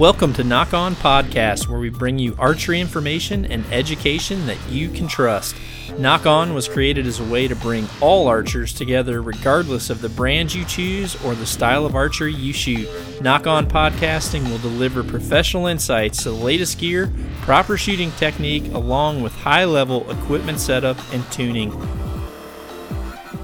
Welcome 0.00 0.32
to 0.32 0.44
Nock 0.44 0.72
On 0.72 0.94
Podcast, 0.94 1.68
where 1.68 1.78
we 1.78 1.90
bring 1.90 2.18
you 2.18 2.34
archery 2.38 2.80
information 2.80 3.44
and 3.44 3.66
education 3.70 4.46
that 4.46 4.56
you 4.70 4.88
can 4.88 5.06
trust. 5.06 5.54
Nock 5.98 6.24
On 6.24 6.54
was 6.54 6.68
created 6.68 7.06
as 7.06 7.20
a 7.20 7.24
way 7.24 7.46
to 7.46 7.54
bring 7.54 7.86
all 8.00 8.26
archers 8.26 8.72
together, 8.72 9.20
regardless 9.20 9.90
of 9.90 10.00
the 10.00 10.08
brand 10.08 10.54
you 10.54 10.64
choose 10.64 11.22
or 11.22 11.34
the 11.34 11.44
style 11.44 11.84
of 11.84 11.94
archery 11.94 12.32
you 12.32 12.54
shoot. 12.54 12.88
Nock 13.20 13.46
On 13.46 13.66
Podcasting 13.68 14.48
will 14.48 14.56
deliver 14.56 15.04
professional 15.04 15.66
insights 15.66 16.22
to 16.22 16.30
the 16.30 16.34
latest 16.34 16.78
gear, 16.78 17.12
proper 17.42 17.76
shooting 17.76 18.10
technique, 18.12 18.72
along 18.72 19.20
with 19.22 19.34
high 19.34 19.66
level 19.66 20.10
equipment 20.10 20.60
setup 20.60 20.96
and 21.12 21.30
tuning. 21.30 21.78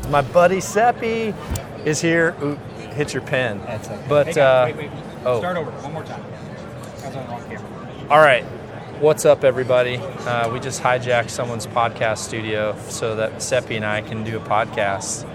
My 0.09 0.23
buddy 0.23 0.62
Seppi 0.62 1.34
is 1.84 2.00
here. 2.00 2.34
Ooh, 2.43 2.54
hit 2.95 3.12
your 3.12 3.25
pen. 3.25 3.59
That's 3.66 3.88
okay. 3.88 4.07
But 4.09 4.29
Hey, 4.29 4.32
guys, 4.32 4.73
uh, 4.73 4.77
wait, 4.79 4.91
wait. 4.91 5.02
oh. 5.27 5.38
Start 5.38 5.59
over 5.59 5.70
one 5.70 5.93
more 5.93 6.04
time. 6.04 6.24
I 7.16 7.23
was 7.34 7.43
on 7.43 7.48
camera. 7.51 8.06
all 8.11 8.19
right, 8.19 8.45
what's 9.01 9.24
up, 9.24 9.45
everybody? 9.45 9.97
Uh, 9.97 10.52
we 10.52 10.61
just 10.61 10.83
hijacked 10.83 11.30
someone's 11.30 11.66
podcast 11.66 12.19
studio 12.19 12.77
so 12.88 13.16
that 13.16 13.43
Seppi 13.43 13.77
and 13.77 13.84
I 13.84 14.02
can 14.02 14.24
do 14.24 14.37
a 14.37 14.41
podcast. 14.41 15.30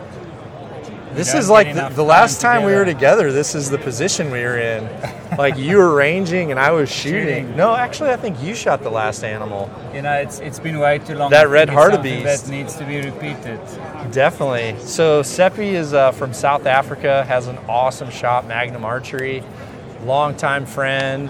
This 1.14 1.34
is 1.34 1.50
like 1.50 1.74
the, 1.76 1.90
the 1.90 2.04
last 2.04 2.40
time 2.40 2.60
time 2.62 2.66
we 2.66 2.74
were 2.74 2.86
together. 2.86 3.24
together. 3.24 3.32
This 3.34 3.54
is 3.54 3.70
the 3.70 3.78
position 3.78 4.32
we 4.32 4.44
were 4.44 4.58
in. 4.58 4.90
like 5.38 5.58
you 5.58 5.78
were 5.78 5.94
ranging 5.94 6.52
and 6.52 6.60
I 6.60 6.72
was 6.72 6.90
shooting. 7.02 7.44
Shooting. 7.44 7.58
No, 7.58 7.76
actually, 7.76 8.12
I 8.12 8.16
think 8.16 8.42
you 8.42 8.56
shot 8.56 8.82
the 8.82 8.90
last 8.92 9.24
animal. 9.26 9.70
You 9.94 10.04
know, 10.04 10.14
it's 10.14 10.40
it's 10.40 10.60
been 10.60 10.80
way 10.80 11.00
too 11.00 11.16
long. 11.16 11.30
That 11.30 11.50
red 11.50 11.68
hartebeest. 11.68 12.24
That 12.24 12.50
needs 12.50 12.76
to 12.76 12.86
be 12.86 13.02
repeated. 13.02 13.60
Definitely. 14.12 14.80
So 14.80 15.22
Seppi 15.22 15.76
is 15.76 15.94
uh, 15.94 16.14
from 16.14 16.34
South 16.34 16.66
Africa, 16.66 17.26
has 17.26 17.48
an 17.48 17.58
awesome 17.68 18.10
shop, 18.10 18.46
Magnum 18.46 18.86
Archery, 18.86 19.44
longtime 20.06 20.66
friend. 20.66 21.30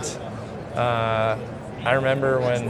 Uh, 0.76 1.38
I 1.86 1.94
remember 1.94 2.40
when 2.40 2.70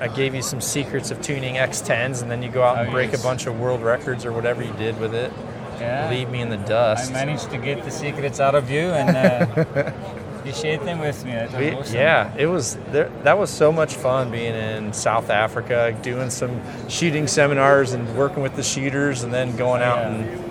I 0.00 0.08
gave 0.08 0.34
you 0.34 0.42
some 0.42 0.60
secrets 0.60 1.10
of 1.10 1.20
tuning 1.20 1.54
X10s, 1.56 2.22
and 2.22 2.30
then 2.30 2.42
you 2.42 2.48
go 2.48 2.62
out 2.62 2.78
and 2.78 2.88
Oh, 2.88 2.92
break 2.92 3.12
yes. 3.12 3.20
a 3.20 3.24
bunch 3.24 3.46
of 3.46 3.58
world 3.60 3.82
records 3.82 4.24
or 4.24 4.32
whatever 4.32 4.62
you 4.62 4.72
did 4.74 4.98
with 4.98 5.14
it. 5.14 5.32
Yeah. 5.78 6.08
Leave 6.10 6.28
me 6.30 6.40
in 6.40 6.50
the 6.50 6.56
dust. 6.58 7.10
I 7.10 7.14
managed 7.14 7.50
to 7.50 7.58
get 7.58 7.84
the 7.84 7.90
secrets 7.90 8.40
out 8.40 8.54
of 8.54 8.70
you, 8.70 8.80
and 8.90 9.16
uh, 9.16 9.92
you 10.44 10.52
shared 10.52 10.80
them 10.86 10.98
with 11.00 11.24
me. 11.24 11.32
We- 11.58 11.70
awesome. 11.72 11.94
Yeah, 11.96 12.32
it 12.36 12.46
was 12.46 12.76
there, 12.92 13.10
that 13.24 13.38
was 13.38 13.50
so 13.50 13.70
much 13.72 13.94
fun 13.94 14.30
being 14.30 14.54
in 14.54 14.92
South 14.92 15.30
Africa, 15.30 15.96
doing 16.02 16.28
some 16.30 16.60
shooting 16.88 17.26
seminars 17.26 17.92
and 17.92 18.14
working 18.16 18.42
with 18.42 18.56
the 18.56 18.62
shooters, 18.62 19.22
and 19.22 19.32
then 19.32 19.56
going 19.56 19.82
out 19.82 19.98
Yeah. 19.98 20.08
and 20.08 20.44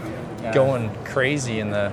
Yeah. 0.43 0.53
going 0.53 0.89
crazy 1.05 1.59
in 1.59 1.69
the 1.71 1.91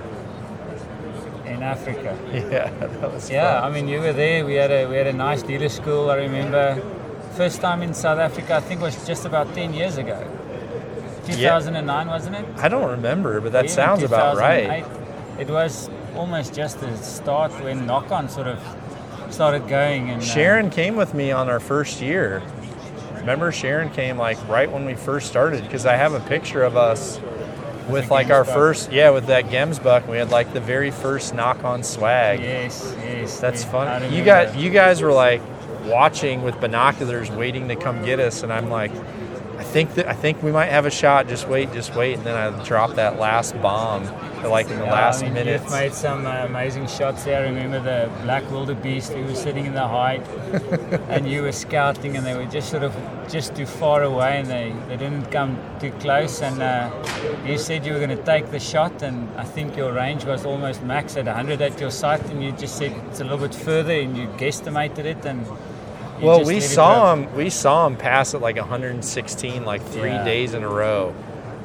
in 1.47 1.63
Africa. 1.63 2.17
yeah. 2.33 2.69
That 2.79 3.11
was 3.13 3.29
Yeah, 3.29 3.61
fun. 3.61 3.71
I 3.71 3.73
mean, 3.73 3.87
you 3.87 3.99
were 3.99 4.13
there. 4.13 4.45
We 4.45 4.55
had 4.55 4.71
a 4.71 4.87
we 4.87 4.95
had 4.95 5.07
a 5.07 5.13
nice 5.13 5.43
dealer 5.43 5.69
school. 5.69 6.09
I 6.09 6.17
remember 6.17 6.81
first 7.35 7.61
time 7.61 7.81
in 7.81 7.93
South 7.93 8.19
Africa. 8.19 8.55
I 8.55 8.59
think 8.61 8.81
was 8.81 9.05
just 9.07 9.25
about 9.25 9.53
ten 9.53 9.73
years 9.73 9.97
ago. 9.97 10.19
2009, 11.25 12.07
wasn't 12.07 12.35
it? 12.37 12.45
I 12.57 12.69
don't 12.69 12.89
remember, 12.89 13.41
but 13.41 13.51
that 13.51 13.65
Even 13.65 13.75
sounds 13.75 14.03
about 14.03 14.37
right. 14.37 14.85
It 15.37 15.49
was 15.49 15.89
almost 16.15 16.53
just 16.55 16.79
the 16.79 16.95
start 16.97 17.51
when 17.63 17.85
Nock 17.85 18.11
On 18.11 18.29
sort 18.29 18.47
of 18.47 18.59
started 19.29 19.67
going. 19.67 20.09
And 20.09 20.21
uh, 20.21 20.25
Sharon 20.25 20.69
came 20.69 20.95
with 20.95 21.13
me 21.13 21.31
on 21.31 21.49
our 21.49 21.59
first 21.59 22.01
year. 22.01 22.41
Remember, 23.15 23.51
Sharon 23.51 23.89
came 23.89 24.17
like 24.17 24.37
right 24.47 24.71
when 24.71 24.85
we 24.85 24.95
first 24.95 25.27
started 25.27 25.63
because 25.63 25.85
I 25.85 25.95
have 25.97 26.13
a 26.13 26.21
picture 26.21 26.63
of 26.63 26.77
us 26.77 27.19
with 27.89 28.11
like 28.11 28.29
our 28.29 28.43
Gemsbuck. 28.43 28.53
first, 28.53 28.91
yeah, 28.91 29.09
with 29.09 29.27
that 29.27 29.49
Gems 29.49 29.79
buck. 29.79 30.07
We 30.07 30.17
had 30.17 30.29
like 30.29 30.53
the 30.53 30.59
very 30.59 30.91
first 30.91 31.33
Nock 31.33 31.63
On 31.63 31.83
swag. 31.83 32.39
Yes, 32.39 32.95
yes. 32.99 33.39
That's 33.39 33.63
yes, 33.63 33.71
fun. 33.71 34.13
You 34.13 34.23
got 34.23 34.57
you 34.57 34.69
guys 34.69 35.01
were 35.01 35.13
like 35.13 35.41
watching 35.85 36.43
with 36.43 36.59
binoculars, 36.59 37.31
waiting 37.31 37.67
to 37.69 37.75
come 37.75 38.03
get 38.03 38.19
us, 38.19 38.43
and 38.43 38.51
I'm 38.51 38.69
like, 38.69 38.91
I 39.57 39.63
think 39.63 39.95
that 39.95 40.07
I 40.07 40.13
think 40.13 40.43
we 40.43 40.51
might 40.51 40.67
have 40.67 40.85
a 40.85 40.91
shot. 40.91 41.27
Just 41.27 41.47
wait, 41.47 41.71
just 41.73 41.95
wait, 41.95 42.17
and 42.17 42.25
then 42.25 42.35
I 42.35 42.63
dropped 42.63 42.95
that 42.97 43.19
last 43.19 43.59
bomb, 43.61 44.03
like 44.43 44.69
in 44.69 44.77
the 44.79 44.85
Yeah, 44.85 44.91
last 44.93 45.21
I 45.21 45.25
mean, 45.25 45.33
minutes. 45.33 45.63
You've 45.63 45.71
made 45.73 45.93
some 45.93 46.25
uh, 46.25 46.45
amazing 46.45 46.87
shots 46.87 47.23
there. 47.23 47.41
I 47.41 47.43
remember 47.45 47.79
the 47.79 48.09
black 48.23 48.49
wildebeest 48.51 49.13
who 49.13 49.23
was 49.23 49.39
sitting 49.39 49.65
in 49.65 49.73
the 49.73 49.87
height, 49.87 50.25
and 51.09 51.27
you 51.29 51.41
were 51.43 51.51
scouting, 51.51 52.15
and 52.17 52.25
they 52.25 52.35
were 52.35 52.45
just 52.45 52.69
sort 52.69 52.83
of 52.83 52.95
just 53.29 53.55
too 53.55 53.65
far 53.65 54.03
away, 54.03 54.39
and 54.39 54.47
they, 54.47 54.73
they 54.87 54.97
didn't 54.97 55.31
come 55.31 55.57
too 55.79 55.91
close. 55.99 56.41
And 56.41 56.61
uh, 56.61 56.89
you 57.45 57.57
said 57.57 57.85
you 57.85 57.93
were 57.93 57.99
going 57.99 58.15
to 58.17 58.23
take 58.23 58.51
the 58.51 58.59
shot, 58.59 59.01
and 59.01 59.27
I 59.37 59.43
think 59.43 59.75
your 59.75 59.91
range 59.93 60.25
was 60.25 60.45
almost 60.45 60.83
max 60.83 61.17
at 61.17 61.25
100 61.25 61.61
at 61.61 61.79
your 61.79 61.91
sight, 61.91 62.23
and 62.29 62.43
you 62.43 62.51
just 62.53 62.77
said 62.77 62.91
it's 63.09 63.19
a 63.19 63.23
little 63.23 63.39
bit 63.47 63.55
further, 63.55 63.93
and 63.93 64.15
you 64.17 64.27
guesstimated 64.37 65.05
it, 65.05 65.25
and 65.25 65.45
Well, 66.21 66.43
we 66.43 66.59
saw 66.61 67.13
him. 67.13 67.31
We 67.35 67.49
saw 67.49 67.85
him 67.87 67.95
pass 67.95 68.33
at 68.33 68.41
like 68.41 68.57
116, 68.57 69.65
like 69.65 69.83
three 69.83 70.09
Yeah. 70.11 70.23
days 70.23 70.53
in 70.53 70.63
a 70.63 70.69
row. 70.69 71.13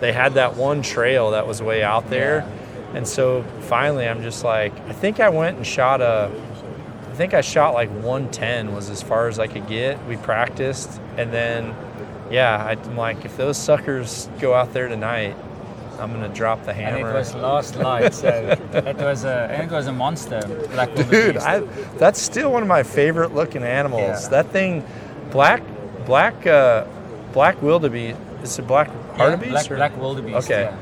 They 0.00 0.12
had 0.12 0.34
that 0.34 0.56
one 0.56 0.82
trail 0.82 1.30
that 1.30 1.46
was 1.46 1.62
way 1.62 1.82
out 1.84 2.10
there, 2.10 2.44
and 2.94 3.06
so 3.06 3.42
finally, 3.62 4.06
I'm 4.06 4.22
just 4.22 4.44
like, 4.44 4.72
I 4.88 4.92
think 4.92 5.20
I 5.20 5.28
went 5.28 5.56
and 5.56 5.66
shot 5.66 6.00
a. 6.00 6.30
I 7.10 7.14
think 7.14 7.34
I 7.34 7.42
shot 7.42 7.74
like 7.74 7.90
110 7.90 8.74
was 8.74 8.88
as 8.88 9.02
far 9.02 9.28
as 9.28 9.38
I 9.38 9.46
could 9.46 9.66
get. 9.68 10.02
We 10.06 10.16
practiced, 10.16 10.98
and 11.18 11.30
then, 11.30 11.74
yeah, 12.30 12.64
I'm 12.86 12.96
like, 12.96 13.24
if 13.26 13.36
those 13.36 13.58
suckers 13.58 14.30
go 14.40 14.54
out 14.54 14.72
there 14.72 14.88
tonight, 14.88 15.36
I'm 15.98 16.10
gonna 16.10 16.30
drop 16.30 16.64
the 16.64 16.72
hammer. 16.72 17.08
And 17.08 17.08
it 17.08 17.12
was 17.12 17.34
last 17.34 17.76
light, 17.76 18.14
so 18.14 18.28
it 18.72 18.96
was 18.96 19.24
a, 19.24 19.48
I 19.52 19.58
think 19.58 19.70
it 19.70 19.74
was 19.74 19.88
a 19.88 19.92
monster, 19.92 20.40
black 20.72 20.94
Dude. 20.94 21.36
I, 21.36 21.60
that's 21.98 22.20
still 22.20 22.50
one 22.50 22.62
of 22.62 22.68
my 22.68 22.82
favorite 22.82 23.34
looking 23.34 23.62
animals. 23.62 24.22
Yeah. 24.24 24.28
That 24.30 24.48
thing, 24.48 24.82
black, 25.30 25.62
black, 26.06 26.46
uh, 26.46 26.86
black 27.32 27.60
wildebeest. 27.60 28.18
Is 28.42 28.58
it 28.58 28.66
black 28.66 28.88
Yeah, 28.88 29.36
hartebeest? 29.36 29.50
black, 29.50 29.70
or- 29.70 29.76
black 29.76 29.96
wildebeest. 29.98 30.50
Okay. 30.50 30.62
yeah. 30.64 30.76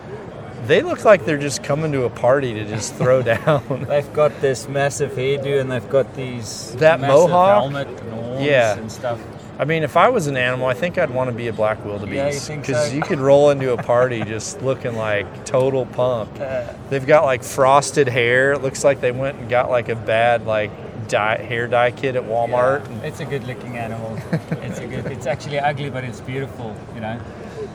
They 0.66 0.82
look 0.82 1.04
like 1.04 1.24
they're 1.24 1.38
just 1.38 1.62
coming 1.62 1.90
to 1.92 2.04
a 2.04 2.10
party 2.10 2.52
to 2.54 2.64
just 2.64 2.94
throw 2.94 3.22
down. 3.34 3.86
They've 3.88 4.12
got 4.12 4.40
this 4.40 4.68
massive 4.68 5.12
hairdo 5.12 5.60
and 5.60 5.70
they've 5.72 5.88
got 5.88 6.14
these 6.14 6.72
That 6.76 7.00
mohawk? 7.00 7.62
helmet 7.62 7.88
and 7.88 8.12
horns 8.12 8.42
Yeah. 8.44 8.76
and 8.76 8.90
stuff. 8.92 9.20
I 9.58 9.64
mean, 9.66 9.82
if 9.82 9.94
I 9.96 10.08
was 10.08 10.26
an 10.26 10.38
animal, 10.38 10.66
I 10.68 10.74
think 10.74 10.96
I'd 10.96 11.10
want 11.10 11.28
to 11.28 11.36
be 11.36 11.48
a 11.48 11.52
black 11.52 11.84
wildebeest 11.84 12.48
because 12.48 12.88
so? 12.88 12.94
you 12.94 13.02
could 13.02 13.18
roll 13.18 13.50
into 13.50 13.72
a 13.74 13.76
party 13.82 14.22
just 14.24 14.62
looking 14.62 14.94
like 14.96 15.44
total 15.44 15.84
punk. 15.86 16.40
Uh, 16.40 16.72
They've 16.88 17.06
got 17.06 17.24
like 17.24 17.42
frosted 17.42 18.08
hair. 18.08 18.52
It 18.52 18.62
looks 18.62 18.84
like 18.84 19.02
they 19.02 19.12
went 19.12 19.36
and 19.38 19.50
got 19.50 19.68
like 19.70 19.90
a 19.90 19.96
bad 19.96 20.46
like 20.46 20.70
dye, 21.08 21.36
hair 21.42 21.66
dye 21.66 21.90
kit 21.90 22.16
at 22.16 22.22
Walmart. 22.22 22.88
yeah, 22.88 23.08
it's 23.08 23.20
a 23.20 23.24
good 23.26 23.44
looking 23.44 23.76
animal. 23.76 24.16
it's 24.62 24.78
a 24.78 24.86
good. 24.86 25.04
It's 25.06 25.26
actually 25.26 25.58
ugly, 25.58 25.90
but 25.90 26.04
it's 26.04 26.20
beautiful. 26.20 26.74
You 26.94 27.00
know. 27.02 27.20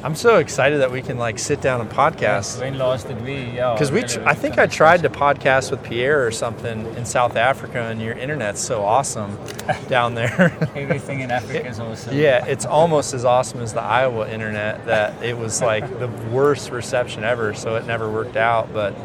I'm 0.06 0.14
so 0.14 0.38
excited 0.38 0.82
that 0.82 0.92
we 0.92 1.02
can 1.02 1.18
like 1.18 1.40
sit 1.40 1.62
down 1.62 1.82
and 1.82 1.90
podcast. 1.90 2.60
When 2.60 2.78
last 2.78 3.08
did 3.08 3.20
we? 3.24 3.38
Yeah. 3.46 3.74
Because 3.74 3.92
we, 3.92 4.04
tr- 4.04 4.22
I 4.24 4.36
think 4.36 4.60
I 4.60 4.68
tried 4.68 5.02
to 5.02 5.10
podcast 5.10 5.72
with 5.72 5.82
Pierre 5.82 6.28
or 6.28 6.30
something 6.30 6.86
in 6.96 7.06
South 7.06 7.36
Africa, 7.36 7.82
and 7.82 8.00
your 8.00 8.14
internet's 8.14 8.62
so 8.62 8.84
awesome 8.84 9.36
down 9.88 10.14
there. 10.14 10.56
Everything 10.76 11.22
in 11.22 11.32
Africa 11.32 11.66
is 11.66 11.80
awesome. 11.80 12.16
yeah, 12.16 12.46
it's 12.46 12.68
almost 12.68 13.16
as 13.16 13.26
awesome 13.26 13.62
as 13.62 13.74
the 13.74 13.82
Iowa 13.82 14.30
internet. 14.30 14.86
That 14.86 15.24
it 15.24 15.40
was 15.40 15.60
like 15.64 15.98
the 15.98 16.08
worst 16.32 16.70
reception 16.70 17.24
ever, 17.24 17.56
so 17.56 17.76
it 17.76 17.88
never 17.88 18.08
worked 18.08 18.38
out. 18.38 18.72
But 18.72 18.96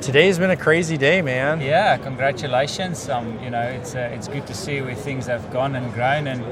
today's 0.00 0.38
been 0.38 0.50
a 0.50 0.56
crazy 0.56 0.96
day, 0.96 1.20
man. 1.20 1.60
Yeah, 1.60 1.98
congratulations. 1.98 3.06
Um, 3.10 3.38
you 3.44 3.50
know, 3.50 3.60
it's 3.60 3.94
uh, 3.94 4.10
it's 4.14 4.28
good 4.28 4.46
to 4.46 4.54
see 4.54 4.80
where 4.80 4.94
things 4.94 5.26
have 5.26 5.52
gone 5.52 5.74
and 5.74 5.92
grown. 5.92 6.26
And 6.26 6.42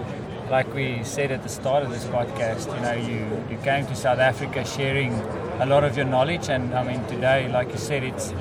like 0.50 0.72
we 0.74 1.02
said 1.04 1.30
at 1.30 1.42
the 1.42 1.48
start 1.48 1.82
of 1.82 1.90
this 1.90 2.04
podcast, 2.06 2.74
you 2.74 2.80
know, 2.80 2.94
you 2.94 3.20
you 3.50 3.62
came 3.62 3.86
to 3.86 3.94
South 3.94 4.18
Africa 4.18 4.64
sharing 4.64 5.12
a 5.60 5.66
lot 5.66 5.84
of 5.84 5.96
your 5.96 6.06
knowledge. 6.06 6.48
And 6.48 6.74
I 6.74 6.82
mean, 6.82 7.04
today, 7.06 7.48
like 7.52 7.70
you 7.70 7.78
said, 7.78 8.02
it's 8.02 8.32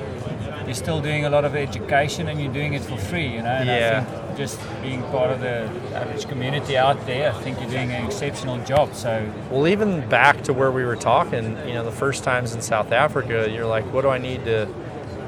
you're 0.66 0.74
still 0.76 1.02
doing 1.02 1.26
a 1.26 1.30
lot 1.30 1.46
of 1.46 1.56
education 1.56 2.28
and 2.28 2.42
you're 2.42 2.52
doing 2.54 2.74
it 2.74 2.84
for 2.84 2.98
free. 2.98 3.28
You 3.28 3.42
know, 3.42 3.50
and 3.62 3.68
Yeah. 3.68 4.06
I 4.06 4.12
think 4.12 4.38
just 4.38 4.60
being 4.82 5.02
part 5.04 5.32
of 5.32 5.40
the 5.42 5.70
average 5.96 6.28
community 6.28 6.78
out 6.78 7.04
there, 7.06 7.32
I 7.34 7.42
think 7.42 7.60
you're 7.60 7.70
doing 7.70 7.92
an 7.92 8.06
exceptional 8.06 8.58
job. 8.66 8.94
So 8.94 9.12
Well, 9.50 9.68
even 9.68 10.08
back 10.10 10.44
to 10.44 10.54
where 10.54 10.72
we 10.72 10.84
were 10.86 10.96
talking, 10.96 11.58
you 11.68 11.74
know, 11.74 11.84
the 11.84 11.92
first 11.92 12.24
times 12.24 12.54
in 12.54 12.62
South 12.62 12.92
Africa, 12.92 13.50
you're 13.50 13.66
like, 13.66 13.86
what 13.94 14.02
do 14.04 14.10
I 14.10 14.18
need 14.18 14.46
to 14.46 14.68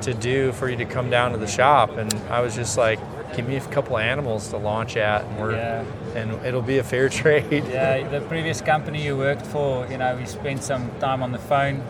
to 0.01 0.13
do 0.13 0.53
for 0.53 0.69
you 0.69 0.77
to 0.77 0.85
come 0.85 1.09
down 1.09 1.31
to 1.33 1.37
the 1.37 1.47
shop? 1.47 1.97
And 1.97 2.13
I 2.29 2.39
was 2.39 2.55
just 2.55 2.77
like, 2.77 2.99
give 3.35 3.47
me 3.47 3.55
a 3.57 3.61
couple 3.61 3.95
of 3.97 4.01
animals 4.01 4.49
to 4.49 4.57
launch 4.57 4.97
at, 4.97 5.23
and 5.23 5.39
we're 5.39 5.55
Yeah. 5.55 5.83
and 6.15 6.31
it'll 6.45 6.61
be 6.61 6.77
a 6.79 6.83
fair 6.83 7.09
trade. 7.21 7.63
Yeah, 7.69 8.07
the 8.07 8.21
previous 8.21 8.61
company 8.61 9.03
you 9.03 9.17
worked 9.17 9.45
for, 9.45 9.85
you 9.87 9.97
know, 9.97 10.15
we 10.15 10.25
spent 10.25 10.63
some 10.63 10.89
time 10.99 11.21
on 11.23 11.31
the 11.31 11.37
phone, 11.39 11.81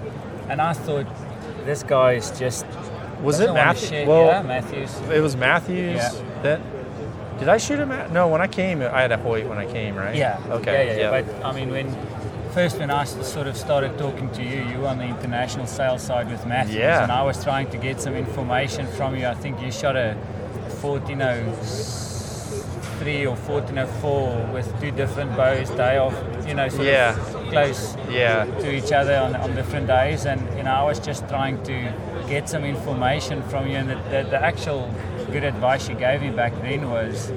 and 0.50 0.62
I 0.62 0.74
thought 0.74 1.08
this 1.66 1.84
guy 1.84 2.14
is 2.14 2.38
just. 2.40 2.66
Was 3.24 3.40
it 3.42 3.48
wanna 3.50 3.54
Matthew? 3.66 3.88
share- 3.90 4.08
Well, 4.08 4.26
yeah, 4.28 4.42
Mathews. 4.42 4.98
it 5.12 5.20
was 5.22 5.36
Mathews. 5.36 5.98
Yeah. 5.98 6.12
That 6.44 6.60
did 7.40 7.50
I 7.50 7.58
shoot 7.58 7.80
him 7.80 7.92
at? 7.92 8.12
No, 8.12 8.28
when 8.28 8.42
I 8.42 8.48
came, 8.48 8.82
I 8.82 9.02
had 9.02 9.12
a 9.12 9.18
Hoyt 9.18 9.46
when 9.48 9.58
I 9.58 9.66
came, 9.66 9.96
right? 9.96 10.16
Yeah. 10.16 10.40
Okay. 10.50 10.88
Yeah, 10.88 10.94
yeah, 10.94 11.12
yeah. 11.12 11.22
But 11.22 11.46
I 11.46 11.52
mean, 11.54 11.70
when 11.70 11.96
first 12.52 12.80
when 12.80 12.90
I 12.92 13.04
sort 13.04 13.48
of 13.48 13.56
started 13.58 13.98
talking 13.98 14.30
to 14.32 14.42
you, 14.44 14.62
you 14.64 14.80
were 14.80 14.88
on 14.88 14.98
the 14.98 15.06
international 15.06 15.68
sales 15.68 16.02
side 16.02 16.30
with 16.32 16.46
Mathews, 16.46 16.78
and 16.78 17.12
I 17.12 17.24
was 17.24 17.44
trying 17.44 17.70
to 17.72 17.78
get 17.78 18.00
some 18.02 18.16
information 18.16 18.88
from 18.88 19.16
you. 19.18 19.26
I 19.28 19.34
think 19.36 19.62
you 19.62 19.72
shot 19.72 19.96
a 19.98 20.16
1403 20.82 23.26
or 23.26 23.36
1404 23.36 24.50
with 24.54 24.80
two 24.82 24.92
different 24.92 25.36
bows, 25.36 25.70
day 25.72 25.98
off, 25.98 26.14
you 26.48 26.54
know, 26.54 26.68
sort 26.70 26.88
Yeah. 26.88 27.16
of 27.16 27.50
close 27.50 27.96
Yeah. 28.10 28.46
to 28.46 28.72
each 28.76 28.92
other 28.92 29.16
on, 29.18 29.36
on 29.36 29.56
different 29.56 29.88
days. 29.88 30.26
And, 30.26 30.42
you 30.58 30.64
know, 30.64 30.74
I 30.74 30.84
was 30.84 31.00
just 31.00 31.28
trying 31.30 31.62
to 31.64 31.92
get 32.28 32.48
some 32.50 32.64
information 32.66 33.42
from 33.44 33.68
you. 33.68 33.78
And 33.78 33.90
the, 33.90 33.96
the, 34.10 34.24
the 34.30 34.42
actual 34.44 34.90
good 35.32 35.44
advice 35.44 35.88
you 35.90 35.96
gave 35.96 36.22
me 36.22 36.30
back 36.32 36.54
then 36.62 36.90
was 36.90 37.32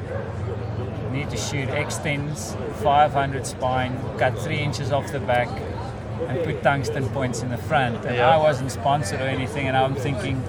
need 1.12 1.29
to 1.31 1.37
shoot 1.37 1.69
X10s, 1.69 2.56
500 2.83 3.47
spine, 3.47 3.99
cut 4.19 4.37
three 4.39 4.59
inches 4.61 4.91
off 4.93 5.11
the 5.12 5.21
back, 5.21 5.49
and 6.29 6.43
put 6.44 6.62
tungsten 6.62 7.06
points 7.11 7.43
in 7.43 7.50
the 7.50 7.59
front. 7.59 8.05
And 8.06 8.17
Yeah. 8.17 8.31
I 8.31 8.37
wasn't 8.39 8.71
sponsored 8.73 9.21
or 9.21 9.27
anything, 9.29 9.69
and 9.69 9.77
I'm 9.77 9.94
thinking, 9.94 10.43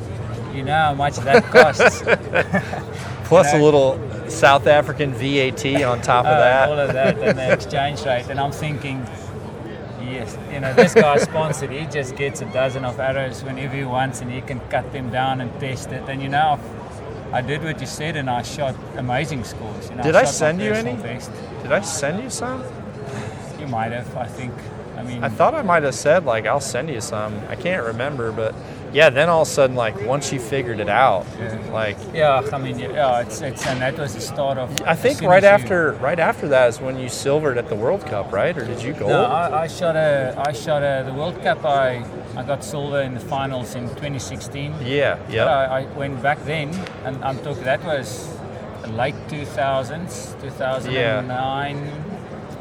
you 0.54 0.64
know 0.64 0.74
how 0.76 0.94
much 0.94 1.16
that 1.18 1.44
costs. 1.46 2.02
Plus 3.26 3.54
You 3.54 3.60
a 3.60 3.64
little 3.64 4.00
South 4.30 4.68
African 4.68 5.14
VAT 5.14 5.66
on 5.84 6.02
top 6.02 6.26
of 6.26 6.32
Uh, 6.34 6.40
that. 6.40 6.70
all 6.70 6.80
of 6.80 6.94
that 6.94 7.18
and 7.18 7.38
the 7.38 7.52
exchange 7.54 8.04
rate. 8.06 8.26
And 8.30 8.40
I'm 8.40 8.52
thinking, 8.52 9.06
yes, 10.02 10.38
you 10.52 10.60
know, 10.60 10.74
this 10.74 10.94
guy's 10.94 11.24
sponsored. 11.24 11.72
He 11.72 11.86
just 11.88 12.16
gets 12.16 12.42
a 12.42 12.46
dozen 12.46 12.86
of 12.86 13.00
arrows 13.00 13.44
whenever 13.44 13.76
he 13.76 13.84
wants, 13.86 14.22
and 14.22 14.32
he 14.32 14.42
can 14.42 14.60
cut 14.70 14.92
them 14.92 15.10
down 15.10 15.42
and 15.42 15.52
test 15.60 15.92
it. 15.92 16.08
And 16.08 16.22
you 16.22 16.30
know, 16.30 16.60
I 17.32 17.42
did 17.42 17.64
what 17.64 17.80
you 17.82 17.88
said, 17.88 18.16
and 18.16 18.30
I 18.30 18.44
shot 18.44 18.76
amazing 18.98 19.44
scores. 19.44 19.90
You 19.90 19.96
know, 19.96 20.04
Did 20.04 20.16
I 20.16 20.20
shot 20.24 20.28
my 20.28 20.32
send 20.32 20.62
you 20.62 20.74
any? 20.74 20.94
Best. 21.02 21.32
Did 21.64 21.72
I 21.72 21.82
send 21.82 22.24
you 22.24 22.30
some? 22.30 22.64
You 23.60 23.68
might 23.68 23.92
have, 23.92 24.16
I 24.16 24.28
think. 24.28 24.54
I 24.98 25.04
mean, 25.04 25.24
I 25.24 25.30
thought 25.30 25.56
I 25.56 25.64
might 25.64 25.84
have 25.84 25.96
said 25.96 26.26
like 26.26 26.46
I'll 26.46 26.60
send 26.62 26.90
you 26.90 27.02
some. 27.02 27.34
I 27.50 27.56
can't 27.56 27.84
remember, 27.86 28.32
but 28.32 28.54
yeah. 28.94 29.10
Then 29.10 29.28
all 29.30 29.42
of 29.42 29.48
a 29.48 29.52
sudden, 29.52 29.76
like 29.76 29.96
once 30.06 30.32
you 30.32 30.40
figured 30.40 30.80
it 30.80 30.90
out, 30.90 31.26
Yeah. 31.40 31.58
like 31.74 31.98
yeah, 32.14 32.42
I 32.54 32.58
mean, 32.58 32.80
yeah, 32.80 33.20
it's, 33.22 33.42
it's 33.42 33.66
and 33.68 33.82
that 33.82 33.98
was 33.98 34.14
the 34.14 34.22
start 34.22 34.58
of. 34.58 34.70
I 34.84 34.96
think 34.96 35.22
right 35.22 35.44
as 35.44 35.60
you- 35.60 35.64
after 35.64 35.92
right 35.94 36.20
after 36.20 36.48
that 36.50 36.70
is 36.70 36.80
when 36.80 36.98
you 37.00 37.10
silvered 37.10 37.58
at 37.58 37.68
the 37.70 37.76
World 37.76 38.06
Cup, 38.06 38.32
right? 38.32 38.56
Or 38.58 38.66
did 38.66 38.82
you 38.82 38.94
gold? 38.94 39.12
No, 39.12 39.26
I, 39.26 39.64
I 39.64 39.68
shot 39.68 39.96
a, 39.96 40.34
I 40.38 40.52
shot 40.54 40.82
a, 40.84 41.04
the 41.06 41.14
World 41.14 41.42
Cup. 41.44 41.66
I, 41.66 42.06
I 42.38 42.44
got 42.44 42.64
silver 42.64 43.02
in 43.02 43.14
the 43.14 43.20
finals 43.20 43.76
in 43.76 43.88
2016. 43.90 44.74
yeah, 44.86 45.18
yeah. 45.30 45.46
I, 45.46 45.82
I 45.82 45.86
went 45.98 46.22
back 46.22 46.44
then, 46.46 46.70
and 47.06 47.24
I'm 47.24 47.38
talking 47.40 47.64
that 47.64 47.84
was 47.84 48.30
late 48.90 49.16
2000s, 49.30 50.40
2009. 50.42 52.03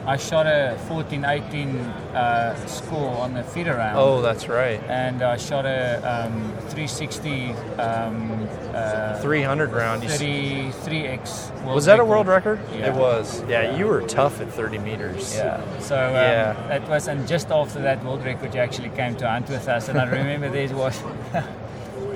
I 0.05 0.17
shot 0.17 0.47
a 0.47 0.77
14 0.89 1.25
18 1.25 1.77
uh, 1.79 2.57
score 2.67 3.17
on 3.19 3.35
the 3.35 3.43
FITA 3.43 3.77
round. 3.77 3.97
oh, 3.99 4.21
that's 4.21 4.49
right. 4.49 4.81
And 4.89 5.23
I 5.23 5.37
shot 5.37 5.65
a 5.65 5.97
um, 6.27 6.43
360 6.71 7.53
um, 7.81 8.49
uh, 8.75 9.21
300 9.21 9.71
round. 9.73 10.03
You 10.03 10.09
s- 10.09 10.21
33x. 10.21 11.63
world 11.63 11.75
was 11.77 11.85
that 11.85 12.01
a 12.01 12.05
world 12.05 12.27
record? 12.27 12.59
Yeah. 12.73 12.89
It 12.89 12.95
was. 12.95 13.45
Yeah, 13.49 13.77
you 13.77 13.87
were 13.87 14.03
tough 14.03 14.41
at 14.41 14.53
30 14.53 14.79
meters. 14.79 15.37
Yeah. 15.37 15.61
So 15.79 15.97
um, 15.97 16.15
Yeah. 16.15 16.53
that 16.69 16.89
was, 16.89 17.07
and 17.07 17.29
just 17.29 17.51
after 17.51 17.81
that 17.83 18.05
world 18.05 18.25
record, 18.25 18.55
you 18.55 18.61
actually 18.61 18.91
came 18.91 19.15
to 19.17 19.29
hunt 19.29 19.49
with 19.49 19.69
us, 19.69 19.89
and 19.89 19.99
I 20.01 20.05
remember 20.05 20.49
there 20.51 20.75
was. 20.77 21.01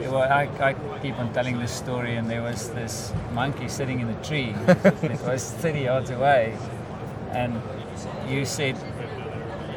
Well, 0.06 0.22
I, 0.22 0.44
I 0.60 0.74
keep 1.02 1.18
on 1.18 1.32
telling 1.32 1.58
this 1.58 1.72
story, 1.72 2.14
and 2.14 2.30
there 2.30 2.42
was 2.42 2.70
this 2.70 3.12
monkey 3.32 3.66
sitting 3.66 3.98
in 3.98 4.08
a 4.08 4.22
tree. 4.24 4.54
it 5.02 5.20
was 5.22 5.50
30 5.50 5.80
yards 5.80 6.10
away, 6.10 6.56
and 7.36 7.60
you 8.28 8.44
said, 8.44 8.76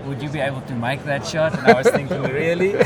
"Would 0.05 0.21
you 0.21 0.29
be 0.29 0.39
able 0.39 0.61
to 0.61 0.73
make 0.73 1.03
that 1.05 1.25
shot?" 1.27 1.57
And 1.57 1.67
I 1.67 1.73
was 1.73 1.89
thinking, 1.89 2.23
"Really?" 2.23 2.75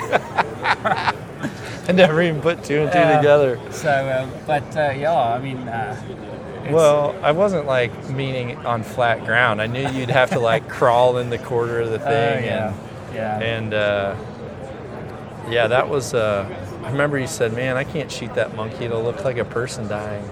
I 1.85 1.91
never 1.91 2.21
even 2.21 2.41
put 2.41 2.63
two 2.63 2.81
and 2.81 2.91
two 2.91 2.97
Yeah. 2.99 3.17
together. 3.17 3.59
So, 3.71 3.91
um, 4.23 4.31
but 4.47 4.63
uh, 4.75 4.91
yeah, 4.97 5.13
I 5.13 5.39
mean, 5.39 5.67
uh, 5.67 5.95
Well, 6.69 7.13
I 7.21 7.31
wasn't 7.33 7.65
like 7.65 7.91
meaning 8.09 8.57
on 8.65 8.83
flat 8.83 9.25
ground. 9.25 9.61
I 9.61 9.67
knew 9.67 9.87
you'd 9.89 10.09
have 10.09 10.29
to 10.31 10.39
like 10.39 10.67
crawl 10.77 11.17
in 11.17 11.29
the 11.29 11.37
quarter 11.37 11.81
of 11.81 11.89
the 11.89 11.99
uh, 12.03 12.09
thing, 12.09 12.45
yeah, 12.45 12.73
yeah. 13.13 13.35
and 13.35 13.43
and 13.43 13.73
uh, 13.73 14.15
yeah, 15.49 15.67
that 15.67 15.89
was. 15.89 16.13
Uh, 16.13 16.47
I 16.83 16.89
remember 16.91 17.19
you 17.19 17.27
said, 17.27 17.53
"Man, 17.53 17.77
I 17.77 17.83
can't 17.83 18.11
shoot 18.11 18.33
that 18.35 18.55
monkey. 18.55 18.85
It'll 18.85 19.03
look 19.03 19.23
like 19.25 19.37
a 19.37 19.45
person 19.45 19.87
dying." 19.87 20.23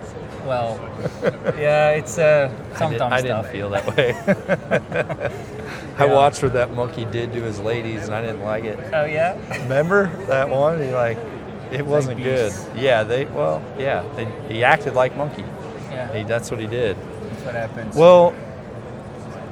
Well, 0.45 0.79
yeah, 1.57 1.91
it's 1.91 2.17
uh, 2.17 2.49
I, 2.51 2.69
did, 2.69 2.77
sometimes 2.77 3.13
I 3.13 3.21
didn't 3.21 3.45
feel 3.47 3.69
that 3.71 3.95
way. 3.95 4.13
I 5.97 6.05
Yeah. 6.05 6.13
watched 6.13 6.41
what 6.41 6.53
that 6.53 6.73
monkey 6.73 7.05
did 7.05 7.33
to 7.33 7.41
his 7.41 7.59
ladies, 7.59 8.05
and 8.05 8.15
I 8.15 8.21
didn't 8.21 8.43
like 8.43 8.63
it. 8.63 8.79
Oh 8.93 9.05
yeah. 9.05 9.37
Remember 9.63 10.07
that 10.25 10.49
one? 10.49 10.81
He 10.81 10.89
like, 10.91 11.17
it 11.71 11.85
wasn't 11.85 12.21
good. 12.23 12.53
Yeah, 12.75 13.03
they. 13.03 13.25
Well, 13.25 13.63
yeah, 13.77 14.03
they, 14.15 14.27
he 14.53 14.63
acted 14.63 14.93
like 14.93 15.15
monkey. 15.15 15.43
Yeah, 15.89 16.13
He, 16.17 16.23
that's 16.23 16.49
what 16.49 16.59
he 16.59 16.67
did. 16.67 16.97
that's 16.97 17.43
what 17.45 17.55
happens. 17.55 17.95
Well, 17.95 18.33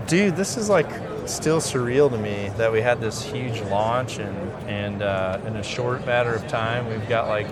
dude, 0.07 0.35
this 0.35 0.57
is 0.57 0.69
like 0.69 0.89
still 1.27 1.59
surreal 1.59 2.09
to 2.09 2.17
me 2.17 2.49
that 2.57 2.71
we 2.71 2.81
had 2.81 2.99
this 2.99 3.21
huge 3.21 3.61
launch 3.63 4.17
and 4.17 4.35
and 4.67 5.01
uh, 5.03 5.39
in 5.45 5.55
a 5.57 5.63
short 5.63 6.03
matter 6.05 6.33
of 6.33 6.47
time 6.47 6.87
we've 6.89 7.07
got 7.07 7.27
like 7.27 7.47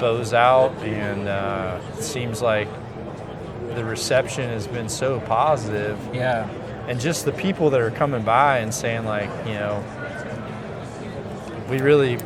bows 0.00 0.32
out 0.32 0.72
and 0.82 1.28
uh, 1.28 1.80
it 1.96 2.02
seems 2.02 2.42
like 2.42 2.68
the 3.74 3.84
reception 3.84 4.48
has 4.50 4.66
been 4.66 4.88
so 4.88 5.20
positive 5.20 5.98
yeah, 6.12 6.48
and 6.88 7.00
just 7.00 7.24
the 7.24 7.32
people 7.32 7.70
that 7.70 7.80
are 7.80 7.90
coming 7.90 8.22
by 8.22 8.58
and 8.58 8.74
saying 8.74 9.04
like 9.04 9.30
you 9.46 9.54
know 9.54 9.84
we 11.68 11.78
really 11.78 12.16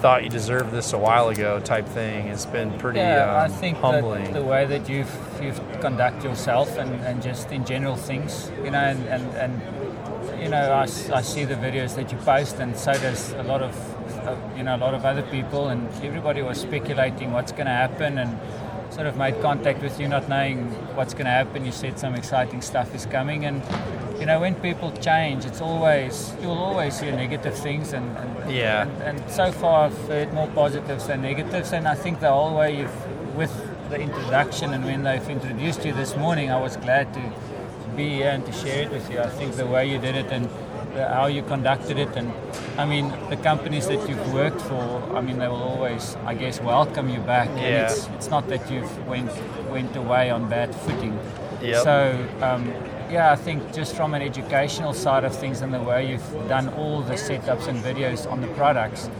thought 0.00 0.24
you 0.24 0.28
deserved 0.28 0.72
this 0.72 0.92
a 0.92 0.98
while 0.98 1.28
ago 1.28 1.60
type 1.60 1.86
thing 1.86 2.26
has 2.26 2.44
been 2.44 2.76
pretty 2.78 2.98
yeah. 2.98 3.44
um, 3.44 3.50
I 3.50 3.54
think 3.54 3.78
humbling 3.78 4.32
the 4.32 4.42
way 4.42 4.66
that 4.66 4.88
you've 4.88 5.10
you've 5.40 5.60
conduct 5.82 6.24
yourself 6.24 6.78
and, 6.78 6.94
and 7.04 7.20
just 7.22 7.50
in 7.50 7.66
general 7.66 7.96
things, 7.96 8.50
you 8.64 8.70
know, 8.70 8.78
and 8.78 9.04
and, 9.06 9.24
and 9.34 10.42
you 10.42 10.48
know, 10.48 10.72
I, 10.72 10.82
I 10.82 11.22
see 11.22 11.44
the 11.44 11.54
videos 11.54 11.94
that 11.96 12.10
you 12.10 12.18
post, 12.18 12.56
and 12.56 12.76
so 12.76 12.92
does 12.92 13.32
a 13.32 13.42
lot 13.42 13.62
of 13.62 13.74
uh, 14.26 14.36
you 14.56 14.62
know 14.62 14.76
a 14.76 14.78
lot 14.86 14.94
of 14.94 15.04
other 15.04 15.22
people, 15.22 15.68
and 15.68 15.88
everybody 16.02 16.42
was 16.42 16.60
speculating 16.60 17.32
what's 17.32 17.52
going 17.52 17.66
to 17.66 17.72
happen 17.72 18.18
and. 18.18 18.38
Sort 18.92 19.06
of 19.06 19.16
made 19.16 19.40
contact 19.40 19.80
with 19.80 19.98
you, 19.98 20.06
not 20.06 20.28
knowing 20.28 20.66
what's 20.96 21.14
going 21.14 21.24
to 21.24 21.30
happen. 21.30 21.64
You 21.64 21.72
said 21.72 21.98
some 21.98 22.14
exciting 22.14 22.60
stuff 22.60 22.94
is 22.94 23.06
coming, 23.06 23.46
and 23.46 23.62
you 24.20 24.26
know 24.26 24.38
when 24.38 24.54
people 24.54 24.92
change, 24.92 25.46
it's 25.46 25.62
always 25.62 26.34
you'll 26.42 26.58
always 26.58 27.00
hear 27.00 27.10
negative 27.10 27.54
things, 27.56 27.94
and, 27.94 28.04
and 28.18 28.52
Yeah. 28.52 28.82
and, 28.82 29.18
and 29.18 29.30
so 29.30 29.50
far 29.50 29.86
I've 29.86 29.96
heard 30.08 30.34
more 30.34 30.46
positives 30.48 31.06
than 31.06 31.22
negatives, 31.22 31.72
and 31.72 31.88
I 31.88 31.94
think 31.94 32.20
the 32.20 32.28
whole 32.30 32.54
way 32.54 32.76
you've 32.80 33.34
with 33.34 33.54
the 33.88 33.98
introduction 33.98 34.74
and 34.74 34.84
when 34.84 35.04
they've 35.04 35.26
introduced 35.26 35.86
you 35.86 35.94
this 35.94 36.14
morning, 36.14 36.50
I 36.50 36.60
was 36.60 36.76
glad 36.76 37.14
to 37.14 37.22
be 37.96 38.10
here 38.16 38.28
and 38.28 38.44
to 38.44 38.52
share 38.52 38.82
it 38.82 38.90
with 38.90 39.10
you. 39.10 39.20
I 39.20 39.30
think 39.30 39.54
the 39.56 39.66
way 39.66 39.86
you 39.90 39.98
did 39.98 40.16
it 40.16 40.26
and 40.30 40.50
how 40.94 41.26
you 41.26 41.42
conducted 41.42 41.98
it, 41.98 42.16
and 42.16 42.32
I 42.78 42.84
mean 42.84 43.12
the 43.30 43.36
companies 43.36 43.86
that 43.88 44.08
you've 44.08 44.32
worked 44.32 44.60
for, 44.60 45.02
I 45.16 45.20
mean 45.20 45.38
they 45.38 45.48
will 45.48 45.62
always, 45.62 46.16
I 46.26 46.34
guess, 46.34 46.60
welcome 46.60 47.08
you 47.08 47.20
back. 47.20 47.48
And 47.48 47.58
Yeah. 47.60 47.90
it's, 47.90 48.06
it's 48.16 48.28
not 48.30 48.48
that 48.48 48.70
you've 48.70 49.06
went 49.06 49.30
went 49.70 49.96
away 49.96 50.30
on 50.30 50.48
bad 50.48 50.74
footing. 50.74 51.18
Yep. 51.62 51.82
So 51.84 51.96
um, 52.42 52.72
yeah, 53.10 53.30
I 53.32 53.36
think 53.36 53.72
just 53.74 53.94
from 53.94 54.14
an 54.14 54.22
educational 54.22 54.92
side 54.94 55.24
of 55.24 55.34
things 55.36 55.60
and 55.62 55.72
the 55.72 55.80
way 55.82 56.08
you've 56.10 56.48
done 56.48 56.68
all 56.70 57.02
the 57.02 57.14
setups 57.14 57.68
and 57.68 57.78
videos 57.82 58.30
on 58.30 58.40
the 58.40 58.48
products, 58.48 59.10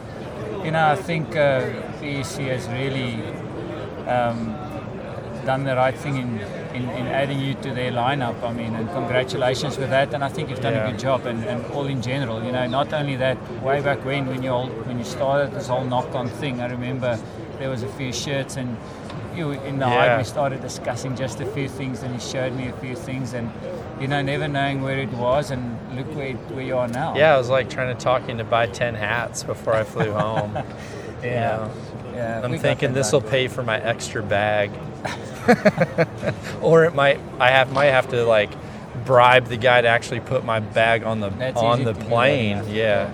you 0.64 0.70
know, 0.70 0.86
I 0.86 0.96
think 0.96 1.30
uh, 1.36 1.70
PSE 2.00 2.46
has 2.48 2.66
really 2.68 3.22
um, 4.08 4.54
done 5.44 5.64
the 5.64 5.76
right 5.76 5.94
thing 5.94 6.16
in, 6.16 6.38
in, 6.74 6.88
in 6.90 7.06
adding 7.06 7.38
you 7.40 7.54
to 7.54 7.70
their 7.72 7.90
lineup. 7.92 8.42
I 8.42 8.52
mean, 8.52 8.74
and 8.74 8.88
congratulations 8.90 9.78
with 9.78 9.90
that. 9.90 10.12
And 10.14 10.24
I 10.24 10.28
think 10.28 10.48
you've 10.50 10.60
done 10.60 10.74
Yeah. 10.74 10.88
a 10.88 10.90
good 10.90 11.00
job. 11.00 11.26
And, 11.26 11.44
and 11.44 11.64
all 11.72 11.86
in 11.86 12.00
general, 12.02 12.42
you 12.44 12.52
know, 12.52 12.66
not 12.66 12.92
only 12.92 13.16
that, 13.16 13.36
way 13.62 13.80
back 13.80 14.04
when 14.04 14.26
when 14.26 14.42
you 14.42 14.50
all, 14.50 14.68
when 14.68 14.98
you 14.98 15.04
started 15.04 15.52
this 15.52 15.68
whole 15.68 15.84
Nock-On 15.84 16.28
thing, 16.28 16.60
I 16.60 16.66
remember 16.66 17.18
there 17.58 17.70
was 17.70 17.82
a 17.82 17.88
few 17.88 18.12
shirts 18.12 18.56
and. 18.56 18.76
You 19.34 19.52
in 19.52 19.78
the 19.78 19.86
Yeah. 19.86 20.08
hide, 20.08 20.18
we 20.18 20.24
started 20.24 20.60
discussing 20.60 21.16
just 21.16 21.40
a 21.40 21.46
few 21.46 21.66
things, 21.66 22.02
and 22.02 22.12
he 22.14 22.20
showed 22.20 22.52
me 22.52 22.68
a 22.68 22.72
few 22.74 22.94
things, 22.94 23.32
and 23.32 23.50
you 23.98 24.06
know, 24.06 24.20
never 24.20 24.46
knowing 24.46 24.82
where 24.82 24.98
it 24.98 25.10
was, 25.14 25.50
and 25.50 25.78
look 25.96 26.14
where, 26.14 26.34
where 26.52 26.62
you 26.62 26.76
are 26.76 26.86
now. 26.86 27.14
Yeah, 27.16 27.34
I 27.34 27.38
was 27.38 27.48
like 27.48 27.70
trying 27.70 27.96
to 27.96 27.98
talk 27.98 28.24
you 28.24 28.32
into 28.32 28.44
buy 28.44 28.66
10 28.66 28.94
hats 28.94 29.42
before 29.42 29.72
I 29.72 29.84
flew 29.84 30.12
home. 30.12 30.52
yeah, 31.24 31.66
yeah. 32.14 32.42
I'm 32.44 32.58
thinking 32.58 32.92
this 32.92 33.10
will 33.10 33.22
pay 33.22 33.48
for 33.48 33.62
my 33.62 33.80
extra 33.80 34.22
bag. 34.22 34.70
or 36.62 36.84
it 36.84 36.94
might 36.94 37.20
I 37.38 37.50
have 37.50 37.72
might 37.72 37.86
have 37.86 38.08
to 38.08 38.24
like 38.24 38.50
bribe 39.04 39.46
the 39.46 39.56
guy 39.56 39.80
to 39.80 39.88
actually 39.88 40.20
put 40.20 40.44
my 40.44 40.60
bag 40.60 41.02
on 41.04 41.20
the 41.20 41.30
That's 41.30 41.56
on 41.56 41.84
the 41.84 41.94
plane. 41.94 42.58
yeah. 42.68 43.12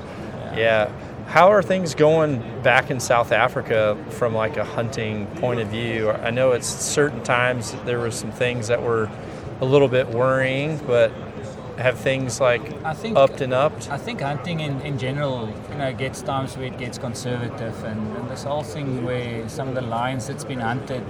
Yeah. 0.55 0.57
yeah. 0.57 0.93
How 1.27 1.53
are 1.53 1.63
things 1.63 1.95
going 1.95 2.63
back 2.63 2.91
in 2.91 3.01
South 3.01 3.33
Africa 3.33 4.03
from 4.11 4.35
like 4.35 4.57
a 4.57 4.65
hunting 4.65 5.27
point 5.37 5.61
of 5.61 5.69
view? 5.69 6.11
I 6.11 6.31
know 6.31 6.53
it's 6.53 6.67
certain 6.67 7.23
times 7.23 7.73
there 7.85 7.99
were 7.99 8.11
some 8.11 8.33
things 8.33 8.69
that 8.69 8.83
were 8.83 9.11
a 9.61 9.65
little 9.67 9.89
bit 9.89 10.09
worrying, 10.09 10.79
but 10.87 11.13
have 11.77 11.99
things 11.99 12.41
like 12.41 12.63
I 12.85 12.95
think 12.95 13.17
upped 13.17 13.41
and 13.41 13.53
upped? 13.53 13.91
I 13.91 13.99
think 13.99 14.21
hunting 14.21 14.61
in, 14.61 14.81
in 14.81 14.99
general, 14.99 15.53
you 15.71 15.77
know, 15.77 15.93
gets 15.93 16.23
times 16.23 16.57
where 16.57 16.67
it 16.67 16.79
gets 16.79 16.99
conservative, 16.99 17.85
and, 17.85 18.17
and 18.17 18.31
this 18.31 18.45
whole 18.45 18.63
thing 18.63 19.05
where 19.05 19.49
some 19.49 19.69
of 19.69 19.75
the 19.75 19.83
lions 19.83 20.27
that's 20.27 20.45
been 20.45 20.61
hunted, 20.61 21.05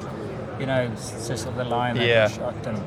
you 0.60 0.66
know, 0.66 0.90
Cecil 0.96 1.52
the 1.52 1.64
lion 1.64 1.96
that 1.98 2.06
Yeah. 2.06 2.22
was 2.24 2.34
shot, 2.34 2.66
and 2.66 2.78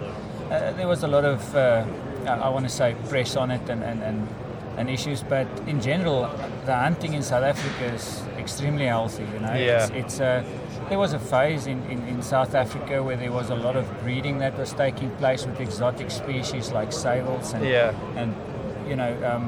uh, 0.51 0.71
there 0.77 0.87
was 0.87 1.03
a 1.03 1.07
lot 1.07 1.25
of, 1.25 1.55
uh, 1.55 1.83
I 2.27 2.33
I 2.47 2.49
want 2.49 2.65
to 2.65 2.71
say, 2.71 2.95
press 3.09 3.35
on 3.35 3.51
it 3.51 3.69
and, 3.69 3.83
and, 3.83 4.01
and, 4.03 4.27
and 4.77 4.89
issues. 4.89 5.23
But 5.23 5.47
in 5.67 5.79
general, 5.81 6.29
the 6.65 6.75
hunting 6.75 7.13
in 7.13 7.23
South 7.23 7.43
Africa 7.43 7.85
is 7.93 8.21
extremely 8.37 8.85
healthy. 8.85 9.23
You 9.33 9.39
know, 9.39 9.53
Yeah. 9.53 9.83
it's, 9.85 9.89
it's 10.01 10.19
uh, 10.19 10.43
there 10.89 10.99
was 10.99 11.13
a 11.13 11.19
phase 11.19 11.67
in, 11.67 11.79
in, 11.89 11.99
in 12.07 12.21
South 12.21 12.53
Africa 12.55 13.01
where 13.03 13.15
there 13.17 13.31
was 13.31 13.49
a 13.49 13.55
lot 13.55 13.75
of 13.75 13.85
breeding 14.03 14.39
that 14.39 14.57
was 14.57 14.73
taking 14.73 15.09
place 15.11 15.45
with 15.45 15.59
exotic 15.61 16.11
species 16.11 16.71
like 16.71 16.91
sables 16.91 17.53
and 17.53 17.63
Yeah. 17.65 17.93
and 18.17 18.35
you 18.89 18.95
know 18.97 19.13
um, 19.31 19.45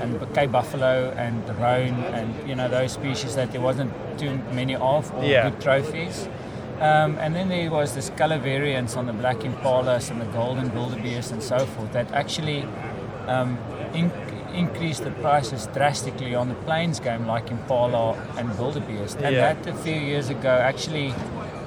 and 0.00 0.10
Cape 0.34 0.52
buffalo 0.52 1.14
and 1.16 1.42
roan 1.58 1.94
and 2.12 2.28
you 2.48 2.54
know 2.54 2.68
those 2.68 2.92
species 2.92 3.34
that 3.36 3.50
there 3.52 3.62
wasn't 3.62 3.90
too 4.18 4.38
many 4.52 4.74
of 4.76 5.10
or 5.14 5.24
Yeah. 5.24 5.48
good 5.48 5.60
trophies. 5.60 6.28
Um, 6.80 7.16
and 7.18 7.34
then 7.36 7.48
there 7.48 7.70
was 7.70 7.94
this 7.94 8.10
color 8.10 8.38
variance 8.38 8.96
on 8.96 9.06
the 9.06 9.12
black 9.12 9.38
impalas 9.38 10.10
and 10.10 10.20
the 10.20 10.26
golden 10.26 10.74
wildebeest 10.74 11.30
and 11.30 11.42
so 11.42 11.58
forth 11.58 11.92
that 11.92 12.10
actually 12.12 12.64
um, 13.28 13.56
in- 13.94 14.10
increased 14.52 15.04
the 15.04 15.10
prices 15.12 15.68
drastically 15.72 16.34
on 16.34 16.48
the 16.48 16.54
plains 16.66 16.98
game 17.00 17.26
like 17.26 17.50
impala 17.50 18.14
and 18.36 18.58
wildebeest. 18.58 19.16
And 19.18 19.34
Yeah. 19.34 19.54
that 19.54 19.66
a 19.66 19.74
few 19.74 19.94
years 19.94 20.30
ago 20.30 20.50
actually 20.50 21.14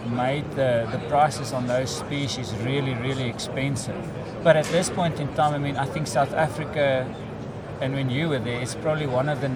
made 0.09 0.49
the, 0.51 0.87
the 0.91 0.99
prices 1.09 1.53
on 1.53 1.67
those 1.67 1.89
species 1.95 2.53
really, 2.63 2.93
really 2.95 3.29
expensive. 3.29 3.95
But 4.43 4.55
at 4.55 4.65
this 4.65 4.89
point 4.89 5.19
in 5.19 5.27
time, 5.35 5.53
I 5.53 5.57
mean, 5.57 5.77
I 5.77 5.85
think 5.85 6.07
South 6.07 6.33
Africa, 6.33 7.05
and 7.81 7.93
when 7.93 8.09
you 8.09 8.29
were 8.29 8.39
there, 8.39 8.61
it's 8.61 8.75
probably 8.75 9.07
one 9.07 9.27
of 9.29 9.41
the 9.41 9.49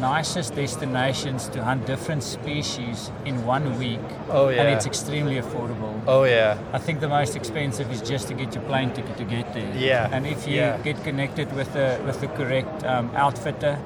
nicest 0.00 0.54
destinations 0.54 1.48
to 1.48 1.62
hunt 1.62 1.86
different 1.86 2.22
species 2.22 3.10
in 3.24 3.44
one 3.46 3.78
week. 3.78 4.00
Oh, 4.28 4.48
And 4.48 4.68
it's 4.68 4.86
extremely 4.86 5.36
affordable. 5.36 6.00
Oh 6.06 6.24
yeah. 6.24 6.58
I 6.72 6.78
think 6.78 7.00
the 7.00 7.08
most 7.08 7.36
expensive 7.36 7.90
is 7.92 8.00
just 8.02 8.28
to 8.28 8.34
get 8.34 8.54
your 8.54 8.64
plane 8.64 8.92
ticket 8.92 9.16
to 9.18 9.24
get 9.24 9.52
there. 9.54 9.72
Yeah, 9.76 10.08
And 10.12 10.26
if 10.26 10.46
you 10.46 10.56
yeah. 10.56 10.78
get 10.78 11.02
connected 11.04 11.52
with 11.54 11.72
the 11.72 12.00
with 12.06 12.20
the 12.20 12.28
correct 12.28 12.84
um, 12.84 13.10
outfitter, 13.14 13.78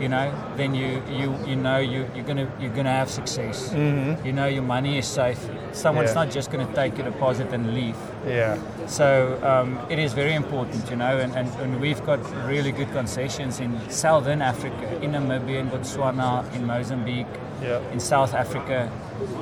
you 0.00 0.08
know, 0.08 0.32
then 0.56 0.74
you 0.74 1.02
you 1.08 1.34
you 1.46 1.56
know 1.56 1.78
you 1.78 2.06
you're 2.14 2.24
gonna 2.24 2.50
you're 2.60 2.74
gonna 2.74 2.90
have 3.00 3.08
success. 3.10 3.70
Mm-hmm. 3.70 4.26
You 4.26 4.32
know 4.32 4.46
your 4.46 4.62
money 4.62 4.98
is 4.98 5.06
safe. 5.06 5.38
Someone's 5.74 6.10
Yeah. 6.10 6.24
not 6.24 6.30
just 6.30 6.50
gonna 6.50 6.68
take 6.74 6.96
your 6.98 7.06
deposit 7.10 7.48
and 7.52 7.74
leave. 7.74 7.96
Yeah. 8.26 8.56
So 8.86 9.38
um, 9.42 9.78
it 9.90 9.98
is 9.98 10.12
very 10.12 10.34
important, 10.34 10.88
you 10.90 10.96
know, 10.96 11.18
and, 11.18 11.34
and, 11.34 11.48
and 11.60 11.80
we've 11.80 12.02
got 12.06 12.20
really 12.46 12.72
good 12.72 12.90
concessions 12.92 13.60
in 13.60 13.78
Southern 13.90 14.40
Africa, 14.42 14.86
in 15.02 15.12
Namibia, 15.12 15.58
in 15.58 15.68
Botswana, 15.70 16.44
in 16.54 16.66
Mozambique, 16.66 17.26
Yeah. 17.62 17.80
in 17.92 18.00
South 18.00 18.34
Africa. 18.34 18.88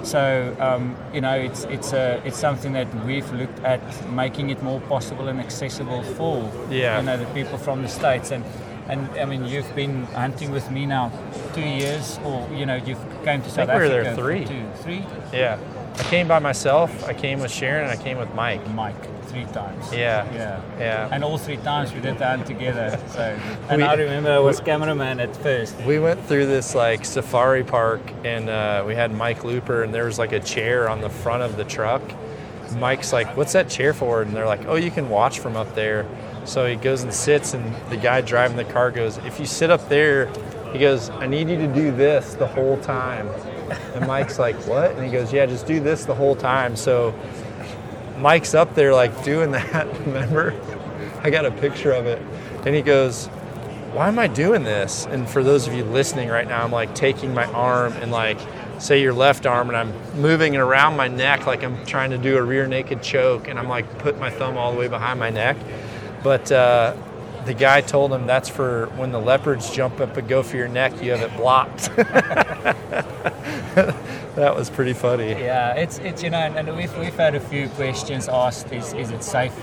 So 0.03 0.55
um, 0.61 0.97
you 1.15 1.21
know, 1.21 1.35
it's 1.35 1.65
it's 1.65 1.93
a 1.93 2.21
it's 2.25 2.39
something 2.39 2.73
that 2.75 2.89
we've 3.07 3.31
looked 3.33 3.61
at 3.65 3.81
making 4.11 4.51
it 4.51 4.63
more 4.63 4.81
possible 4.89 5.29
and 5.29 5.39
accessible 5.41 6.03
for 6.17 6.51
Yeah. 6.71 6.99
you 6.99 7.07
know 7.07 7.17
the 7.17 7.27
people 7.35 7.59
from 7.59 7.83
the 7.83 7.89
states 7.89 8.31
and. 8.33 8.45
And 8.89 9.09
I 9.17 9.25
mean, 9.27 9.47
you've 9.47 9.73
been 9.77 10.03
hunting 10.07 10.51
with 10.51 10.69
me 10.71 10.87
now 10.87 11.13
two 11.55 11.61
years, 11.63 12.19
or 12.25 12.49
you 12.53 12.67
know, 12.67 12.75
you've 12.75 12.99
came 13.25 13.41
to 13.41 13.49
South 13.49 13.69
think 13.69 13.69
we 13.69 13.75
were 13.79 13.89
there 13.89 14.05
Africa 14.07 14.23
three. 14.23 14.45
two, 14.45 14.65
three, 14.83 15.05
Yeah. 15.33 15.57
I 15.99 16.03
came 16.05 16.27
by 16.29 16.39
myself. 16.39 17.05
I 17.05 17.13
came 17.15 17.41
with 17.41 17.51
Sharon, 17.51 17.89
and 17.89 17.99
I 17.99 18.03
came 18.03 18.19
with 18.19 18.33
Mike. 18.35 18.67
Mike, 18.71 19.27
three 19.27 19.45
times. 19.47 19.93
Yeah. 19.93 20.25
Yeah. 20.33 20.61
Yeah. 20.79 21.09
And 21.13 21.23
all 21.23 21.37
three 21.39 21.59
times 21.59 21.93
we 21.93 22.01
did 22.01 22.19
that 22.19 22.47
together. 22.47 22.99
So 23.09 23.21
and 23.69 23.83
We- 23.83 23.87
I 23.87 23.95
remember 23.95 24.31
I 24.33 24.39
was 24.39 24.61
cameraman 24.61 25.21
at 25.21 25.37
first. 25.37 25.77
We 25.83 25.99
went 25.99 26.25
through 26.27 26.47
this 26.47 26.75
like 26.75 27.05
safari 27.05 27.63
park, 27.65 28.01
and 28.25 28.49
uh, 28.49 28.85
we 28.87 28.95
had 28.95 29.13
Mike 29.13 29.45
Looper, 29.45 29.83
and 29.83 29.93
there 29.93 30.05
was 30.07 30.19
like 30.19 30.33
a 30.33 30.41
chair 30.41 30.89
on 30.89 31.01
the 31.01 31.11
front 31.11 31.43
of 31.43 31.57
the 31.57 31.65
truck. 31.65 32.03
Mike's 32.79 33.13
like, 33.13 33.37
"What's 33.37 33.53
that 33.53 33.69
chair 33.69 33.93
for?" 33.93 34.23
And 34.23 34.35
they're 34.35 34.47
like, 34.47 34.65
"Oh, 34.67 34.77
you 34.77 34.91
can 34.91 35.11
watch 35.11 35.41
from 35.41 35.57
up 35.57 35.75
there." 35.75 36.07
So 36.47 36.67
he 36.67 36.77
goes 36.77 37.03
and 37.03 37.13
sits, 37.13 37.53
and 37.53 37.75
the 37.91 37.99
guy 37.99 38.23
driving 38.23 38.57
the 38.57 38.65
car 38.65 38.91
goes, 38.91 39.19
"If 39.19 39.39
you 39.39 39.45
sit 39.45 39.71
up 39.71 39.89
there," 39.91 40.31
he 40.73 40.79
goes, 40.79 41.11
"I 41.11 41.27
need 41.27 41.51
you 41.51 41.57
to 41.59 41.67
do 41.67 41.91
this 41.93 42.33
the 42.35 42.47
whole 42.47 42.79
time." 42.79 43.29
And 43.95 44.07
Mike's 44.07 44.39
like, 44.39 44.57
"What?" 44.67 44.93
And 44.93 45.05
he 45.05 45.11
goes, 45.11 45.33
"Yeah, 45.33 45.47
just 45.47 45.67
do 45.67 45.81
this 45.81 46.05
the 46.05 46.15
whole 46.15 46.37
time." 46.37 46.77
So 46.77 47.15
Mike's 48.19 48.55
up 48.55 48.75
there 48.75 48.93
like 48.95 49.25
doing 49.25 49.51
that. 49.53 49.87
Remember? 50.01 50.55
I 51.23 51.31
got 51.31 51.47
a 51.47 51.51
picture 51.51 51.93
of 51.93 52.07
it, 52.07 52.21
and 52.67 52.75
he 52.75 52.83
goes, 52.83 53.29
why 53.93 54.09
am 54.09 54.19
I 54.19 54.27
doing 54.27 54.65
this? 54.65 55.07
And 55.07 55.29
for 55.29 55.45
those 55.45 55.69
of 55.69 55.75
you 55.75 55.85
listening 55.85 56.31
right 56.31 56.49
now, 56.49 56.65
I'm 56.65 56.73
like 56.73 56.95
taking 56.95 57.35
my 57.35 57.45
arm 57.53 57.93
and 57.95 58.11
like, 58.11 58.39
say 58.79 59.03
your 59.03 59.13
left 59.13 59.45
arm, 59.45 59.69
and 59.69 59.77
I'm 59.77 60.21
moving 60.21 60.55
it 60.55 60.61
around 60.61 60.97
my 60.97 61.09
neck 61.09 61.47
like 61.47 61.63
I'm 61.63 61.85
trying 61.85 62.11
to 62.11 62.19
do 62.19 62.39
a 62.39 62.43
rear 62.43 62.67
naked 62.67 63.03
choke, 63.03 63.49
and 63.49 63.59
I'm 63.59 63.69
like 63.69 63.99
put 63.99 64.19
my 64.19 64.31
thumb 64.31 64.57
all 64.57 64.73
the 64.73 64.79
way 64.79 64.89
behind 64.89 65.21
my 65.21 65.29
neck. 65.29 65.57
But 66.23 66.51
uh, 66.51 66.97
the 67.45 67.55
guy 67.55 67.81
told 67.81 68.13
him 68.13 68.27
that's 68.27 68.49
for 68.49 68.87
when 68.97 69.13
the 69.13 69.21
leopards 69.21 69.71
jump 69.71 70.01
up 70.01 70.17
and 70.17 70.29
go 70.29 70.43
for 70.43 70.57
your 70.57 70.69
neck, 70.69 71.03
you 71.03 71.11
have 71.13 71.23
it 71.23 71.37
blocked. 71.37 71.91
that 74.37 74.55
was 74.57 74.71
pretty 74.71 74.93
funny. 74.93 75.31
Yeah, 75.31 75.75
it's 75.75 75.99
it's 75.99 76.23
you 76.23 76.31
know, 76.31 76.39
and 76.39 76.77
we've 76.77 76.97
we've 76.99 77.15
had 77.17 77.35
a 77.35 77.41
few 77.41 77.69
questions 77.71 78.29
asked: 78.29 78.73
Is 78.73 78.93
is 78.95 79.11
it 79.11 79.23
safe 79.23 79.55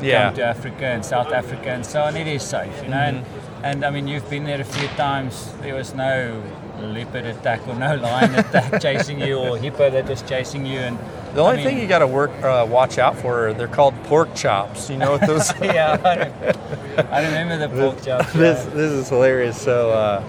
to 0.00 0.06
Yeah. 0.06 0.26
come 0.26 0.34
to 0.36 0.44
Africa 0.44 0.86
and 0.86 1.04
South 1.04 1.32
Africa 1.32 1.70
and 1.70 1.84
so 1.84 2.02
on? 2.02 2.16
It 2.16 2.26
is 2.26 2.42
safe, 2.42 2.82
you 2.82 2.88
know. 2.88 2.96
And, 2.96 3.24
Mm-hmm. 3.24 3.64
and 3.64 3.84
I 3.84 3.90
mean, 3.90 4.06
you've 4.08 4.28
been 4.28 4.44
there 4.44 4.60
a 4.60 4.64
few 4.64 4.88
times. 4.88 5.52
There 5.62 5.74
was 5.74 5.94
no 5.94 6.42
leopard 6.82 7.24
attack 7.26 7.66
or 7.68 7.74
no 7.74 7.94
lion 7.96 8.34
attack 8.36 8.80
chasing 8.80 9.20
you 9.20 9.38
or 9.38 9.56
hippo 9.58 9.90
that 9.90 10.08
was 10.08 10.22
chasing 10.22 10.66
you. 10.66 10.78
And 10.78 10.98
The 11.34 11.40
only 11.40 11.52
I 11.52 11.56
mean- 11.56 11.64
thing 11.66 11.78
you 11.78 11.86
got 11.86 12.00
to 12.00 12.06
work, 12.06 12.30
uh, 12.42 12.66
watch 12.68 12.98
out 12.98 13.16
for, 13.16 13.52
they're 13.54 13.68
called 13.68 13.94
pork 14.04 14.34
chops. 14.34 14.90
You 14.90 14.96
know 14.98 15.12
what 15.12 15.26
those? 15.26 15.52
yeah, 15.62 15.98
I, 16.04 17.02
I 17.10 17.24
remember 17.26 17.56
the 17.56 17.68
pork 17.68 18.02
chops. 18.04 18.32
this 18.32 18.64
yeah. 18.64 18.70
this 18.74 18.92
is 18.92 19.08
hilarious. 19.08 19.60
So 19.60 19.90
uh, 19.90 20.20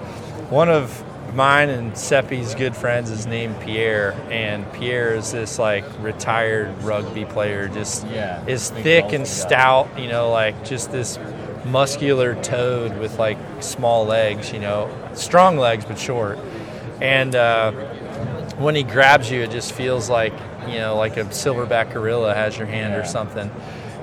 one 0.50 0.70
of 0.70 1.04
mine 1.34 1.68
and 1.70 1.92
Seppi's 1.98 2.56
good 2.56 2.76
friends 2.76 3.10
is 3.12 3.26
named 3.28 3.60
Pierre, 3.60 4.14
and 4.32 4.72
Pierre 4.74 5.14
is 5.16 5.32
this 5.34 5.60
like 5.60 5.84
retired 6.02 6.82
rugby 6.84 7.26
player, 7.26 7.68
just 7.68 8.08
Yeah, 8.08 8.44
is 8.46 8.70
thick 8.70 9.06
and 9.06 9.20
guy. 9.20 9.24
stout. 9.26 9.90
You 10.00 10.08
know, 10.08 10.32
like 10.32 10.64
just 10.64 10.92
this 10.92 11.18
muscular 11.66 12.36
toad 12.42 12.98
with 13.00 13.18
like 13.20 13.38
small 13.60 14.06
legs. 14.06 14.52
You 14.54 14.60
know, 14.60 14.90
strong 15.14 15.58
legs 15.58 15.86
but 15.86 15.98
short. 16.00 16.40
And 17.02 17.36
uh, 17.36 17.72
when 18.58 18.76
he 18.76 18.84
grabs 18.84 19.30
you, 19.30 19.42
it 19.42 19.52
just 19.52 19.74
feels 19.74 20.10
like 20.10 20.34
you 20.68 20.78
know, 20.80 20.96
like 20.96 21.18
a 21.18 21.26
silverback 21.26 21.94
gorilla 21.94 22.34
has 22.34 22.58
your 22.58 22.68
hand 22.68 22.94
Yeah. 22.94 23.00
or 23.02 23.06
something. 23.06 23.52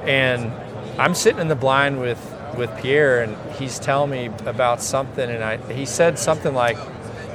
And 0.04 0.52
I'm 0.98 1.14
sitting 1.14 1.40
in 1.40 1.48
the 1.48 1.56
blind 1.56 2.00
with 2.00 2.20
with 2.56 2.70
Pierre, 2.82 3.22
and 3.22 3.36
he's 3.54 3.78
telling 3.78 4.10
me 4.10 4.26
about 4.46 4.82
something, 4.82 5.28
and 5.30 5.42
I 5.42 5.56
he 5.72 5.86
said 5.86 6.18
something 6.18 6.54
like, 6.54 6.76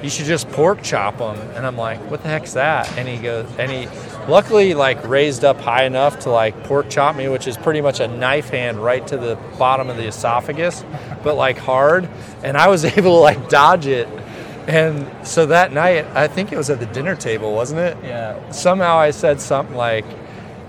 "You 0.03 0.09
should 0.09 0.27
just 0.27 0.47
pork 0.51 0.83
chop 0.83 1.17
them," 1.17 1.37
and 1.55 1.65
I'm 1.65 1.75
like, 1.77 1.99
"What 2.11 2.21
the 2.21 2.29
heck's 2.29 2.53
that?" 2.53 2.87
And 2.97 3.07
he 3.07 3.17
goes, 3.17 3.47
and 3.57 3.71
he 3.71 3.87
luckily 4.27 4.73
like 4.73 5.05
raised 5.07 5.43
up 5.45 5.59
high 5.59 5.83
enough 5.85 6.19
to 6.19 6.29
like 6.29 6.63
pork 6.63 6.89
chop 6.89 7.15
me, 7.15 7.27
which 7.29 7.47
is 7.47 7.57
pretty 7.57 7.81
much 7.81 7.99
a 7.99 8.07
knife 8.07 8.49
hand 8.49 8.83
right 8.83 9.05
to 9.07 9.17
the 9.17 9.35
bottom 9.57 9.89
of 9.89 9.97
the 9.97 10.07
esophagus, 10.07 10.83
but 11.23 11.35
like 11.35 11.57
hard, 11.57 12.09
and 12.43 12.57
I 12.57 12.67
was 12.67 12.85
able 12.97 13.01
to 13.15 13.21
like 13.21 13.49
dodge 13.49 13.87
it. 13.87 14.07
And 14.67 15.09
so 15.25 15.45
that 15.45 15.71
night, 15.71 16.05
I 16.07 16.27
think 16.27 16.51
it 16.51 16.57
was 16.57 16.69
at 16.69 16.79
the 16.79 16.87
dinner 16.87 17.15
table, 17.15 17.53
wasn't 17.53 17.79
it? 17.79 17.97
Yeah. 18.03 18.51
somehow 18.51 18.97
I 18.97 19.11
said 19.11 19.39
something 19.39 19.75
like, 19.75 20.05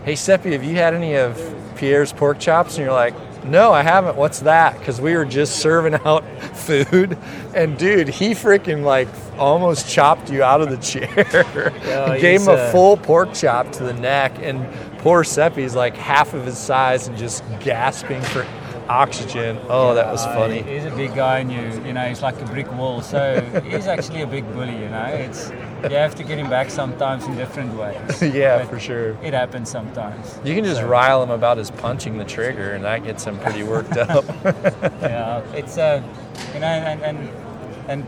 "Hey 0.04 0.14
Seppi, 0.14 0.52
have 0.52 0.62
you 0.62 0.76
had 0.76 0.94
any 0.94 1.16
of 1.16 1.36
Pierre's 1.76 2.12
pork 2.12 2.38
chops?" 2.38 2.76
And 2.76 2.84
you're 2.84 2.94
like, 2.94 3.14
"No, 3.48 3.72
I 3.72 3.82
haven't. 3.82 4.16
What's 4.16 4.40
that?" 4.40 4.78
Because 4.78 5.00
we 5.00 5.14
were 5.16 5.24
just 5.24 5.56
serving 5.60 5.94
out 6.04 6.24
food, 6.56 7.16
and 7.54 7.76
dude, 7.78 8.08
he 8.08 8.30
freaking 8.30 8.82
like 8.84 9.08
almost 9.38 9.88
chopped 9.88 10.30
you 10.30 10.42
out 10.42 10.60
of 10.60 10.70
the 10.70 10.76
chair. 10.78 12.16
Gave 12.20 12.42
him 12.42 12.48
a 12.48 12.52
uh, 12.52 12.72
full 12.72 12.96
pork 12.96 13.34
chop 13.34 13.72
to 13.72 13.84
the 13.84 13.94
neck, 13.94 14.32
and 14.40 14.66
poor 14.98 15.22
Seppi's 15.24 15.74
like 15.74 15.96
half 15.96 16.34
of 16.34 16.44
his 16.44 16.58
size 16.58 17.08
and 17.08 17.16
just 17.16 17.42
gasping 17.60 18.20
for 18.22 18.46
oxygen. 18.88 19.58
Oh, 19.68 19.94
that 19.94 20.10
was 20.10 20.24
Uh, 20.24 20.34
funny. 20.34 20.62
He's 20.62 20.84
a 20.86 20.90
big 20.90 21.14
guy, 21.14 21.38
and 21.40 21.52
you, 21.52 21.60
you 21.86 21.92
know, 21.92 22.02
he's 22.08 22.22
like 22.22 22.40
a 22.40 22.44
brick 22.46 22.70
wall. 22.72 23.02
So 23.02 23.40
he's 23.64 23.86
actually 23.86 24.22
a 24.22 24.26
big 24.26 24.50
bully. 24.54 24.72
You 24.72 24.88
know, 24.88 25.04
it's 25.06 25.50
you 25.84 25.96
have 25.96 26.14
to 26.16 26.22
get 26.24 26.38
him 26.38 26.48
back 26.50 26.70
sometimes 26.70 27.26
in 27.26 27.36
different 27.36 27.74
ways. 27.74 28.22
yeah, 28.34 28.58
But 28.58 28.68
for 28.68 28.80
sure. 28.80 29.10
It 29.22 29.34
happens 29.34 29.70
sometimes. 29.70 30.38
You 30.44 30.54
can 30.54 30.64
just 30.64 30.80
So, 30.80 30.86
rile 30.88 31.22
him 31.22 31.30
about 31.30 31.58
his 31.58 31.70
punching 31.70 32.18
the 32.18 32.24
trigger, 32.24 32.72
and 32.72 32.84
that 32.84 33.04
gets 33.04 33.24
him 33.24 33.38
pretty 33.38 33.62
worked 33.62 33.96
up. 33.96 34.24
Yeah, 35.02 35.40
it's 35.54 35.78
uh, 35.78 36.02
you 36.54 36.60
know, 36.60 36.66
and 36.66 37.02
and 37.02 37.28
and 37.88 38.06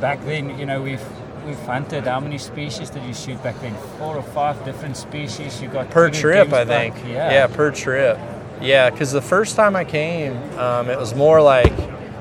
back 0.00 0.24
then, 0.24 0.58
you 0.58 0.66
know, 0.66 0.80
we've 0.82 1.02
we've 1.46 1.58
hunted. 1.60 2.04
How 2.04 2.20
many 2.20 2.38
species 2.38 2.90
did 2.90 3.02
you 3.04 3.14
shoot 3.14 3.42
back 3.42 3.60
then? 3.60 3.74
Four 3.98 4.16
or 4.16 4.22
five 4.22 4.64
different 4.64 4.96
species. 4.96 5.60
You 5.62 5.68
got 5.68 5.90
per 5.90 6.10
trip, 6.10 6.52
I 6.52 6.64
back. 6.64 6.94
think. 6.94 7.08
Yeah. 7.08 7.46
per 7.48 7.70
trip. 7.70 8.18
Yeah, 8.60 8.90
because 8.90 9.10
the 9.12 9.22
first 9.22 9.56
time 9.56 9.74
I 9.74 9.84
came, 9.84 10.36
um, 10.58 10.88
it 10.88 10.96
was 10.98 11.14
more 11.16 11.42
like 11.42 11.72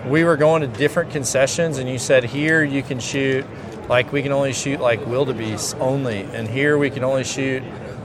we 0.07 0.23
were 0.23 0.37
going 0.37 0.61
to 0.63 0.67
different 0.67 1.11
concessions, 1.11 1.77
and 1.77 1.87
you 1.87 1.99
said 1.99 2.23
here 2.23 2.63
you 2.63 2.81
can 2.81 2.99
shoot, 2.99 3.45
like 3.91 4.11
we 4.13 4.23
can 4.23 4.31
only 4.31 4.53
shoot 4.53 4.79
like 4.79 5.05
wildebeest 5.05 5.75
only, 5.79 6.21
and 6.21 6.47
here 6.47 6.77
we 6.77 6.89
can 6.89 7.03
only 7.03 7.25
shoot 7.25 7.61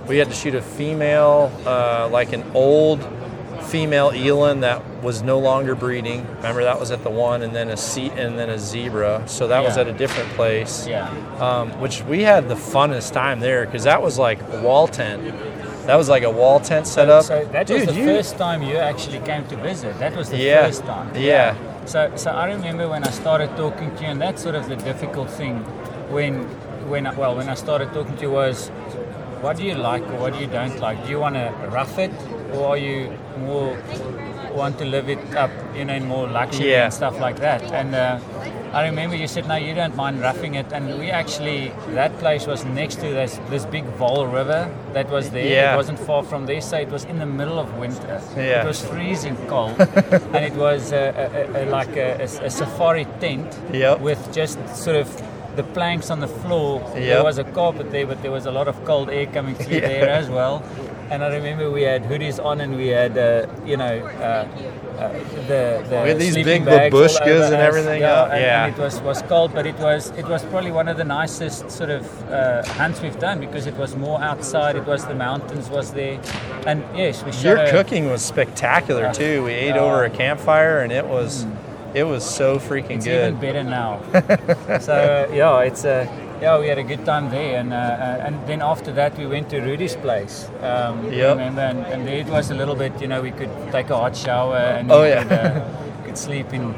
we 0.09 0.19
had 0.19 0.29
to 0.29 0.35
shoot 0.35 0.55
a 0.55 0.63
female, 0.63 1.53
uh, 1.67 2.09
like 2.11 2.33
an 2.33 2.45
old 2.55 3.03
female 3.65 4.13
eland 4.15 4.63
that 4.63 4.85
was 5.03 5.23
no 5.23 5.39
longer 5.39 5.75
breeding. 5.75 6.27
Remember 6.37 6.63
that 6.65 6.79
was 6.79 6.91
at 6.91 7.03
the 7.03 7.11
one, 7.11 7.43
and 7.43 7.55
then 7.55 7.71
a 7.71 7.77
seat, 7.77 8.13
and 8.13 8.39
then 8.39 8.51
a 8.51 8.59
zebra. 8.59 9.25
So 9.27 9.49
that 9.49 9.63
was 9.65 9.77
at 9.77 9.89
a 9.89 9.93
different 9.93 10.29
place. 10.31 10.87
Yeah. 10.87 11.09
Um, 11.41 11.71
which 11.81 12.03
we 12.03 12.23
had 12.23 12.49
the 12.49 12.55
funnest 12.55 13.13
time 13.13 13.41
there 13.41 13.67
because 13.67 13.85
that 13.85 14.01
was 14.03 14.19
like 14.19 14.41
a 14.53 14.63
wall 14.63 14.89
tent. 14.89 15.25
That 15.87 15.97
was 15.97 16.09
like 16.09 16.25
a 16.25 16.31
wall 16.31 16.59
tent 16.59 16.87
set 16.87 17.09
up. 17.09 17.25
So 17.25 17.45
that 17.47 17.67
Dude, 17.67 17.87
was 17.87 17.95
the 17.95 18.01
you, 18.01 18.07
first 18.07 18.37
time 18.37 18.63
you 18.63 18.77
actually 18.77 19.21
came 19.21 19.47
to 19.49 19.57
visit. 19.57 19.97
That 20.01 20.17
was 20.17 20.31
the 20.31 20.37
Yeah. 20.39 20.67
first 20.67 20.85
time. 20.85 21.15
Yeah. 21.15 21.55
So, 21.87 22.11
so 22.17 22.31
I 22.33 22.47
remember 22.47 22.89
when 22.89 23.05
I 23.05 23.11
started 23.11 23.57
talking 23.57 23.95
to 23.97 24.03
you, 24.03 24.09
and 24.09 24.21
that's 24.21 24.43
sort 24.43 24.55
of 24.57 24.69
the 24.69 24.77
difficult 24.77 25.31
thing 25.31 25.59
when, 26.11 26.43
when 26.91 27.07
I, 27.07 27.15
well, 27.15 27.37
when 27.37 27.49
I 27.49 27.55
started 27.55 27.93
talking 27.93 28.17
to 28.17 28.23
you 28.23 28.31
was, 28.31 28.69
what 29.41 29.57
do 29.57 29.63
you 29.65 29.75
like 29.75 30.03
or 30.03 30.17
what 30.19 30.33
do 30.33 30.41
you 30.41 30.49
don't 30.49 30.79
like? 30.81 31.05
Do 31.05 31.11
you 31.11 31.21
want 31.21 31.37
to 31.37 31.53
rough 31.71 31.99
it, 31.99 32.11
or 32.53 32.69
are 32.71 32.77
you 32.77 33.17
more 33.39 33.77
want 34.53 34.79
to 34.79 34.85
live 34.85 35.09
it 35.09 35.19
up, 35.37 35.51
you 35.77 35.85
know, 35.85 35.95
in 35.95 36.07
more 36.07 36.27
luxury 36.27 36.71
Yeah. 36.73 36.85
and 36.87 36.95
stuff 36.95 37.21
like 37.21 37.39
that? 37.41 37.63
And 37.73 37.95
uh, 37.95 38.19
I 38.77 38.85
remember 38.89 39.17
you 39.17 39.27
said, 39.27 39.49
no, 39.49 39.55
you 39.57 39.75
don't 39.75 39.97
mind 39.97 40.21
roughing 40.21 40.55
it, 40.55 40.67
and 40.71 40.99
we 40.99 41.11
actually 41.11 41.73
that 41.95 42.13
place 42.19 42.47
was 42.47 42.63
next 42.67 42.97
to 42.97 43.09
this 43.19 43.41
this 43.49 43.65
big 43.65 43.85
Vaal 43.99 44.31
River 44.31 44.69
that 44.93 45.09
was 45.09 45.31
there. 45.31 45.47
Yeah. 45.47 45.73
It 45.73 45.77
wasn't 45.77 45.99
far 45.99 46.23
from 46.23 46.45
there, 46.45 46.61
so 46.61 46.77
it 46.77 46.91
was 46.91 47.05
in 47.05 47.19
the 47.19 47.25
middle 47.25 47.59
of 47.59 47.73
winter. 47.79 48.21
Yeah. 48.37 48.61
It 48.61 48.67
was 48.67 48.85
freezing 48.85 49.37
cold, 49.49 49.81
and 50.35 50.45
it 50.45 50.53
was 50.53 50.93
a, 50.93 51.05
a, 51.57 51.65
a, 51.65 51.71
like 51.71 51.97
a 51.97 52.29
safari 52.51 53.07
tent 53.19 53.49
Yep. 53.73 54.01
with 54.01 54.21
just 54.35 54.59
sort 54.77 54.97
of 54.97 55.09
the 55.57 55.65
planks 55.65 56.11
on 56.11 56.21
the 56.21 56.29
floor. 56.29 56.81
Yep. 56.95 56.95
There 56.95 57.25
was 57.25 57.39
a 57.39 57.45
carpet 57.45 57.91
there, 57.91 58.07
but 58.07 58.23
there 58.23 58.31
was 58.31 58.47
a 58.47 58.51
lot 58.51 58.69
of 58.69 58.85
cold 58.85 59.11
air 59.11 59.27
coming 59.27 59.55
through 59.55 59.79
Yeah. 59.79 59.89
there 59.89 60.09
as 60.09 60.29
well. 60.29 60.63
And 61.11 61.23
I 61.23 61.29
remember 61.35 61.71
we 61.71 61.83
had 61.83 62.03
hoodies 62.05 62.45
on, 62.45 62.61
and 62.61 62.77
we 62.77 62.89
had, 62.89 63.17
uh, 63.17 63.47
you 63.65 63.77
know, 63.77 63.95
uh, 64.05 64.49
uh, 64.99 65.13
the, 65.47 65.85
the 65.89 66.01
We 66.03 66.09
had 66.09 66.19
these 66.19 66.35
big 66.35 66.65
babushkas 66.65 67.47
and 67.47 67.55
everything 67.55 68.01
Yeah, 68.01 68.25
and, 68.25 68.41
yeah. 68.41 68.65
and 68.67 68.75
it 68.77 68.81
was, 68.81 69.01
was 69.03 69.23
cold, 69.23 69.53
but 69.55 69.67
it 69.67 69.79
was 69.79 70.11
it 70.17 70.27
was 70.27 70.43
probably 70.45 70.73
one 70.73 70.89
of 70.89 70.97
the 70.97 71.05
nicest 71.05 71.71
sort 71.71 71.91
of 71.91 72.03
uh, 72.33 72.65
hunts 72.81 73.01
we've 73.03 73.19
done 73.21 73.39
because 73.39 73.67
it 73.67 73.77
was 73.77 73.95
more 73.95 74.21
outside. 74.21 74.75
It 74.75 74.87
was 74.87 75.05
the 75.07 75.15
mountains 75.15 75.69
was 75.71 75.93
there, 75.93 76.19
and 76.67 76.83
yes, 76.97 77.23
we 77.25 77.31
your 77.49 77.69
cooking 77.69 78.11
was 78.11 78.23
spectacular 78.23 79.13
too. 79.13 79.45
We 79.45 79.53
ate 79.53 79.77
over 79.77 80.05
a 80.05 80.11
campfire 80.11 80.81
and 80.81 80.91
it 80.93 81.07
was, 81.07 81.47
it 81.97 82.05
was 82.05 82.23
so 82.25 82.59
freaking 82.59 82.97
It's 82.97 83.07
good. 83.07 83.29
even 83.29 83.41
better 83.41 83.65
now. 83.65 84.01
so 84.81 84.97
yeah, 85.33 85.61
it's 85.69 85.85
uh, 85.85 86.07
yeah, 86.43 86.59
we 86.61 86.69
had 86.69 86.79
a 86.79 86.83
good 86.83 87.05
time 87.07 87.31
there, 87.31 87.59
and 87.61 87.73
uh, 87.73 87.77
uh, 87.77 88.27
and 88.27 88.35
then 88.47 88.61
after 88.63 88.93
that 88.93 89.17
we 89.19 89.27
went 89.27 89.49
to 89.51 89.61
Rudy's 89.61 89.97
place. 89.97 90.49
Um, 90.61 91.11
Yep. 91.13 91.39
Remember, 91.39 91.63
and, 91.63 91.79
and 91.87 92.07
there 92.07 92.19
it 92.21 92.27
was 92.27 92.51
a 92.51 92.55
little 92.55 92.75
bit, 92.77 92.93
you 93.01 93.09
know, 93.09 93.23
we 93.23 93.31
could 93.31 93.51
take 93.73 93.89
a 93.91 93.97
hot 93.97 94.15
shower 94.15 94.57
and 94.79 94.93
Oh, 94.93 95.05
yeah. 95.05 95.23
could, 95.23 95.33
uh, 95.33 96.05
could 96.05 96.19
sleep 96.19 96.53
in 96.53 96.75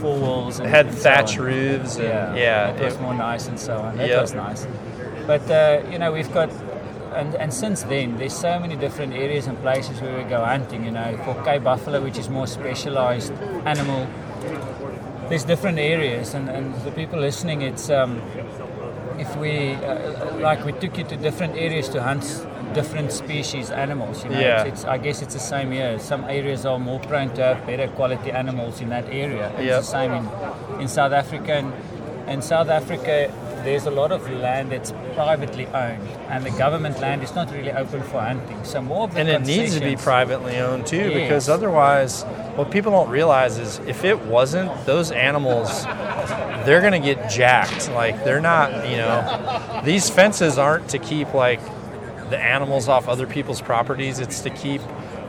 four 0.00 0.16
walls. 0.18 0.60
And, 0.60 0.68
It 0.68 0.70
had 0.70 0.86
and 0.86 0.94
thatch 0.96 1.38
on. 1.38 1.44
roofs 1.46 1.96
and 1.96 2.04
Yeah, 2.04 2.34
yeah, 2.36 2.70
it 2.76 2.84
was 2.84 2.98
more 3.00 3.14
nice 3.14 3.48
and 3.48 3.58
so 3.58 3.74
on. 3.78 3.96
That 3.96 4.08
Yep. 4.08 4.20
was 4.20 4.34
nice. 4.34 4.66
But 5.26 5.50
uh, 5.50 5.82
you 5.90 5.98
know, 5.98 6.12
we've 6.12 6.32
got. 6.32 6.50
And, 7.20 7.34
and 7.34 7.52
since 7.52 7.82
then, 7.82 8.16
there's 8.16 8.32
so 8.32 8.58
many 8.58 8.74
different 8.74 9.12
areas 9.12 9.46
and 9.46 9.60
places 9.60 10.00
where 10.00 10.16
we 10.16 10.24
go 10.30 10.42
hunting. 10.44 10.82
You 10.86 10.92
know, 10.92 11.18
for 11.24 11.34
Cape 11.44 11.62
Buffalo, 11.62 12.00
which 12.00 12.16
is 12.18 12.30
more 12.30 12.46
specialized 12.46 13.32
animal 13.66 14.06
there's 15.28 15.44
different 15.44 15.78
areas 15.78 16.34
and, 16.34 16.48
and 16.48 16.74
the 16.84 16.90
people 16.92 17.18
listening 17.18 17.62
it's 17.62 17.90
um, 17.90 18.20
if 19.18 19.34
we 19.36 19.74
uh, 19.74 20.36
like 20.40 20.64
we 20.64 20.72
took 20.72 20.96
you 20.98 21.04
to 21.04 21.16
different 21.16 21.54
areas 21.56 21.88
to 21.88 22.02
hunt 22.02 22.24
different 22.74 23.12
species 23.12 23.70
animals 23.70 24.24
you 24.24 24.30
know 24.30 24.40
Yeah. 24.40 24.62
it's, 24.64 24.80
it's, 24.80 24.84
i 24.84 24.96
guess 24.98 25.22
it's 25.22 25.34
the 25.34 25.40
same 25.40 25.70
here 25.72 25.98
some 25.98 26.24
areas 26.24 26.64
are 26.66 26.78
more 26.78 26.98
prone 27.00 27.30
to 27.34 27.42
have 27.42 27.66
better 27.66 27.88
quality 27.88 28.30
animals 28.32 28.80
in 28.80 28.88
that 28.88 29.04
area 29.06 29.48
And 29.56 29.64
Yep. 29.66 29.78
it's 29.78 29.86
the 29.90 29.92
same 29.98 30.12
in, 30.12 30.80
in 30.82 30.88
south 30.88 31.12
africa 31.12 31.52
and 31.52 31.72
in 32.30 32.40
south 32.42 32.68
africa 32.68 33.32
there's 33.64 33.86
a 33.86 33.90
lot 33.90 34.12
of 34.12 34.28
land 34.30 34.72
that's 34.72 34.92
privately 35.14 35.66
owned 35.66 36.06
and 36.28 36.44
the 36.44 36.50
government 36.52 36.98
land 37.00 37.22
is 37.22 37.34
not 37.34 37.50
really 37.52 37.72
open 37.72 38.02
for 38.02 38.20
hunting 38.20 38.62
so 38.64 38.80
more 38.82 39.04
of 39.04 39.14
the 39.14 39.20
and 39.20 39.28
it 39.28 39.42
needs 39.42 39.74
to 39.74 39.80
be 39.80 39.96
privately 39.96 40.56
owned 40.58 40.86
too 40.86 40.96
Yes. 41.10 41.14
because 41.14 41.48
otherwise 41.48 42.22
what 42.56 42.70
people 42.70 42.92
don't 42.92 43.10
realize 43.10 43.58
is 43.58 43.78
if 43.86 44.04
it 44.04 44.18
wasn't 44.26 44.70
those 44.86 45.10
animals 45.10 45.84
they're 46.64 46.80
going 46.80 46.92
to 47.00 47.14
get 47.14 47.30
jacked 47.30 47.90
like 47.92 48.24
they're 48.24 48.40
not 48.40 48.88
you 48.88 48.96
know 48.96 49.80
these 49.84 50.08
fences 50.10 50.58
aren't 50.58 50.88
to 50.88 50.98
keep 50.98 51.32
like 51.34 51.60
the 52.30 52.38
animals 52.38 52.88
off 52.88 53.08
other 53.08 53.26
people's 53.26 53.60
properties 53.60 54.18
it's 54.18 54.40
to 54.40 54.50
keep 54.50 54.80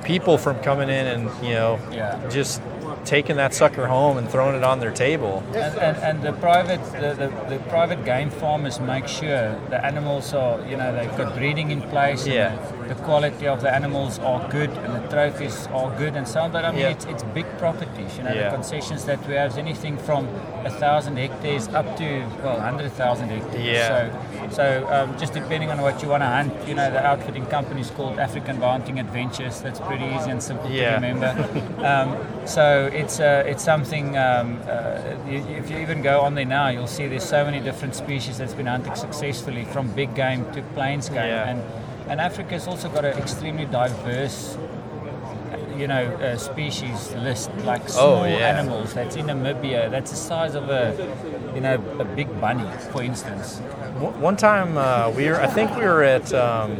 people 0.03 0.37
from 0.37 0.59
coming 0.61 0.89
in 0.89 1.07
and 1.07 1.23
you 1.45 1.53
know 1.53 1.79
Yeah. 1.91 2.19
just 2.29 2.61
taking 3.05 3.35
that 3.35 3.53
sucker 3.53 3.87
home 3.87 4.17
and 4.17 4.29
throwing 4.29 4.55
it 4.55 4.63
on 4.63 4.79
their 4.79 4.91
table 4.91 5.43
And, 5.47 5.77
and, 5.77 5.97
and 5.97 6.23
the 6.23 6.33
private 6.33 6.81
the, 6.93 7.13
the, 7.21 7.55
the 7.55 7.59
private 7.69 8.05
game 8.05 8.29
farmers 8.29 8.79
make 8.79 9.07
sure 9.07 9.59
the 9.69 9.83
animals 9.85 10.33
are 10.33 10.59
you 10.67 10.77
know 10.77 10.93
they've 10.95 11.17
got 11.17 11.35
breeding 11.35 11.71
in 11.71 11.81
place 11.81 12.25
Yeah. 12.25 12.55
the, 12.87 12.93
the 12.93 12.95
quality 13.03 13.47
of 13.47 13.61
the 13.61 13.73
animals 13.73 14.19
are 14.19 14.47
good 14.49 14.69
and 14.69 14.91
the 15.03 15.07
trophies 15.09 15.67
are 15.67 15.89
good 15.97 16.15
and 16.15 16.27
so 16.27 16.41
on 16.41 16.51
but 16.51 16.63
I 16.65 16.71
mean 16.71 16.81
Yeah. 16.81 16.89
it's, 16.89 17.05
it's 17.05 17.23
big 17.39 17.45
properties 17.57 18.17
you 18.17 18.23
know 18.23 18.33
Yeah. 18.33 18.49
the 18.49 18.55
concessions 18.55 19.05
that 19.05 19.25
we 19.27 19.33
have 19.35 19.51
is 19.51 19.57
anything 19.57 19.97
from 19.97 20.27
a 20.63 20.69
thousand 20.69 21.17
hectares 21.17 21.67
up 21.69 21.97
to 21.97 22.25
well 22.43 22.59
hundred 22.59 22.91
thousand 22.93 23.29
hectares 23.29 23.65
Yeah. 23.65 23.87
so 23.87 24.32
so 24.51 24.87
um, 24.89 25.17
just 25.17 25.33
depending 25.33 25.69
on 25.69 25.81
what 25.81 26.01
you 26.01 26.09
want 26.09 26.21
to 26.21 26.27
hunt 26.27 26.53
you 26.67 26.75
know 26.75 26.89
the 26.91 27.03
outfitting 27.05 27.45
company 27.47 27.81
is 27.81 27.89
called 27.91 28.19
African 28.19 28.57
Hunting 28.61 28.99
Adventures 28.99 29.61
that's 29.61 29.79
pretty 29.79 30.05
easy 30.05 30.29
and 30.31 30.41
simple 30.41 30.69
Yeah. 30.69 30.89
to 30.89 30.95
remember 30.95 31.29
um, 31.85 32.17
so 32.47 32.89
it's 32.93 33.19
uh, 33.19 33.43
it's 33.47 33.63
something. 33.63 34.17
Um, 34.17 34.59
uh, 34.67 34.99
you, 35.29 35.37
if 35.61 35.69
you 35.69 35.77
even 35.77 36.01
go 36.01 36.19
on 36.21 36.35
there 36.35 36.45
now, 36.45 36.67
you'll 36.67 36.87
see 36.87 37.07
there's 37.07 37.23
so 37.23 37.45
many 37.45 37.59
different 37.61 37.95
species 37.95 38.37
that's 38.37 38.53
been 38.53 38.65
hunted 38.65 38.97
successfully, 38.97 39.63
from 39.65 39.87
big 39.95 40.13
game 40.13 40.43
to 40.53 40.61
plains 40.75 41.07
game, 41.07 41.17
Yeah. 41.27 41.49
and 41.49 41.63
and 42.09 42.19
Africa's 42.19 42.67
also 42.67 42.89
got 42.89 43.05
an 43.05 43.17
extremely 43.17 43.65
diverse. 43.65 44.57
You 45.77 45.87
know, 45.87 46.05
uh, 46.05 46.37
species 46.37 47.11
list 47.15 47.49
like 47.65 47.89
small 47.89 48.21
Oh, 48.21 48.25
yeah. 48.25 48.47
animals. 48.57 48.93
That's 48.93 49.15
in 49.15 49.25
Namibia. 49.27 49.89
That's 49.89 50.11
the 50.11 50.17
size 50.17 50.55
of 50.55 50.69
a, 50.69 50.93
you 51.55 51.61
know, 51.61 51.75
a 51.99 52.05
big 52.05 52.29
bunny, 52.39 52.69
for 52.91 53.01
instance. 53.01 53.59
One 53.99 54.19
one 54.21 54.37
time 54.37 54.77
uh, 54.77 55.09
we 55.09 55.29
were, 55.29 55.39
I 55.41 55.47
think 55.47 55.75
we 55.75 55.83
were 55.83 56.03
at, 56.03 56.31
um, 56.33 56.77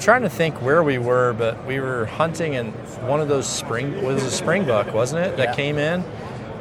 trying 0.00 0.22
to 0.22 0.28
think 0.30 0.60
where 0.62 0.82
we 0.82 0.98
were, 0.98 1.32
but 1.34 1.64
we 1.66 1.80
were 1.80 2.06
hunting 2.06 2.56
and 2.56 2.72
one 3.08 3.20
of 3.20 3.28
those 3.28 3.46
spring, 3.48 3.92
it 3.94 4.04
was 4.04 4.22
a 4.24 4.30
springbuck, 4.44 4.92
wasn't 4.92 5.24
it, 5.26 5.36
that 5.36 5.48
Yeah. 5.48 5.54
came 5.54 5.78
in? 5.78 6.04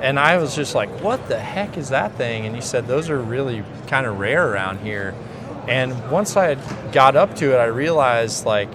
And 0.02 0.20
I 0.20 0.38
was 0.38 0.56
just 0.56 0.76
like, 0.76 0.90
what 1.02 1.28
the 1.28 1.40
heck 1.40 1.78
is 1.78 1.90
that 1.90 2.14
thing? 2.16 2.46
And 2.46 2.56
you 2.56 2.62
said, 2.62 2.88
those 2.88 3.10
are 3.10 3.18
really 3.20 3.64
kind 3.88 4.06
of 4.06 4.20
rare 4.20 4.48
around 4.52 4.80
here. 4.80 5.14
And 5.68 6.12
once 6.12 6.38
I 6.38 6.56
got 6.92 7.16
up 7.16 7.36
to 7.38 7.54
it, 7.54 7.58
I 7.58 7.66
realized 7.66 8.46
like 8.46 8.70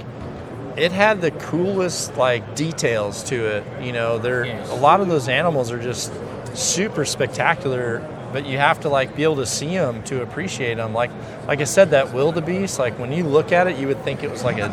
it 0.76 0.92
had 0.92 1.20
the 1.20 1.30
coolest 1.32 2.16
like 2.16 2.54
details 2.54 3.22
to 3.24 3.36
it. 3.56 3.64
You 3.82 3.92
know, 3.92 4.18
there 4.18 4.44
Yes. 4.46 4.70
a 4.70 4.74
lot 4.74 5.00
of 5.00 5.08
those 5.08 5.28
animals 5.28 5.70
are 5.72 5.80
just 5.82 6.12
super 6.54 7.04
spectacular, 7.04 8.02
but 8.32 8.46
you 8.46 8.58
have 8.58 8.80
to 8.80 8.88
like 8.88 9.14
be 9.16 9.22
able 9.24 9.36
to 9.36 9.46
see 9.46 9.76
them 9.76 10.02
to 10.04 10.22
appreciate 10.22 10.74
them. 10.76 10.92
Like 10.94 11.10
like 11.46 11.60
I 11.60 11.64
said, 11.64 11.90
that 11.90 12.12
wildebeest. 12.12 12.78
Like 12.78 12.98
when 12.98 13.12
you 13.12 13.24
look 13.24 13.52
at 13.52 13.66
it, 13.66 13.76
you 13.78 13.86
would 13.88 14.02
think 14.04 14.22
it 14.22 14.30
was 14.30 14.44
like 14.44 14.58
a, 14.58 14.66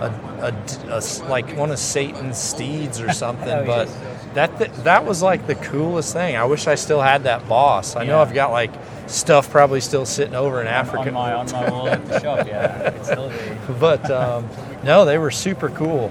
a, 0.00 0.54
a 0.96 1.00
like 1.28 1.56
one 1.56 1.70
of 1.70 1.78
Satan's 1.78 2.38
steeds 2.38 3.00
or 3.00 3.12
something, 3.24 3.48
Oh, 3.48 3.64
but. 3.66 3.88
yes. 3.88 3.98
That, 4.32 4.56
th- 4.56 4.70
that 4.84 5.04
was 5.04 5.22
like 5.22 5.46
the 5.46 5.56
coolest 5.56 6.14
thing. 6.14 6.36
I 6.36 6.46
wish 6.46 6.66
I 6.66 6.74
still 6.76 7.02
had 7.02 7.24
that 7.24 7.46
boss. 7.50 7.96
I 7.96 8.06
know 8.06 8.18
I've 8.18 8.32
got 8.32 8.50
like 8.50 8.70
stuff 9.06 9.50
probably 9.50 9.82
still 9.82 10.06
sitting 10.06 10.34
over 10.34 10.62
in 10.62 10.66
On 10.68 10.72
Africa. 10.72 11.12
my 11.12 11.34
on 11.34 11.52
my 11.52 11.68
wall 11.70 11.86
at 11.86 12.02
the 12.08 12.18
shop, 12.18 12.46
yeah, 12.46 12.88
it's 12.94 13.08
still 13.10 13.28
there. 13.28 13.58
but 13.78 14.10
um, 14.10 14.48
no, 14.84 15.04
they 15.04 15.18
were 15.18 15.30
super 15.30 15.68
cool. 15.70 16.08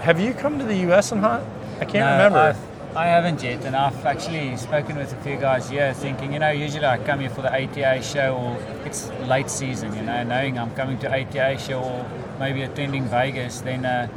Have 0.00 0.18
you 0.20 0.34
come 0.34 0.58
to 0.58 0.64
the 0.64 0.76
U.S. 0.88 1.12
and 1.12 1.20
hunt? 1.20 1.44
I 1.76 1.84
can't 1.84 1.94
No, 1.94 2.12
remember. 2.12 2.38
I've, 2.38 2.96
I 2.96 3.06
haven't 3.06 3.42
yet, 3.42 3.64
and 3.64 3.74
I've 3.74 4.04
actually 4.04 4.56
spoken 4.56 4.96
with 4.96 5.12
a 5.12 5.16
few 5.22 5.36
guys 5.36 5.70
here, 5.70 5.94
thinking, 5.94 6.32
you 6.32 6.38
know, 6.38 6.50
usually 6.50 6.84
I 6.84 6.98
come 6.98 7.20
here 7.20 7.30
for 7.30 7.40
the 7.42 7.50
ATA 7.52 8.02
show, 8.02 8.34
or 8.36 8.58
it's 8.86 9.08
late 9.26 9.48
season, 9.48 9.94
you 9.96 10.02
know, 10.02 10.22
knowing 10.24 10.58
I'm 10.58 10.74
coming 10.74 10.98
to 10.98 11.08
ATA 11.10 11.58
show, 11.58 11.80
or 11.80 12.06
maybe 12.38 12.62
attending 12.62 13.04
Vegas, 13.04 13.60
then, 13.62 13.86
uh, 13.86 14.08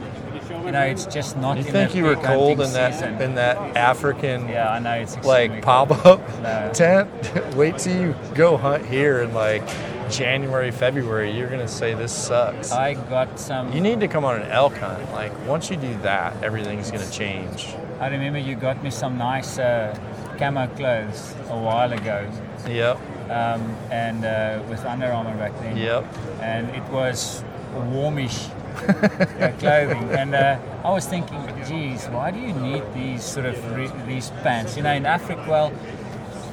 you 0.65 0.71
know, 0.71 0.81
it's 0.81 1.05
just 1.05 1.37
not. 1.37 1.57
you 1.57 1.63
in 1.65 1.71
think 1.71 1.95
you 1.95 2.03
were 2.03 2.15
cold 2.17 2.59
in 2.59 2.73
that 2.73 2.93
season. 2.95 3.21
in 3.21 3.35
that 3.35 3.57
African 3.77 4.47
Yeah, 4.49 4.71
I 4.71 4.79
know 4.79 4.93
it's 4.93 5.15
like 5.25 5.61
pop 5.61 6.05
up 6.05 6.19
No. 6.41 6.69
tent? 6.73 7.09
Wait 7.55 7.77
till 7.77 7.95
you 7.99 8.15
go 8.35 8.57
hunt 8.57 8.85
here 8.85 9.21
and 9.23 9.33
like 9.33 9.63
January, 10.09 10.71
February. 10.71 11.31
You're 11.31 11.49
gonna 11.49 11.67
say 11.67 11.93
this 11.93 12.11
sucks. 12.15 12.71
I 12.71 12.93
got 12.93 13.39
some. 13.39 13.71
you 13.73 13.81
need 13.81 13.99
to 14.01 14.07
come 14.07 14.25
on 14.25 14.41
an 14.41 14.49
elk 14.51 14.75
hunt. 14.77 15.11
Like 15.11 15.31
once 15.47 15.69
you 15.69 15.77
do 15.77 15.93
that, 16.03 16.41
everything's 16.43 16.91
gonna 16.91 17.09
change. 17.11 17.73
I 17.99 18.07
remember 18.09 18.39
you 18.39 18.55
got 18.55 18.83
me 18.83 18.89
some 18.91 19.17
nice 19.17 19.57
uh, 19.57 19.97
camo 20.37 20.67
clothes 20.75 21.33
a 21.49 21.57
while 21.57 21.91
ago, 21.93 22.29
Yep. 22.67 22.97
um, 23.29 23.75
and 23.89 24.25
uh, 24.25 24.61
with 24.69 24.83
Under 24.85 25.07
Armour 25.07 25.35
back 25.37 25.53
then. 25.61 25.77
Yep. 25.77 26.05
and 26.41 26.69
it 26.71 26.83
was 26.91 27.43
warmish 27.91 28.47
uh, 28.87 29.51
clothing. 29.59 30.03
And 30.11 30.35
uh, 30.35 30.59
I 30.83 30.91
was 30.91 31.05
thinking, 31.07 31.41
geez, 31.65 32.05
why 32.07 32.31
do 32.31 32.39
you 32.39 32.53
need 32.53 32.83
these 32.93 33.23
sort 33.23 33.45
of 33.45 33.55
re- 33.75 33.91
these 34.07 34.29
pants? 34.43 34.75
You 34.77 34.83
know, 34.83 34.93
in 34.93 35.05
Africa, 35.05 35.45
well, 35.47 35.71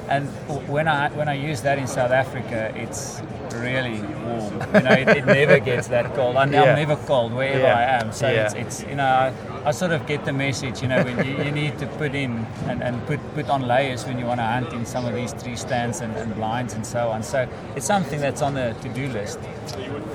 and 0.09 0.27
when 0.69 0.87
I 0.87 1.09
when 1.11 1.27
I 1.27 1.33
use 1.33 1.61
that 1.61 1.77
in 1.77 1.87
South 1.87 2.11
Africa, 2.11 2.71
it's 2.75 3.21
really 3.53 4.01
warm. 4.25 4.53
You 4.73 4.81
know, 4.81 4.91
it, 4.91 5.07
it 5.09 5.25
never 5.25 5.59
gets 5.59 5.87
that 5.87 6.13
cold. 6.15 6.35
I'm, 6.35 6.51
Yeah. 6.53 6.63
I'm 6.63 6.75
never 6.75 6.95
cold 7.05 7.33
wherever 7.33 7.59
Yeah. 7.59 7.77
I 7.77 7.83
am. 8.01 8.11
So 8.11 8.27
Yeah. 8.29 8.45
it's, 8.45 8.53
it's 8.53 8.83
you 8.89 8.95
know. 8.95 9.05
I, 9.05 9.33
I 9.65 9.71
sort 9.71 9.91
of 9.93 10.05
get 10.07 10.25
the 10.25 10.33
message, 10.33 10.81
you 10.81 10.89
know, 10.89 11.01
when 11.03 11.25
you, 11.25 11.41
you 11.45 11.51
need 11.51 11.79
to 11.79 11.87
put 11.87 12.13
in 12.13 12.45
and, 12.67 12.83
and 12.83 13.05
put, 13.07 13.19
put 13.33 13.49
on 13.49 13.61
layers 13.61 14.05
when 14.05 14.19
you 14.19 14.25
want 14.25 14.39
to 14.41 14.43
hunt 14.45 14.73
in 14.73 14.85
some 14.85 15.05
of 15.05 15.13
these 15.15 15.31
tree 15.41 15.55
stands 15.55 16.01
and, 16.01 16.13
and 16.17 16.35
blinds 16.35 16.73
and 16.73 16.85
so 16.85 17.09
on. 17.09 17.23
So 17.23 17.47
it's 17.75 17.85
something 17.85 18.19
that's 18.19 18.41
on 18.41 18.55
the 18.55 18.75
to-do 18.81 19.07
list. 19.07 19.39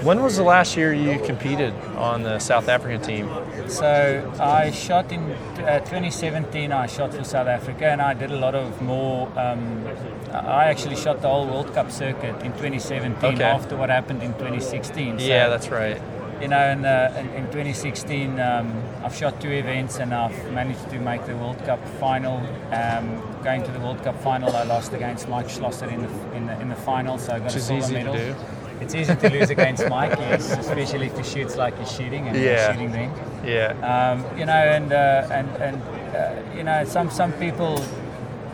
When 0.02 0.22
was 0.22 0.36
the 0.36 0.42
last 0.42 0.76
year 0.76 0.92
you 0.92 1.18
competed 1.20 1.72
on 1.96 2.22
the 2.22 2.38
South 2.38 2.68
African 2.68 3.00
team? 3.00 3.30
So 3.68 4.32
I 4.38 4.70
shot 4.70 5.10
in 5.12 5.20
uh, 5.22 5.80
2017. 5.80 6.70
I 6.70 6.86
shot 6.86 7.14
for 7.14 7.24
South 7.24 7.48
Africa, 7.48 7.86
and 7.86 8.00
I 8.02 8.14
did 8.14 8.30
a 8.30 8.36
lot 8.38 8.54
of 8.54 8.80
more. 8.82 9.26
Um, 9.38 9.84
I 10.30 10.64
actually 10.66 10.96
shot 10.96 11.22
the 11.22 11.28
whole 11.28 11.46
World 11.46 11.72
Cup 11.74 11.90
circuit 11.90 12.34
in 12.42 12.52
2017 12.52 13.27
Okay. 13.34 13.44
after 13.44 13.76
what 13.76 13.90
happened 13.90 14.22
in 14.22 14.32
2016. 14.34 15.18
So, 15.18 15.24
Yeah, 15.24 15.48
that's 15.48 15.68
right. 15.68 16.00
you 16.40 16.48
know, 16.48 16.64
in, 16.70 16.84
uh, 16.84 17.12
in, 17.18 17.26
in 17.30 17.44
2016, 17.46 18.38
um, 18.40 18.72
I've 19.04 19.14
shot 19.14 19.40
two 19.40 19.50
events 19.50 19.98
and 19.98 20.14
I've 20.14 20.52
managed 20.52 20.88
to 20.90 20.98
make 21.00 21.24
the 21.26 21.36
World 21.36 21.58
Cup 21.64 21.80
final. 21.98 22.36
Um, 22.72 23.22
going 23.42 23.62
to 23.64 23.70
the 23.72 23.80
World 23.80 24.02
Cup 24.04 24.20
final, 24.22 24.54
I 24.54 24.62
lost 24.64 24.92
against 24.92 25.28
Mike 25.28 25.48
Schloesser 25.48 25.90
in 25.92 26.02
the 26.02 26.36
in 26.36 26.46
the, 26.46 26.60
in 26.60 26.68
the 26.68 26.76
final, 26.76 27.18
so 27.18 27.32
I 27.32 27.38
got 27.38 27.46
Which 27.46 27.56
a 27.56 27.60
silver 27.60 27.82
easy 27.84 27.94
to 27.94 27.98
medal. 28.04 28.14
do. 28.14 28.34
It's 28.80 28.94
easy 28.94 29.16
to 29.16 29.28
lose 29.30 29.50
against 29.56 29.88
Mike, 29.88 30.16
yes, 30.20 30.52
especially 30.56 31.06
if 31.06 31.16
he 31.18 31.24
shoots 31.24 31.56
like 31.56 31.76
he's 31.78 31.90
shooting 31.90 32.28
and 32.28 32.36
Yeah. 32.36 32.72
shooting 32.72 32.92
then. 32.92 33.10
Yeah. 33.44 33.72
Um, 33.92 34.38
you 34.38 34.46
know, 34.46 34.52
and 34.52 34.92
uh, 34.92 35.26
and 35.32 35.48
and 35.66 35.82
uh, 36.14 36.56
you 36.56 36.62
know, 36.62 36.84
some 36.84 37.10
some 37.10 37.32
people 37.32 37.82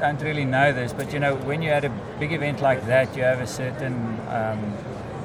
don't 0.00 0.20
really 0.22 0.44
know 0.44 0.72
this, 0.72 0.92
but 0.92 1.12
you 1.12 1.18
know, 1.20 1.34
when 1.36 1.62
you're 1.62 1.74
at 1.74 1.84
a 1.84 1.92
big 2.18 2.32
event 2.32 2.60
like 2.60 2.86
that, 2.86 3.16
you 3.16 3.22
have 3.22 3.40
a 3.40 3.46
certain 3.46 3.94
um, 4.28 4.60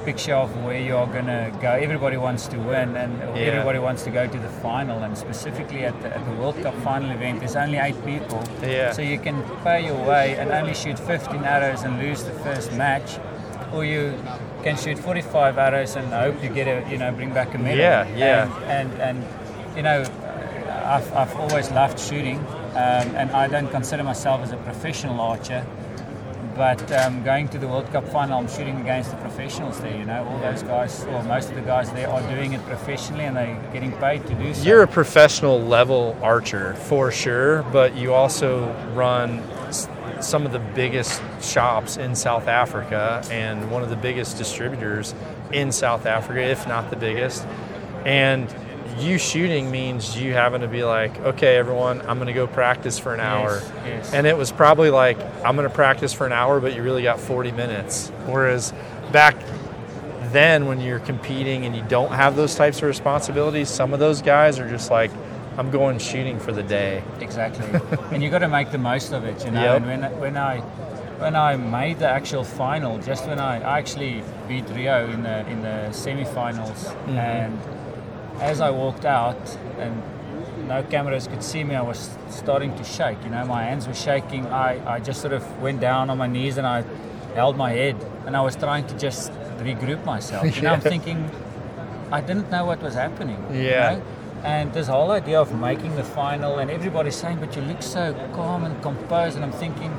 picture 0.06 0.34
of 0.36 0.50
where 0.64 0.80
you 0.80 0.96
are 0.96 1.08
going 1.08 1.26
to 1.26 1.52
go. 1.62 1.72
Everybody 1.72 2.18
wants 2.18 2.48
to 2.48 2.58
win, 2.58 2.96
and 2.96 3.20
Yeah. 3.36 3.44
everybody 3.52 3.80
wants 3.80 4.04
to 4.04 4.10
go 4.12 4.28
to 4.28 4.38
the 4.38 4.50
final. 4.62 5.04
And 5.04 5.18
specifically 5.18 5.84
at 5.86 6.00
the, 6.02 6.16
at 6.16 6.24
the 6.26 6.32
World 6.42 6.62
Cup 6.64 6.74
final 6.84 7.12
event, 7.12 7.40
there's 7.40 7.56
only 7.56 7.78
eight 7.78 8.04
people, 8.06 8.42
Yeah. 8.64 8.92
so 8.94 9.02
you 9.02 9.20
can 9.20 9.44
pay 9.64 9.86
your 9.86 9.98
way 10.08 10.36
and 10.38 10.52
only 10.52 10.74
shoot 10.74 10.98
15 10.98 11.44
arrows 11.44 11.84
and 11.84 12.00
lose 12.00 12.24
the 12.24 12.32
first 12.46 12.72
match, 12.74 13.18
or 13.74 13.84
you 13.86 14.14
can 14.64 14.78
shoot 14.78 14.98
45 14.98 15.58
arrows 15.58 15.96
and 15.96 16.08
hope 16.14 16.42
you 16.44 16.50
get 16.50 16.68
a 16.68 16.90
you 16.90 16.98
know 16.98 17.12
bring 17.12 17.34
back 17.34 17.54
a 17.54 17.58
medal. 17.58 17.78
Yeah, 17.78 18.08
yeah. 18.16 18.50
And 18.68 18.92
and, 19.00 19.02
and 19.02 19.78
you 19.78 19.84
know, 19.84 20.04
I've, 20.96 21.14
I've 21.14 21.36
always 21.36 21.70
loved 21.72 22.00
shooting, 22.00 22.40
um, 22.72 23.16
and 23.16 23.32
I 23.32 23.48
don't 23.48 23.70
consider 23.70 24.04
myself 24.04 24.42
as 24.42 24.52
a 24.52 24.58
professional 24.58 25.20
archer. 25.20 25.66
But 26.56 26.92
um, 26.92 27.24
going 27.24 27.48
to 27.50 27.58
the 27.58 27.70
World 27.70 27.90
Cup 27.92 28.06
final, 28.10 28.38
I'm 28.38 28.50
shooting 28.50 28.82
against 28.82 29.12
the 29.12 29.18
professionals 29.18 29.80
there. 29.80 29.98
You 29.98 30.04
know, 30.04 30.26
all 30.26 30.40
those 30.40 30.62
guys, 30.62 31.06
or 31.06 31.24
most 31.24 31.50
of 31.50 31.56
the 31.56 31.62
guys 31.62 31.90
there, 31.92 32.10
are 32.10 32.22
doing 32.34 32.52
it 32.52 32.62
professionally, 32.66 33.24
and 33.24 33.38
they're 33.38 33.72
getting 33.72 33.94
paid 33.94 34.28
to 34.28 34.34
do 34.34 34.54
so. 34.54 34.64
You're 34.64 34.84
a 34.84 34.88
professional 34.88 35.62
level 35.62 36.18
archer 36.22 36.74
for 36.74 37.12
sure, 37.12 37.64
but 37.72 37.96
you 37.96 38.14
also 38.14 38.74
run 38.94 39.42
some 40.22 40.46
of 40.46 40.52
the 40.52 40.60
biggest 40.60 41.22
shops 41.42 41.96
in 41.96 42.14
South 42.14 42.50
Africa 42.50 43.24
and 43.32 43.72
one 43.72 43.82
of 43.82 43.90
the 43.90 43.96
biggest 43.96 44.38
distributors 44.38 45.16
in 45.54 45.72
South 45.72 46.06
Africa, 46.06 46.42
if 46.42 46.68
not 46.68 46.90
the 46.90 46.98
biggest. 46.98 47.46
And 48.06 48.54
you 48.98 49.18
shooting 49.18 49.70
means 49.72 50.20
you 50.20 50.34
having 50.34 50.62
to 50.62 50.68
be 50.68 50.84
like, 50.84 51.18
okay, 51.20 51.58
everyone, 51.58 52.02
I'm 52.02 52.18
going 52.18 52.28
to 52.28 52.34
go 52.34 52.48
practice 52.48 52.98
for 53.00 53.14
an 53.14 53.20
hour. 53.20 53.62
yes. 53.86 54.14
And 54.14 54.26
it 54.28 54.38
was 54.38 54.52
probably 54.52 54.90
like, 54.90 55.18
I'm 55.46 55.56
going 55.56 55.68
to 55.68 55.74
practice 55.74 56.14
for 56.14 56.26
an 56.26 56.34
hour, 56.34 56.60
but 56.60 56.76
you 56.76 56.84
really 56.84 57.04
got 57.04 57.20
40 57.20 57.52
minutes. 57.52 58.10
Whereas 58.26 58.74
back 59.12 59.36
then, 60.32 60.66
when 60.66 60.80
you're 60.82 61.00
competing 61.00 61.66
and 61.66 61.76
you 61.76 61.84
don't 61.88 62.12
have 62.12 62.36
those 62.36 62.56
types 62.56 62.78
of 62.78 62.84
responsibilities, 62.84 63.70
some 63.70 63.94
of 63.94 64.00
those 64.00 64.22
guys 64.22 64.60
are 64.60 64.70
just 64.70 64.92
like, 64.92 65.12
I'm 65.58 65.72
going 65.72 65.98
shooting 66.00 66.40
for 66.40 66.52
the 66.52 66.64
day. 66.64 67.04
Exactly, 67.20 67.66
and 68.12 68.24
you 68.24 68.30
got 68.30 68.40
to 68.40 68.48
make 68.48 68.72
the 68.72 68.78
most 68.78 69.12
of 69.12 69.26
it, 69.26 69.44
you 69.44 69.52
know. 69.52 69.62
Yep. 69.62 69.82
And 69.82 69.86
when 70.02 70.20
when 70.20 70.38
I 70.38 70.60
when 71.20 71.36
I 71.36 71.58
made 71.58 72.00
the 72.00 72.08
actual 72.08 72.46
final, 72.46 72.98
just 73.00 73.28
when 73.28 73.40
I, 73.40 73.58
I 73.60 73.78
actually 73.80 74.24
beat 74.48 74.70
Reo 74.70 75.10
in 75.10 75.24
the 75.24 75.46
in 75.50 75.62
the 75.62 75.92
semi-finals, 75.92 76.86
Mm-hmm. 76.86 77.18
and 77.18 77.60
as 78.40 78.62
I 78.62 78.70
walked 78.72 79.06
out 79.06 79.58
and 79.80 80.02
no 80.68 80.84
cameras 80.84 81.28
could 81.28 81.44
see 81.44 81.64
me, 81.64 81.76
I 81.76 81.82
was 81.82 82.10
starting 82.30 82.76
to 82.78 82.84
shake. 82.84 83.24
You 83.24 83.30
know, 83.32 83.46
my 83.46 83.64
hands 83.64 83.88
were 83.88 83.94
shaking. 83.94 84.46
I, 84.48 84.96
I 84.96 85.00
just 85.00 85.22
sort 85.22 85.34
of 85.34 85.62
went 85.62 85.80
down 85.80 86.10
on 86.10 86.18
my 86.18 86.28
knees 86.28 86.58
and 86.58 86.68
I 86.68 86.84
held 87.36 87.58
my 87.58 87.72
head, 87.72 87.96
and 88.26 88.36
I 88.36 88.42
was 88.42 88.56
trying 88.56 88.88
to 88.88 88.98
just 88.98 89.32
regroup 89.60 90.04
myself. 90.06 90.56
You 90.56 90.64
know, 90.64 90.74
I'm 90.74 90.82
thinking 90.94 91.30
I 92.12 92.22
didn't 92.22 92.50
know 92.50 92.66
what 92.66 92.82
was 92.82 92.94
happening. 92.96 93.44
you 93.52 93.62
Yeah. 93.62 93.96
know? 93.96 94.02
And 94.44 94.74
this 94.74 94.88
whole 94.88 95.12
idea 95.12 95.40
of 95.40 95.54
making 95.60 95.96
the 95.98 96.04
final, 96.04 96.60
and 96.60 96.72
everybody's 96.72 97.16
saying, 97.16 97.40
"But 97.40 97.56
you 97.58 97.62
look 97.62 97.82
so 97.84 98.14
calm 98.34 98.64
and 98.64 98.82
composed," 98.82 99.36
and 99.36 99.44
I'm 99.44 99.52
thinking, 99.52 99.92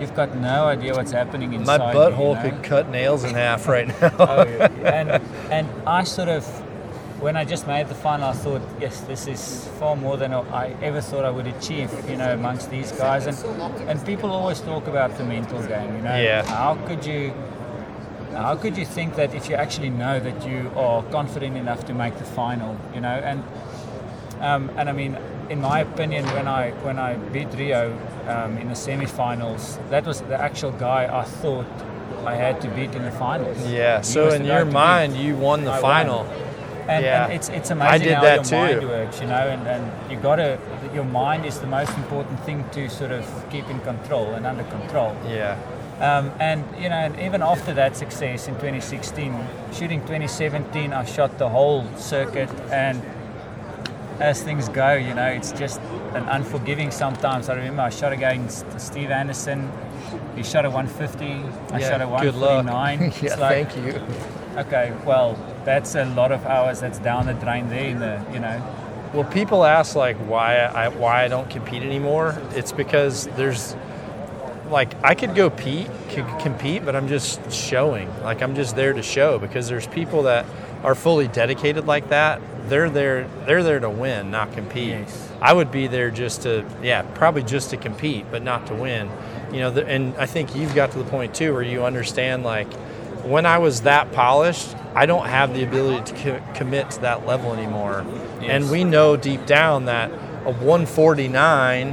"You've 0.00 0.14
got 0.14 0.34
no 0.34 0.64
idea 0.66 0.94
what's 0.94 1.12
happening 1.12 1.52
inside. 1.52 1.78
My 1.78 1.94
butthole 1.94 2.30
you 2.30 2.34
know? 2.34 2.56
could 2.56 2.62
cut 2.62 2.88
nails 2.88 3.22
in 3.24 3.34
half 3.34 3.68
right 3.68 3.90
oh, 4.02 4.08
now. 4.08 4.16
Oh, 4.18 4.44
yeah. 4.48 4.68
and 4.98 5.22
and 5.52 5.68
I 5.86 6.04
sort 6.04 6.30
of, 6.30 6.61
when 7.22 7.36
I 7.36 7.44
just 7.44 7.66
made 7.66 7.86
the 7.88 7.94
final, 7.94 8.28
I 8.30 8.32
thought, 8.32 8.62
yes, 8.80 9.00
this 9.02 9.26
is 9.28 9.68
far 9.78 9.94
more 9.96 10.16
than 10.16 10.32
I 10.34 10.74
ever 10.82 11.00
thought 11.00 11.24
I 11.24 11.30
would 11.30 11.46
achieve. 11.46 11.90
You 12.10 12.16
know, 12.16 12.32
amongst 12.34 12.70
these 12.70 12.90
guys, 12.92 13.26
and 13.26 13.36
and 13.88 14.04
people 14.04 14.30
always 14.30 14.60
talk 14.60 14.86
about 14.88 15.16
the 15.18 15.24
mental 15.24 15.60
game. 15.62 15.96
You 15.96 16.02
know, 16.02 16.16
Yeah. 16.16 16.42
how 16.44 16.74
could 16.86 17.06
you? 17.06 17.32
How 18.34 18.56
could 18.56 18.78
you 18.78 18.86
think 18.86 19.14
that 19.16 19.34
if 19.34 19.48
you 19.50 19.56
actually 19.56 19.90
know 19.90 20.18
that 20.18 20.38
you 20.48 20.70
are 20.74 21.02
confident 21.10 21.56
enough 21.56 21.84
to 21.86 21.92
make 21.94 22.14
the 22.16 22.24
final, 22.24 22.76
you 22.94 23.00
know, 23.00 23.18
and 23.30 23.42
um, 24.40 24.70
and 24.78 24.88
I 24.88 24.92
mean, 24.92 25.16
in 25.50 25.60
my 25.60 25.80
opinion, 25.80 26.24
when 26.36 26.48
I 26.48 26.70
when 26.82 26.98
I 26.98 27.14
beat 27.32 27.48
Reo 27.58 27.92
um, 28.26 28.56
in 28.58 28.68
the 28.68 28.74
semi-finals, 28.74 29.78
that 29.90 30.06
was 30.06 30.20
the 30.22 30.40
actual 30.40 30.72
guy 30.72 31.02
I 31.22 31.24
thought 31.42 31.66
I 32.26 32.34
had 32.36 32.60
to 32.62 32.68
beat 32.68 32.94
in 32.94 33.02
the 33.04 33.10
finals. 33.10 33.58
yeah. 33.68 33.98
He 33.98 34.04
So 34.04 34.30
in 34.30 34.44
your 34.46 34.60
to 34.60 34.64
beat. 34.64 34.72
mind, 34.74 35.16
you 35.16 35.36
won 35.36 35.64
the 35.64 35.72
I 35.72 35.80
won. 35.80 36.26
And, 36.88 37.04
Yeah. 37.04 37.24
and 37.24 37.32
it's 37.32 37.48
it's 37.48 37.70
I 37.70 37.74
amazing 37.74 38.08
did 38.08 38.14
how 38.16 38.22
that 38.22 38.34
your 38.36 38.44
too. 38.44 38.56
mind 38.56 38.88
works, 38.88 39.20
you 39.20 39.26
know, 39.26 39.48
and, 39.48 39.66
and 39.68 40.10
you 40.10 40.16
gotta 40.18 40.58
your 40.94 41.04
mind 41.04 41.46
is 41.46 41.58
the 41.60 41.66
most 41.66 41.96
important 41.96 42.40
thing 42.40 42.64
to 42.72 42.88
sort 42.90 43.12
of 43.12 43.24
keep 43.50 43.68
in 43.70 43.78
control 43.80 44.34
and 44.34 44.46
under 44.46 44.64
control. 44.64 45.14
Yeah. 45.28 45.56
Um, 46.00 46.32
and 46.40 46.64
you 46.76 46.88
know, 46.88 46.96
and 46.96 47.18
even 47.20 47.42
after 47.42 47.72
that 47.74 47.96
success 47.96 48.48
in 48.48 48.54
2016, 48.54 49.32
shooting 49.72 50.00
2017, 50.00 50.92
I 50.92 51.04
shot 51.04 51.38
the 51.38 51.48
whole 51.48 51.84
circuit, 51.96 52.50
and 52.72 53.00
as 54.20 54.42
things 54.42 54.68
go, 54.68 54.94
you 54.94 55.14
know, 55.14 55.26
it's 55.26 55.52
just 55.52 55.80
an 56.14 56.24
unforgiving 56.28 56.90
sometimes. 56.90 57.48
I 57.48 57.54
remember 57.54 57.82
I 57.82 57.90
shot 57.90 58.12
against 58.12 58.64
Steve 58.80 59.10
Anderson. 59.10 59.70
He 60.36 60.42
shot 60.42 60.64
a 60.64 60.70
150. 60.70 61.24
I 61.74 61.78
yeah. 61.78 61.90
shot 61.90 62.00
a 62.00 62.22
Good 62.22 62.34
luck. 62.34 62.64
149. 62.64 63.00
yeah, 63.00 63.06
It's 63.06 63.38
like, 63.38 63.72
thank 63.72 63.86
you. 63.86 64.00
okay, 64.58 64.92
well, 65.04 65.38
that's 65.64 65.94
a 65.94 66.04
lot 66.06 66.32
of 66.32 66.44
hours. 66.46 66.80
That's 66.80 66.98
down 66.98 67.26
the 67.26 67.34
drain 67.34 67.68
there. 67.68 67.84
In 67.84 67.98
the, 67.98 68.24
you 68.32 68.40
know, 68.40 69.10
Well, 69.12 69.24
people 69.24 69.64
ask 69.64 69.94
like 69.94 70.16
why 70.18 70.56
I 70.58 70.88
why 70.88 71.24
I 71.24 71.28
don't 71.28 71.50
compete 71.50 71.82
anymore. 71.82 72.40
It's 72.52 72.72
because 72.72 73.26
there's 73.36 73.76
like 74.70 74.94
I 75.04 75.14
could 75.14 75.34
go 75.34 75.50
could 75.50 76.26
compete, 76.40 76.84
but 76.84 76.96
I'm 76.96 77.08
just 77.08 77.52
showing. 77.52 78.08
Like 78.22 78.42
I'm 78.42 78.54
just 78.54 78.74
there 78.74 78.92
to 78.92 79.02
show 79.02 79.38
because 79.38 79.68
there's 79.68 79.86
people 79.86 80.22
that 80.24 80.46
are 80.82 80.94
fully 80.94 81.28
dedicated 81.28 81.86
like 81.86 82.08
that. 82.08 82.40
They're 82.66 82.90
there. 82.90 83.28
They're 83.46 83.62
there 83.62 83.80
to 83.80 83.90
win, 83.90 84.30
not 84.30 84.52
compete. 84.52 84.88
Yes. 84.88 85.28
I 85.40 85.52
would 85.52 85.70
be 85.70 85.86
there 85.86 86.10
just 86.10 86.42
to, 86.42 86.64
yeah, 86.82 87.02
probably 87.14 87.42
just 87.42 87.70
to 87.70 87.76
compete, 87.76 88.26
but 88.30 88.42
not 88.42 88.66
to 88.68 88.74
win. 88.74 89.10
You 89.52 89.60
know, 89.60 89.70
the, 89.70 89.86
and 89.86 90.14
I 90.16 90.26
think 90.26 90.54
you've 90.54 90.74
got 90.74 90.92
to 90.92 90.98
the 90.98 91.04
point 91.04 91.34
too 91.34 91.52
where 91.52 91.62
you 91.62 91.84
understand 91.84 92.44
like 92.44 92.72
when 93.24 93.46
I 93.46 93.58
was 93.58 93.82
that 93.82 94.12
polished, 94.12 94.74
I 94.94 95.06
don't 95.06 95.26
have 95.26 95.54
the 95.54 95.64
ability 95.64 96.12
to 96.12 96.22
co- 96.22 96.54
commit 96.54 96.90
to 96.92 97.00
that 97.02 97.26
level 97.26 97.52
anymore. 97.52 98.04
And 98.40 98.70
we 98.70 98.84
know 98.84 99.16
deep 99.16 99.46
down 99.46 99.86
that 99.86 100.10
a 100.44 100.52
149, 100.52 101.88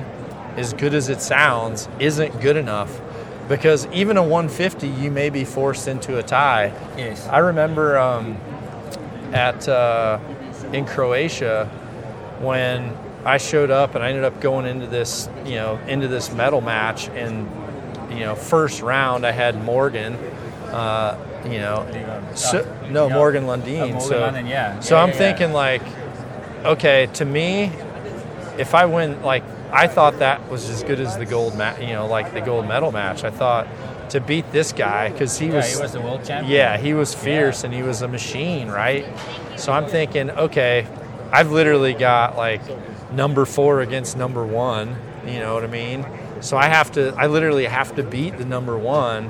as 0.57 0.73
good 0.73 0.93
as 0.93 1.09
it 1.09 1.21
sounds, 1.21 1.87
isn't 1.99 2.41
good 2.41 2.57
enough 2.57 2.99
because 3.47 3.87
even 3.87 4.17
a 4.17 4.23
150, 4.23 4.87
you 4.87 5.11
may 5.11 5.29
be 5.29 5.43
forced 5.43 5.87
into 5.87 6.17
a 6.19 6.23
tie. 6.23 6.71
yes, 6.97 7.27
I 7.27 7.39
remember 7.39 7.97
um, 7.97 8.37
at 9.33 9.67
uh, 9.67 10.19
in 10.73 10.85
Croatia 10.85 11.65
when 12.41 12.95
I 13.25 13.37
showed 13.37 13.69
up 13.71 13.95
and 13.95 14.03
I 14.03 14.09
ended 14.09 14.23
up 14.23 14.39
going 14.39 14.65
into 14.65 14.87
this, 14.87 15.29
you 15.45 15.55
know, 15.55 15.77
into 15.87 16.07
this 16.07 16.31
medal 16.33 16.61
match 16.61 17.09
and 17.09 17.49
you 18.11 18.21
know, 18.21 18.35
first 18.35 18.81
round 18.81 19.25
I 19.25 19.31
had 19.31 19.61
Morgan, 19.63 20.15
uh, 20.71 21.17
You 21.45 21.59
know, 21.59 21.85
so, 22.35 22.65
Oh, 22.83 22.89
no. 22.89 23.09
Morgan 23.09 23.43
Oh, 23.45 23.55
Lundin. 23.57 24.01
So, 24.01 24.19
Lundin, 24.19 24.47
yeah. 24.47 24.79
so 24.79 24.97
I'm 24.97 25.11
thinking 25.11 25.53
like, 25.53 25.81
okay, 26.65 27.07
to 27.13 27.25
me, 27.25 27.71
if 28.57 28.75
I 28.75 28.85
win, 28.85 29.21
like 29.23 29.43
I 29.71 29.87
thought 29.87 30.19
that 30.19 30.49
was 30.49 30.69
as 30.69 30.83
good 30.83 30.99
as 30.99 31.17
the 31.17 31.25
gold. 31.25 31.53
You 31.79 31.93
know, 31.93 32.07
like 32.07 32.33
the 32.33 32.41
gold 32.41 32.67
medal 32.67 32.91
match. 32.91 33.23
I 33.23 33.29
thought 33.29 33.67
to 34.09 34.19
beat 34.21 34.51
this 34.51 34.71
guy 34.73 35.09
because 35.09 35.37
he 35.37 35.47
Yeah, 35.47 35.55
was 35.55 35.75
he 35.75 35.81
was 35.81 35.91
the 35.93 36.01
world 36.01 36.23
champion. 36.25 36.51
yeah, 36.51 36.77
he 36.77 36.93
was 36.93 37.13
fierce 37.13 37.63
and 37.63 37.73
he 37.73 37.83
was 37.83 38.01
a 38.01 38.07
machine, 38.07 38.67
right? 38.69 39.05
So 39.57 39.71
I'm 39.71 39.85
thinking, 39.85 40.29
okay, 40.31 40.87
I've 41.31 41.51
literally 41.51 41.93
got 41.93 42.37
like 42.37 42.61
number 43.11 43.45
four 43.45 43.81
against 43.81 44.17
number 44.17 44.45
one. 44.45 44.95
You 45.25 45.39
know 45.39 45.53
what 45.53 45.63
I 45.63 45.67
mean? 45.67 46.05
So 46.41 46.57
I 46.57 46.67
have 46.67 46.91
to, 46.93 47.13
I 47.17 47.27
literally 47.27 47.65
have 47.65 47.95
to 47.95 48.03
beat 48.03 48.37
the 48.37 48.45
number 48.45 48.77
one. 48.77 49.29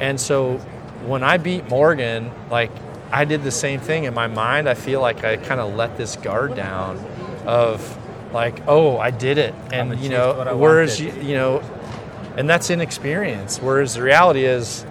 And 0.00 0.20
so 0.20 0.58
when 1.04 1.22
I 1.22 1.36
beat 1.36 1.68
Morgan, 1.68 2.30
like 2.50 2.70
I 3.12 3.24
did 3.24 3.44
the 3.44 3.50
same 3.50 3.80
thing 3.80 4.04
in 4.04 4.14
my 4.14 4.26
mind. 4.26 4.68
I 4.68 4.74
feel 4.74 5.00
like 5.00 5.24
I 5.24 5.36
kind 5.36 5.60
of 5.60 5.74
let 5.74 5.96
this 5.96 6.16
guard 6.16 6.54
down 6.56 6.98
of 7.46 7.98
like, 8.32 8.62
oh, 8.66 8.98
I 8.98 9.10
did 9.10 9.38
it. 9.38 9.54
And, 9.72 9.90
you 9.90 9.94
achieved 9.96 10.12
what 10.38 10.48
I 10.48 10.50
know, 10.50 10.56
whereas, 10.56 11.00
you, 11.00 11.12
you 11.22 11.34
know, 11.34 11.60
and 12.36 12.48
that's 12.48 12.70
inexperience. 12.70 13.58
Whereas 13.58 13.94
the 13.94 14.02
reality 14.02 14.44
is, 14.44 14.84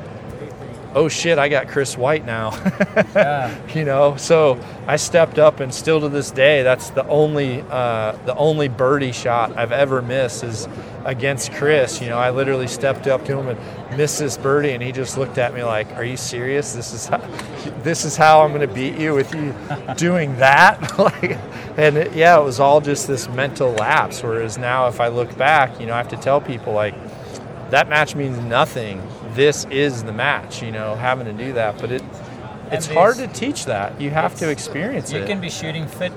oh 0.96 1.10
shit, 1.10 1.38
I 1.38 1.50
got 1.50 1.68
Chris 1.68 1.98
White 1.98 2.26
now. 2.26 2.52
Yeah. 3.16 3.56
you 3.74 3.86
know, 3.86 4.18
so 4.18 4.60
I 4.88 4.98
stepped 4.98 5.40
up, 5.40 5.62
and 5.62 5.74
still 5.74 6.02
to 6.02 6.10
this 6.10 6.32
day, 6.32 6.64
that's 6.64 6.90
the 6.90 7.08
only 7.08 7.64
uh, 7.70 8.12
the 8.26 8.36
only 8.36 8.68
birdie 8.68 9.14
shot 9.14 9.56
I've 9.58 9.72
ever 9.72 10.02
missed 10.02 10.44
is 10.44 10.68
against 11.06 11.54
Chris. 11.54 12.02
You 12.02 12.10
know, 12.10 12.18
I 12.18 12.32
literally 12.32 12.68
stepped 12.68 13.08
up 13.08 13.24
to 13.26 13.38
him 13.38 13.48
and 13.48 13.98
missed 13.98 14.20
this 14.20 14.38
birdie, 14.38 14.72
and 14.72 14.84
he 14.84 14.92
just 14.92 15.18
looked 15.18 15.38
at 15.38 15.54
me 15.54 15.64
like, 15.64 15.90
"Are 15.94 16.04
you 16.04 16.18
serious? 16.18 16.74
This 16.74 16.94
is 16.94 17.06
how, 17.08 17.18
this 17.84 18.04
is 18.04 18.18
how 18.18 18.42
I'm 18.42 18.54
going 18.54 18.68
to 18.68 18.74
beat 18.74 18.98
you 18.98 19.14
with 19.14 19.34
you 19.34 19.54
doing 19.96 20.36
that?" 20.38 20.98
like, 21.00 21.38
and 21.78 21.98
it, 21.98 22.14
yeah, 22.14 22.38
it 22.40 22.44
was 22.44 22.60
all 22.60 22.82
just 22.82 23.08
this 23.08 23.30
mental 23.30 23.72
lapse. 23.72 24.24
Whereas 24.24 24.58
now, 24.58 24.88
if 24.88 25.00
I 25.00 25.08
look 25.08 25.38
back, 25.38 25.80
you 25.80 25.86
know, 25.86 25.94
I 25.94 25.98
have 25.98 26.10
to 26.10 26.18
tell 26.18 26.42
people 26.42 26.74
like 26.74 26.96
that 27.72 27.90
match 27.90 28.16
means 28.16 28.38
nothing. 28.40 29.02
This 29.34 29.66
is 29.66 30.04
the 30.04 30.14
match, 30.14 30.62
you 30.62 30.72
know, 30.72 30.96
having 30.96 31.26
to 31.26 31.34
do 31.34 31.54
that. 31.54 31.78
But 31.80 31.92
it 31.92 32.04
it's 32.72 32.88
hard 32.88 33.18
to 33.18 33.28
teach 33.28 33.66
that. 33.66 34.00
You 34.02 34.10
have 34.10 34.36
to 34.38 34.50
experience 34.50 35.12
You 35.12 35.20
it. 35.20 35.22
You 35.22 35.28
can 35.28 35.40
be 35.40 35.50
shooting 35.50 35.88
fit, 35.88 36.14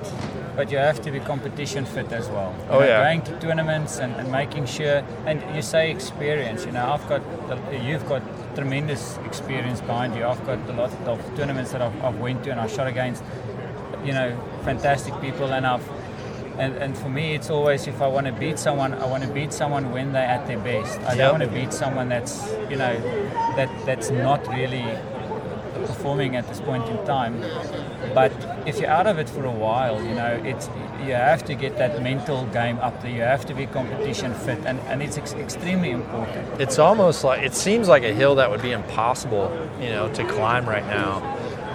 but 0.55 0.71
you 0.71 0.77
have 0.79 0.99
to 1.03 1.11
be 1.11 1.19
competition 1.19 1.85
fit 1.85 2.11
as 2.11 2.27
well. 2.27 2.53
You 2.57 2.65
Oh, 2.71 2.79
know, 2.79 2.85
yeah. 2.87 3.03
Going 3.03 3.21
to 3.21 3.39
tournaments 3.39 3.99
and, 3.99 4.15
and 4.15 4.31
making 4.31 4.65
sure, 4.65 5.03
and 5.27 5.43
you 5.55 5.61
say 5.61 5.91
experience. 5.91 6.65
You 6.65 6.71
know, 6.71 6.91
I've 6.91 7.07
got, 7.07 7.21
the- 7.47 7.77
you've 7.77 8.07
got 8.07 8.23
tremendous 8.55 9.17
experience 9.25 9.79
behind 9.81 10.15
you. 10.15 10.25
I've 10.25 10.43
got 10.45 10.57
a 10.69 10.73
lot 10.73 10.91
of 11.05 11.19
tournaments 11.37 11.71
that 11.71 11.81
I've, 11.83 12.03
I've 12.03 12.19
went 12.19 12.43
to 12.45 12.51
and 12.51 12.59
I 12.59 12.65
shot 12.67 12.87
against, 12.87 13.23
you 14.03 14.13
know, 14.13 14.35
fantastic 14.63 15.13
people, 15.21 15.53
and 15.53 15.65
I've. 15.67 15.87
And, 16.59 16.75
and 16.75 16.97
for 16.97 17.09
me, 17.09 17.35
it's 17.35 17.49
always 17.49 17.87
if 17.87 18.01
I 18.01 18.07
want 18.07 18.27
to 18.27 18.33
beat 18.33 18.59
someone, 18.59 18.93
I 18.93 19.05
want 19.05 19.23
to 19.23 19.29
beat 19.29 19.53
someone 19.53 19.91
when 19.91 20.11
they're 20.13 20.27
at 20.37 20.45
their 20.45 20.59
best. 20.59 20.99
I 21.01 21.13
Yep. 21.13 21.17
don't 21.17 21.39
want 21.39 21.43
to 21.43 21.59
beat 21.59 21.71
someone 21.73 22.09
that's, 22.09 22.35
you 22.69 22.75
know, 22.75 22.95
that 23.55 23.69
that's 23.85 24.09
not 24.09 24.45
really 24.47 24.85
performing 25.85 26.35
at 26.35 26.47
this 26.49 26.59
point 26.59 26.85
in 26.89 26.97
time. 27.05 27.41
But 28.13 28.31
if 28.65 28.79
you're 28.79 28.89
out 28.89 29.07
of 29.07 29.19
it 29.19 29.29
for 29.29 29.45
a 29.45 29.51
while, 29.51 30.01
you 30.03 30.13
know, 30.13 30.41
it's 30.43 30.69
you 31.05 31.13
have 31.13 31.45
to 31.45 31.55
get 31.55 31.77
that 31.77 32.01
mental 32.03 32.45
game 32.47 32.77
up 32.79 33.01
there. 33.01 33.11
You 33.11 33.21
have 33.21 33.45
to 33.45 33.53
be 33.53 33.65
competition 33.65 34.33
fit, 34.33 34.59
and, 34.65 34.79
and 34.81 35.01
it's 35.01 35.17
ex- 35.17 35.33
extremely 35.33 35.91
important. 35.91 36.59
it's 36.59 36.77
almost 36.79 37.23
like 37.23 37.41
it 37.41 37.53
seems 37.55 37.87
like 37.87 38.03
a 38.03 38.13
hill 38.13 38.35
that 38.35 38.49
would 38.51 38.61
be 38.61 38.71
impossible, 38.73 39.45
you 39.79 39.89
know, 39.89 40.11
to 40.13 40.23
climb 40.25 40.67
right 40.67 40.85
now. 40.87 41.21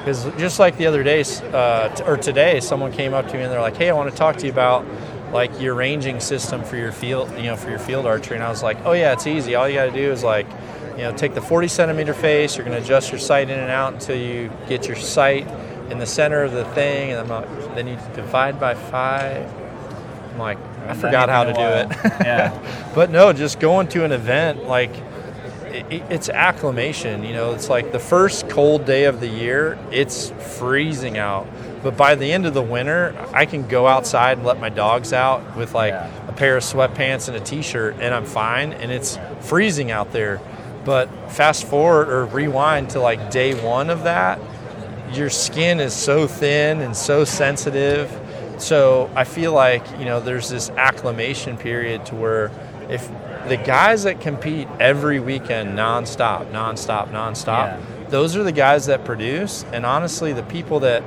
Because 0.05 0.25
just 0.37 0.59
like 0.59 0.77
the 0.77 0.87
other 0.87 1.03
day, 1.03 1.25
uh, 1.53 1.88
t- 1.88 2.05
or 2.05 2.19
today, 2.19 2.61
someone 2.61 2.93
came 2.93 3.14
up 3.14 3.27
to 3.29 3.35
me 3.35 3.43
and 3.43 3.51
they're 3.51 3.62
like, 3.62 3.77
"Hey, 3.77 3.88
I 3.88 3.95
want 3.95 4.11
to 4.11 4.17
talk 4.17 4.37
to 4.37 4.47
you 4.47 4.53
about 4.53 4.85
like 5.33 5.59
your 5.61 5.75
ranging 5.75 6.21
system 6.21 6.62
for 6.62 6.77
your 6.77 6.93
field, 6.93 7.31
you 7.38 7.45
know, 7.45 7.57
for 7.57 7.71
your 7.71 7.79
field 7.79 8.05
archery." 8.05 8.37
And 8.37 8.45
I 8.45 8.51
was 8.51 8.62
like, 8.62 8.77
"Oh 8.85 8.93
yeah, 8.93 9.14
it's 9.14 9.27
easy. 9.27 9.55
All 9.55 9.67
you 9.67 9.77
got 9.77 9.87
to 9.87 9.93
do 9.93 10.12
is 10.12 10.23
like, 10.23 10.47
you 10.93 11.05
know, 11.05 11.12
take 11.12 11.33
the 11.35 11.40
40 11.40 11.69
centimeter 11.69 12.12
face. 12.12 12.57
You're 12.57 12.67
going 12.67 12.77
to 12.77 12.85
adjust 12.85 13.11
your 13.12 13.19
sight 13.19 13.49
in 13.49 13.59
and 13.59 13.71
out 13.71 13.95
until 13.95 14.17
you 14.17 14.51
get 14.69 14.87
your 14.87 14.97
sight 14.97 15.49
in 15.90 15.99
the 15.99 16.07
center 16.07 16.43
of 16.43 16.53
the 16.53 16.67
thing, 16.67 17.12
and 17.12 17.29
like, 17.29 17.75
then 17.75 17.87
you 17.88 17.97
divide 18.14 18.61
by 18.61 18.75
five. 18.75 19.51
I'm 20.33 20.38
like, 20.38 20.59
I 20.87 20.95
forgot 20.95 21.29
how 21.31 21.45
to 21.45 21.53
do 21.53 21.61
it. 21.61 21.88
Yeah. 22.25 22.53
But 22.95 23.11
no, 23.11 23.33
just 23.33 23.59
going 23.59 23.88
to 23.88 24.05
an 24.05 24.12
event 24.12 24.69
like 24.69 24.93
it's 25.75 26.29
acclimation. 26.29 27.25
You 27.25 27.35
know, 27.35 27.53
it's 27.53 27.69
like 27.69 27.93
the 27.93 27.99
first 27.99 28.49
cold 28.49 28.85
day 28.85 29.05
of 29.05 29.21
the 29.21 29.29
year, 29.29 29.79
it's 29.91 30.31
freezing 30.59 31.19
out. 31.19 31.47
But 31.83 31.97
by 31.97 32.15
the 32.15 32.33
end 32.33 32.47
of 32.47 32.55
the 32.55 32.63
winter, 32.63 33.15
I 33.33 33.45
can 33.45 33.69
go 33.69 33.87
outside 33.87 34.39
and 34.39 34.47
let 34.47 34.59
my 34.59 34.71
dogs 34.71 35.13
out 35.13 35.57
with 35.57 35.75
like 35.75 35.93
Yeah. 35.93 36.09
a 36.29 36.33
pair 36.33 36.57
of 36.57 36.63
sweatpants 36.63 37.29
and 37.29 37.37
a 37.37 37.41
t-shirt, 37.41 37.97
and 38.01 38.15
I'm 38.15 38.25
fine. 38.25 38.73
And 38.73 38.91
it's 38.91 39.19
freezing 39.41 39.91
out 39.91 40.13
there. 40.13 40.41
But 40.85 41.09
fast 41.31 41.65
forward 41.67 42.09
or 42.09 42.25
rewind 42.27 42.91
to 42.91 43.01
like 43.01 43.31
day 43.31 43.55
one 43.55 43.91
of 43.91 44.05
that, 44.05 44.39
your 45.13 45.31
skin 45.31 45.81
is 45.81 45.93
so 45.95 46.27
thin 46.27 46.81
and 46.81 46.97
so 46.97 47.25
sensitive. 47.25 48.11
So 48.59 49.11
I 49.15 49.25
feel 49.25 49.53
like 49.53 49.83
you 49.99 50.05
know 50.05 50.21
there's 50.21 50.49
this 50.49 50.71
acclimation 50.71 51.57
period 51.57 52.07
to 52.07 52.15
where 52.15 52.51
if 52.89 53.09
the 53.48 53.57
guys 53.57 54.04
that 54.04 54.20
compete 54.20 54.68
every 54.80 55.20
weekend 55.20 55.76
nonstop, 55.78 56.50
nonstop, 56.50 57.11
nonstop, 57.11 57.66
Yeah. 57.66 57.76
those 58.09 58.37
are 58.37 58.42
the 58.42 58.52
guys 58.52 58.87
that 58.87 59.04
produce. 59.04 59.64
And 59.72 59.85
honestly, 59.85 60.33
the 60.33 60.42
people 60.44 60.80
that 60.80 61.02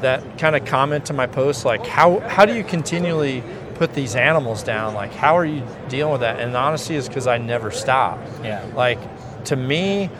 that 0.00 0.36
kind 0.36 0.56
of 0.56 0.64
comment 0.64 1.04
to 1.06 1.12
my 1.12 1.28
posts 1.28 1.64
like 1.64 1.86
how 1.86 2.18
how 2.28 2.44
do 2.44 2.52
you 2.54 2.64
continually 2.64 3.42
put 3.76 3.94
these 3.94 4.16
animals 4.16 4.62
down? 4.64 4.94
Like 4.94 5.12
how 5.14 5.36
are 5.38 5.44
you 5.44 5.62
dealing 5.88 6.12
with 6.12 6.22
that? 6.22 6.40
And 6.40 6.56
honesty 6.56 6.96
is 6.96 7.06
because 7.08 7.26
I 7.28 7.38
never 7.38 7.70
stop. 7.70 8.18
Yeah. 8.42 8.64
Like 8.74 8.98
to 9.44 9.56
me, 9.56 10.10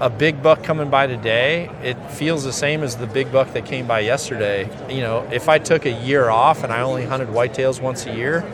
a 0.00 0.10
big 0.10 0.42
buck 0.42 0.62
coming 0.64 0.90
by 0.90 1.06
today, 1.06 1.70
it 1.82 1.96
feels 2.10 2.42
the 2.44 2.52
same 2.52 2.82
as 2.82 2.96
the 2.96 3.06
big 3.06 3.30
buck 3.30 3.52
that 3.52 3.64
came 3.64 3.86
by 3.86 4.00
yesterday. 4.00 4.68
You 4.88 5.00
know, 5.02 5.28
if 5.32 5.48
I 5.48 5.58
took 5.58 5.84
a 5.86 5.92
year 5.92 6.28
off 6.30 6.64
and 6.64 6.72
I 6.72 6.80
only 6.82 7.04
hunted 7.04 7.28
whitetails 7.28 7.80
once 7.80 8.04
a 8.06 8.12
year, 8.14 8.44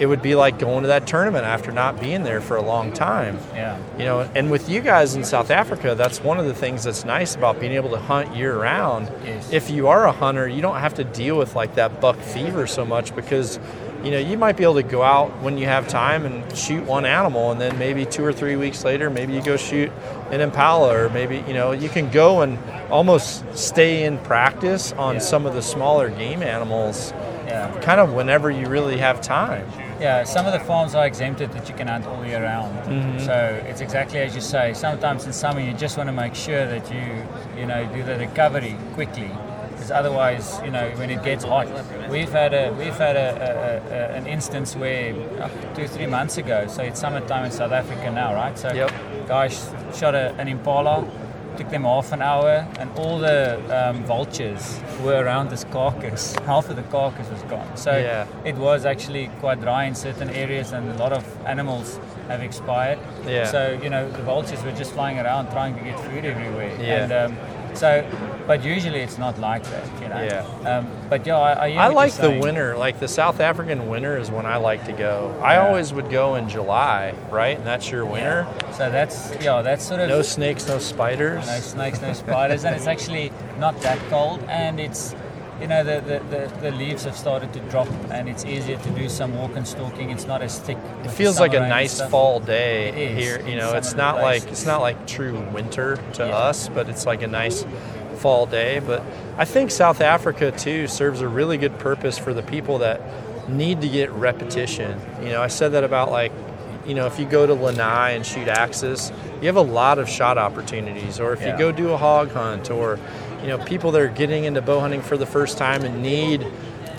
it 0.00 0.06
would 0.06 0.22
be 0.22 0.34
like 0.34 0.58
going 0.58 0.82
to 0.82 0.88
that 0.88 1.06
tournament 1.06 1.44
after 1.44 1.72
not 1.72 2.00
being 2.00 2.22
there 2.22 2.40
for 2.40 2.56
a 2.56 2.62
long 2.62 2.92
time. 2.92 3.38
Yeah. 3.54 3.78
You 3.98 4.04
know, 4.04 4.20
and 4.34 4.50
with 4.50 4.68
you 4.68 4.80
guys 4.80 5.14
in 5.14 5.24
South 5.24 5.50
Africa, 5.50 5.94
that's 5.94 6.22
one 6.22 6.38
of 6.38 6.46
the 6.46 6.54
things 6.54 6.84
that's 6.84 7.04
nice 7.04 7.34
about 7.34 7.58
being 7.60 7.72
able 7.72 7.90
to 7.90 7.98
hunt 7.98 8.34
year 8.36 8.56
round. 8.58 9.10
Yes. 9.24 9.52
If 9.52 9.70
you 9.70 9.88
are 9.88 10.06
a 10.06 10.12
hunter, 10.12 10.46
you 10.46 10.62
don't 10.62 10.78
have 10.78 10.94
to 10.94 11.04
deal 11.04 11.36
with 11.36 11.54
like 11.56 11.74
that 11.74 12.00
buck 12.00 12.16
fever 12.18 12.66
so 12.66 12.84
much 12.84 13.14
because 13.16 13.58
you 14.04 14.12
know, 14.12 14.18
you 14.18 14.38
might 14.38 14.56
be 14.56 14.62
able 14.62 14.76
to 14.76 14.82
go 14.84 15.02
out 15.02 15.42
when 15.42 15.58
you 15.58 15.66
have 15.66 15.88
time 15.88 16.24
and 16.24 16.56
shoot 16.56 16.84
one 16.84 17.04
animal 17.04 17.50
and 17.50 17.60
then 17.60 17.76
maybe 17.80 18.06
2 18.06 18.24
or 18.24 18.32
3 18.32 18.54
weeks 18.54 18.84
later 18.84 19.10
maybe 19.10 19.32
you 19.32 19.42
go 19.42 19.56
shoot 19.56 19.90
an 20.30 20.40
impala 20.40 20.96
or 20.96 21.08
maybe, 21.10 21.42
you 21.48 21.52
know, 21.52 21.72
you 21.72 21.88
can 21.88 22.08
go 22.12 22.42
and 22.42 22.56
almost 22.92 23.42
stay 23.58 24.04
in 24.04 24.16
practice 24.18 24.92
on 24.92 25.14
Yeah. 25.14 25.20
some 25.20 25.46
of 25.46 25.54
the 25.54 25.62
smaller 25.62 26.10
game 26.10 26.44
animals 26.44 27.12
Yeah. 27.48 27.72
kind 27.80 28.00
of 28.00 28.12
whenever 28.12 28.52
you 28.52 28.66
really 28.68 28.98
have 28.98 29.20
time. 29.20 29.66
Yeah, 30.00 30.22
some 30.24 30.46
of 30.46 30.52
the 30.52 30.60
farms 30.60 30.94
are 30.94 31.06
exempted 31.06 31.52
that 31.52 31.68
you 31.68 31.74
can 31.74 31.88
hunt 31.88 32.06
all 32.06 32.24
year 32.24 32.42
round. 32.42 32.72
Mm-hmm. 32.86 33.18
So 33.18 33.62
it's 33.66 33.80
exactly 33.80 34.20
as 34.20 34.34
you 34.34 34.40
say. 34.40 34.72
Sometimes 34.74 35.26
in 35.26 35.32
summer 35.32 35.60
you 35.60 35.72
just 35.72 35.96
want 35.96 36.08
to 36.08 36.12
make 36.12 36.34
sure 36.34 36.66
that 36.66 36.92
you, 36.92 37.26
you 37.60 37.66
know, 37.66 37.84
do 37.92 38.02
the 38.04 38.16
recovery 38.16 38.76
quickly, 38.94 39.30
because 39.72 39.90
otherwise, 39.90 40.60
you 40.64 40.70
know, 40.70 40.88
when 40.96 41.10
it 41.10 41.24
gets 41.24 41.44
hot, 41.44 41.66
we've 42.08 42.30
had 42.30 42.54
a 42.54 42.72
we've 42.74 42.96
had 42.96 43.16
a, 43.16 43.28
a, 43.90 43.94
a, 43.94 44.16
an 44.18 44.26
instance 44.26 44.76
where 44.76 45.14
uh, 45.40 45.48
two 45.74 45.88
three 45.88 46.06
months 46.06 46.38
ago. 46.38 46.66
So 46.68 46.82
it's 46.82 47.00
summertime 47.00 47.44
in 47.46 47.50
South 47.50 47.72
Africa 47.72 48.10
now, 48.10 48.34
right? 48.34 48.56
So 48.56 48.72
Yep. 48.72 49.26
guys 49.26 49.72
shot 49.94 50.14
a, 50.14 50.32
an 50.38 50.46
impala. 50.48 51.04
Took 51.58 51.70
them 51.70 51.82
half 51.82 52.12
an 52.12 52.22
hour, 52.22 52.68
and 52.78 52.88
all 52.96 53.18
the 53.18 53.58
um, 53.78 54.04
vultures 54.04 54.78
were 55.02 55.20
around 55.24 55.50
this 55.50 55.64
carcass. 55.64 56.36
Half 56.46 56.70
of 56.70 56.76
the 56.76 56.84
carcass 56.84 57.28
was 57.28 57.42
gone. 57.42 57.76
So 57.76 57.90
Yeah. 57.96 58.26
it 58.44 58.54
was 58.54 58.86
actually 58.86 59.26
quite 59.40 59.60
dry 59.60 59.82
in 59.86 59.96
certain 59.96 60.30
areas, 60.30 60.70
and 60.70 60.88
a 60.88 60.94
lot 60.94 61.12
of 61.12 61.24
animals 61.46 61.98
have 62.28 62.42
expired. 62.44 63.00
Yeah. 63.26 63.46
So 63.50 63.76
you 63.82 63.90
know 63.90 64.08
the 64.08 64.22
vultures 64.22 64.62
were 64.62 64.70
just 64.70 64.92
flying 64.92 65.18
around 65.18 65.50
trying 65.50 65.74
to 65.78 65.82
get 65.82 65.98
food 65.98 66.24
everywhere. 66.24 66.72
Yeah. 66.80 67.02
And 67.02 67.12
um, 67.12 67.36
so, 67.74 68.04
but 68.46 68.64
usually 68.64 69.00
it's 69.00 69.18
not 69.18 69.38
like 69.38 69.62
that, 69.64 70.02
you 70.02 70.08
know. 70.08 70.22
Yeah. 70.22 70.78
Um, 70.78 70.90
but 71.08 71.26
yeah, 71.26 71.36
I, 71.36 71.68
I, 71.68 71.86
I 71.86 71.88
like 71.88 72.12
the 72.14 72.30
winter. 72.40 72.76
Like 72.76 72.98
the 73.00 73.08
South 73.08 73.40
African 73.40 73.88
winter 73.88 74.16
is 74.18 74.30
when 74.30 74.46
I 74.46 74.56
like 74.56 74.84
to 74.86 74.92
go. 74.92 75.38
I 75.42 75.56
always 75.58 75.92
would 75.92 76.10
go 76.10 76.34
in 76.36 76.48
July, 76.48 77.14
right? 77.30 77.56
And 77.56 77.66
that's 77.66 77.90
your 77.90 78.04
winter. 78.06 78.46
So 78.72 78.90
that's 78.90 79.32
yeah, 79.42 79.62
that's 79.62 79.84
sort 79.86 80.00
of 80.00 80.08
No 80.08 80.22
snakes, 80.22 80.66
no 80.68 80.78
spiders. 80.78 81.46
no 81.46 81.60
snakes, 81.60 82.00
no 82.00 82.12
spiders, 82.12 82.64
and 82.64 82.74
it's 82.76 82.86
actually 82.94 83.32
not 83.58 83.80
that 83.82 83.98
cold, 84.10 84.42
and 84.48 84.78
it's 84.80 85.14
you 85.60 85.66
know 85.66 85.82
the, 85.82 86.00
the, 86.00 86.18
the, 86.36 86.60
the 86.60 86.70
leaves 86.72 87.04
have 87.04 87.16
started 87.16 87.52
to 87.52 87.60
drop 87.70 87.88
and 88.10 88.28
it's 88.28 88.44
easier 88.44 88.78
to 88.78 88.90
do 88.90 89.08
some 89.08 89.34
walk 89.36 89.56
and 89.56 89.66
stalking. 89.66 90.10
It's 90.10 90.26
not 90.26 90.40
as 90.42 90.58
thick. 90.58 90.78
It 91.04 91.10
feels 91.10 91.40
like 91.40 91.52
a 91.52 91.56
summer 91.56 91.64
rain 91.64 91.72
and 91.72 91.80
nice 91.82 92.00
fall 92.10 92.40
day 92.40 93.14
here. 93.14 93.40
You 93.46 93.56
know, 93.56 93.74
it's 93.74 93.94
not 93.94 94.16
like 94.16 94.44
it's 94.44 94.66
not 94.66 94.80
like 94.80 95.06
true 95.06 95.38
winter 95.52 95.96
to 96.14 96.26
Yeah. 96.26 96.36
us, 96.36 96.68
but 96.68 96.88
it's 96.88 97.06
like 97.06 97.22
a 97.22 97.26
nice 97.26 97.64
fall 98.16 98.46
day. 98.46 98.80
But 98.80 99.02
I 99.36 99.44
think 99.44 99.70
South 99.70 100.00
Africa 100.00 100.50
too 100.52 100.86
serves 100.86 101.20
a 101.20 101.28
really 101.28 101.56
good 101.58 101.78
purpose 101.78 102.18
for 102.18 102.32
the 102.34 102.42
people 102.42 102.78
that 102.78 103.00
need 103.48 103.80
to 103.80 103.88
get 103.88 104.10
repetition. 104.12 105.00
You 105.22 105.30
know, 105.30 105.42
I 105.42 105.48
said 105.48 105.72
that 105.72 105.82
about 105.84 106.10
like, 106.10 106.32
you 106.86 106.94
know, 106.94 107.06
if 107.06 107.18
you 107.18 107.26
go 107.26 107.46
to 107.46 107.54
Lanai 107.54 108.10
and 108.12 108.24
shoot 108.24 108.48
axis, 108.48 109.10
you 109.40 109.46
have 109.46 109.56
a 109.56 109.60
lot 109.60 109.98
of 109.98 110.08
shot 110.08 110.38
opportunities. 110.38 111.18
Or 111.20 111.32
if 111.32 111.40
Yeah. 111.40 111.52
you 111.52 111.58
go 111.58 111.72
do 111.72 111.90
a 111.90 111.96
hog 111.96 112.30
hunt, 112.32 112.70
or 112.70 112.98
you 113.40 113.48
know, 113.48 113.58
people 113.58 113.90
that 113.92 114.00
are 114.02 114.08
getting 114.08 114.44
into 114.44 114.60
bow 114.60 114.80
hunting 114.80 115.00
for 115.00 115.16
the 115.16 115.26
first 115.26 115.58
time 115.58 115.84
and 115.84 116.02
need 116.02 116.46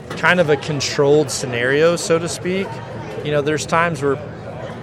kind 0.09 0.39
of 0.39 0.49
a 0.49 0.57
controlled 0.57 1.29
scenario, 1.29 1.95
so 1.95 2.17
to 2.19 2.27
speak. 2.27 2.67
You 3.23 3.31
know, 3.31 3.41
there's 3.41 3.65
times 3.65 4.01
where 4.01 4.15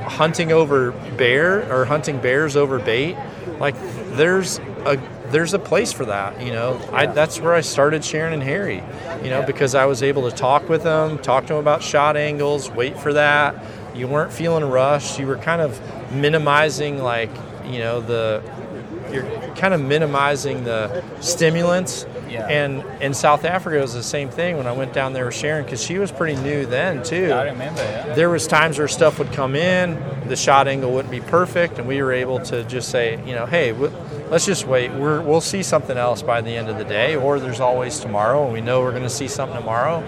hunting 0.02 0.52
over 0.52 0.92
bear 1.16 1.70
or 1.72 1.84
hunting 1.84 2.18
bears 2.18 2.56
over 2.56 2.78
bait, 2.78 3.16
like 3.58 3.74
there's 4.16 4.58
a 4.84 5.00
there's 5.30 5.54
a 5.54 5.58
place 5.58 5.92
for 5.92 6.04
that. 6.04 6.40
You 6.40 6.52
know, 6.52 6.80
I, 6.92 7.06
that's 7.06 7.40
where 7.40 7.54
I 7.54 7.60
started 7.60 8.04
Sharon 8.04 8.32
and 8.32 8.42
Harry. 8.42 8.82
You 9.22 9.30
know, 9.30 9.42
because 9.42 9.74
I 9.74 9.86
was 9.86 10.02
able 10.02 10.30
to 10.30 10.36
talk 10.36 10.68
with 10.68 10.82
them, 10.82 11.18
talk 11.18 11.44
to 11.46 11.54
them 11.54 11.58
about 11.58 11.82
shot 11.82 12.16
angles, 12.16 12.70
wait 12.70 12.98
for 12.98 13.12
that. 13.14 13.64
You 13.94 14.06
weren't 14.06 14.32
feeling 14.32 14.64
rushed. 14.64 15.18
You 15.18 15.26
were 15.26 15.38
kind 15.38 15.60
of 15.60 15.80
minimizing 16.12 16.98
like 16.98 17.30
you 17.64 17.78
know 17.78 18.00
the 18.00 18.42
you're 19.16 19.54
kind 19.56 19.74
of 19.74 19.80
minimizing 19.80 20.64
the 20.64 21.02
stimulants. 21.20 22.06
Yeah. 22.28 22.46
And 22.48 22.84
in 23.00 23.14
South 23.14 23.44
Africa, 23.44 23.78
it 23.78 23.82
was 23.82 23.94
the 23.94 24.02
same 24.02 24.28
thing 24.28 24.56
when 24.56 24.66
I 24.66 24.72
went 24.72 24.92
down 24.92 25.12
there 25.12 25.26
with 25.26 25.34
Sharon 25.34 25.64
because 25.64 25.82
she 25.82 25.98
was 25.98 26.10
pretty 26.10 26.40
new 26.42 26.66
then 26.66 27.02
too 27.02 27.32
I 27.32 27.44
remember. 27.44 27.80
Yeah. 27.80 28.14
there 28.14 28.28
was 28.28 28.46
times 28.46 28.78
where 28.78 28.88
stuff 28.88 29.18
would 29.18 29.32
come 29.32 29.54
in, 29.54 30.02
the 30.28 30.36
shot 30.36 30.68
angle 30.68 30.92
wouldn't 30.92 31.12
be 31.12 31.20
perfect, 31.20 31.78
and 31.78 31.86
we 31.86 32.02
were 32.02 32.12
able 32.12 32.40
to 32.40 32.64
just 32.64 32.90
say, 32.90 33.24
you 33.26 33.34
know, 33.34 33.46
hey, 33.46 33.72
let's 33.72 34.44
just 34.44 34.66
wait. 34.66 34.90
We're, 34.92 35.20
we'll 35.22 35.40
see 35.40 35.62
something 35.62 35.96
else 35.96 36.22
by 36.22 36.40
the 36.40 36.50
end 36.50 36.68
of 36.68 36.78
the 36.78 36.84
day, 36.84 37.16
or 37.16 37.38
there's 37.38 37.60
always 37.60 38.00
tomorrow, 38.00 38.44
and 38.44 38.52
we 38.52 38.60
know 38.60 38.80
we're 38.80 38.90
going 38.90 39.02
to 39.02 39.08
see 39.10 39.28
something 39.28 39.56
tomorrow. 39.56 40.04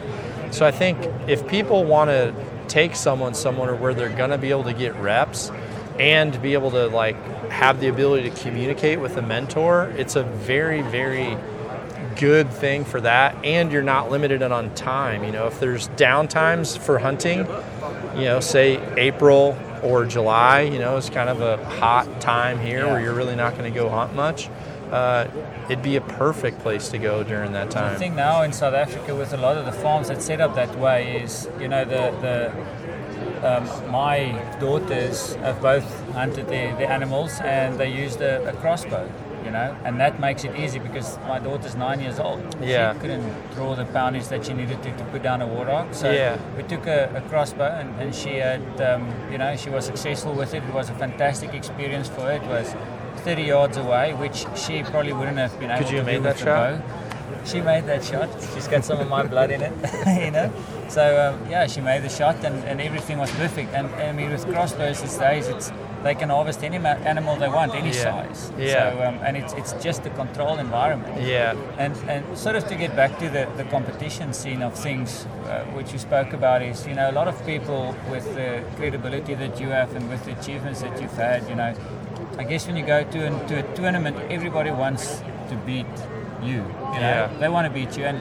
So 0.51 0.67
I 0.67 0.71
think 0.71 0.99
if 1.29 1.47
people 1.47 1.85
want 1.85 2.11
to 2.11 2.35
take 2.69 2.95
someone 2.95 3.35
somewhere 3.35 3.75
where 3.75 3.95
they're 3.95 4.09
going 4.09 4.31
to 4.31 4.39
be 4.39 4.51
able 4.51 4.65
to 4.65 4.75
get 4.75 4.95
reps 4.97 5.51
and 5.99 6.41
be 6.43 6.53
able 6.53 6.71
to 6.71 6.87
like 6.89 7.17
have 7.59 7.81
the 7.81 7.89
ability 7.89 8.31
to 8.31 8.37
communicate 8.37 9.01
with 9.01 9.17
a 9.17 9.23
mentor, 9.23 9.93
it's 9.97 10.15
a 10.15 10.23
very, 10.23 10.81
very 10.83 11.37
good 12.17 12.51
thing 12.51 12.85
for 12.85 13.01
that 13.01 13.33
and 13.45 13.71
you're 13.71 13.81
not 13.81 14.11
limited 14.11 14.43
on 14.43 14.75
time 14.75 15.23
you 15.23 15.31
know 15.31 15.47
if 15.47 15.61
there's 15.61 15.89
downtimes 15.91 16.77
for 16.77 16.99
hunting 16.99 17.47
you 18.17 18.25
know 18.25 18.41
say 18.41 18.77
april 18.97 19.57
or 19.85 20.05
july 20.05 20.63
you 20.63 20.81
know 20.81 20.97
it's 20.97 21.11
kind 21.11 21.29
of 21.29 21.41
a 21.41 21.65
hot 21.79 22.21
time 22.21 22.59
here 22.59 22.79
Yeah. 22.81 22.93
where 22.93 23.01
you're 23.01 23.15
really 23.15 23.37
not 23.37 23.57
going 23.57 23.73
to 23.73 23.79
go 23.79 23.89
hunt 23.89 24.17
much 24.17 24.51
uh, 24.91 25.29
it'd 25.67 25.83
be 25.83 25.95
a 25.95 26.01
perfect 26.01 26.59
place 26.59 26.89
to 26.89 26.99
go 26.99 27.23
during 27.23 27.53
that 27.53 27.71
time. 27.71 27.85
The 27.85 27.91
time 27.91 27.99
thing 27.99 28.17
now 28.17 28.43
in 28.43 28.55
South 28.55 28.73
Africa 28.73 29.15
with 29.15 29.35
a 29.35 29.37
lot 29.37 29.59
of 29.59 29.67
the 29.67 29.73
farms 29.73 30.09
that's 30.09 30.25
set 30.25 30.41
up 30.41 30.55
that 30.55 30.75
way 30.79 31.21
is, 31.23 31.47
you 31.61 31.69
know, 31.69 31.85
the 31.85 32.11
the 32.23 32.53
um, 33.45 33.65
my 33.91 34.33
daughters 34.61 35.35
have 35.37 35.61
both 35.61 35.85
hunted 36.13 36.49
their, 36.49 36.75
their 36.77 36.91
animals 36.91 37.39
and 37.41 37.79
they 37.79 37.91
used 37.91 38.21
a, 38.21 38.49
a 38.49 38.53
crossbow, 38.55 39.11
you 39.45 39.51
know, 39.51 39.77
and 39.85 39.99
that 40.01 40.21
makes 40.21 40.45
it 40.45 40.57
easy 40.57 40.79
because 40.79 41.19
my 41.27 41.39
daughter's 41.39 41.75
nine 41.75 42.01
years 42.01 42.19
old. 42.19 42.41
Yeah. 42.61 42.93
She 42.95 43.01
couldn't 43.01 43.55
draw 43.55 43.75
the 43.75 43.85
poundage 43.87 44.29
that 44.29 44.45
she 44.47 44.53
needed 44.55 44.83
to, 44.83 44.97
to 44.97 45.05
put 45.07 45.23
down 45.23 45.43
a 45.43 45.47
warthog. 45.47 45.95
So 45.95 46.11
Yeah. 46.11 46.39
we 46.57 46.63
took 46.65 46.87
a, 46.87 47.11
a 47.15 47.21
crossbow 47.29 47.65
and, 47.81 47.89
and 48.01 48.15
she 48.15 48.37
had, 48.37 48.63
um, 48.81 49.09
you 49.31 49.39
know, 49.39 49.57
she 49.57 49.71
was 49.71 49.87
successful 49.87 50.33
with 50.35 50.55
it. 50.55 50.63
It 50.63 50.75
was 50.75 50.91
a 50.91 50.95
fantastic 50.95 51.55
experience 51.55 52.09
for 52.09 52.23
her. 52.23 52.33
It 52.33 52.43
was 52.43 52.75
30 53.25 53.43
yards 53.43 53.77
away, 53.77 54.15
which 54.15 54.47
she 54.57 54.83
probably 54.83 55.13
wouldn't 55.13 55.39
have 55.39 55.59
been 55.59 55.71
able 55.71 55.83
Could 55.85 55.91
you 55.93 56.01
to 56.03 56.05
do 56.13 56.21
with 56.23 56.23
that 56.25 56.39
shot? 56.39 56.79
bow. 56.81 57.05
She 57.45 57.61
made 57.61 57.87
that 57.87 58.05
shot. 58.05 58.29
She's 58.55 58.69
got 58.69 58.85
some 58.85 59.01
of 59.01 59.09
my 59.09 59.23
blood 59.27 59.51
in 59.51 59.63
it, 59.63 59.73
you 60.25 60.31
know. 60.31 60.53
So 60.89 61.03
um, 61.35 61.51
yeah, 61.51 61.67
she 61.67 61.81
made 61.81 62.03
the 62.03 62.09
shot, 62.09 62.37
and, 62.45 62.57
and 62.65 62.81
everything 62.81 63.19
was 63.19 63.31
perfect. 63.33 63.75
And 63.75 63.87
I 63.97 64.13
mean, 64.13 64.31
with 64.31 64.45
crossbows 64.47 65.01
these 65.03 65.17
days, 65.19 65.49
it's 65.49 65.71
they 66.05 66.15
can 66.15 66.29
harvest 66.31 66.63
any 66.63 66.79
ma- 66.79 67.01
animal 67.13 67.37
they 67.37 67.49
want, 67.49 67.75
any 67.75 67.89
Yeah. 67.91 68.03
size. 68.09 68.53
Yeah. 68.59 68.73
So 68.93 69.03
um, 69.07 69.19
and 69.27 69.37
it's 69.37 69.53
it's 69.55 69.73
just 69.85 70.07
a 70.07 70.11
controlled 70.11 70.61
environment. 70.61 71.21
yeah 71.21 71.55
And, 71.79 71.93
and 72.09 72.23
sort 72.39 72.57
of 72.57 72.67
to 72.69 72.75
get 72.77 72.95
back 72.97 73.19
to 73.19 73.29
the, 73.29 73.49
the 73.57 73.65
competition 73.65 74.33
scene 74.33 74.63
of 74.63 74.73
things, 74.75 75.27
uh, 75.27 75.65
which 75.77 75.93
you 75.93 75.99
spoke 75.99 76.33
about, 76.33 76.63
is 76.63 76.87
you 76.87 76.95
know 76.95 77.11
a 77.11 77.17
lot 77.21 77.29
of 77.29 77.37
people 77.45 77.95
with 78.11 78.25
the 78.35 78.63
credibility 78.77 79.35
that 79.35 79.61
you 79.61 79.69
have 79.71 79.95
and 79.97 80.09
with 80.09 80.25
the 80.25 80.33
achievements 80.41 80.81
that 80.83 81.01
you've 81.03 81.17
had, 81.17 81.47
you 81.49 81.57
know, 81.57 81.75
I 82.39 82.45
guess 82.45 82.67
when 82.69 82.77
you 82.77 82.87
go 82.87 83.03
to 83.05 83.27
an, 83.27 83.35
to 83.49 83.55
a 83.59 83.75
tournament, 83.75 84.17
everybody 84.31 84.71
wants 84.71 85.21
to 85.51 85.57
beat 85.67 85.87
you. 86.43 86.63
You 86.95 87.01
know, 87.03 87.15
Yeah. 87.29 87.31
they 87.41 87.49
want 87.49 87.67
to 87.67 87.73
beat 87.79 87.99
you, 87.99 88.05
and 88.07 88.19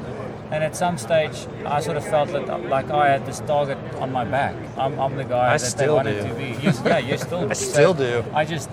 and 0.52 0.64
at 0.64 0.76
some 0.76 0.98
stage, 0.98 1.48
I 1.66 1.82
sort 1.82 1.98
of 1.98 2.06
felt 2.06 2.30
that 2.32 2.48
like 2.70 2.90
I 2.90 3.10
had 3.10 3.26
this 3.26 3.40
target 3.42 3.78
on 4.00 4.12
my 4.12 4.24
back. 4.26 4.56
I'm, 4.78 4.98
I'm 5.00 5.16
the 5.16 5.24
guy 5.26 5.54
I 5.54 5.58
that 5.58 5.62
they 5.62 5.68
still 5.68 5.96
wanted 5.96 6.22
do. 6.24 6.28
to 6.30 6.34
be. 6.36 6.46
You, 6.66 6.72
yeah, 6.86 6.98
you 7.00 7.18
still. 7.18 7.42
do. 7.46 7.50
I 7.50 7.54
still 7.54 7.94
do. 7.94 8.24
I 8.34 8.46
just, 8.46 8.70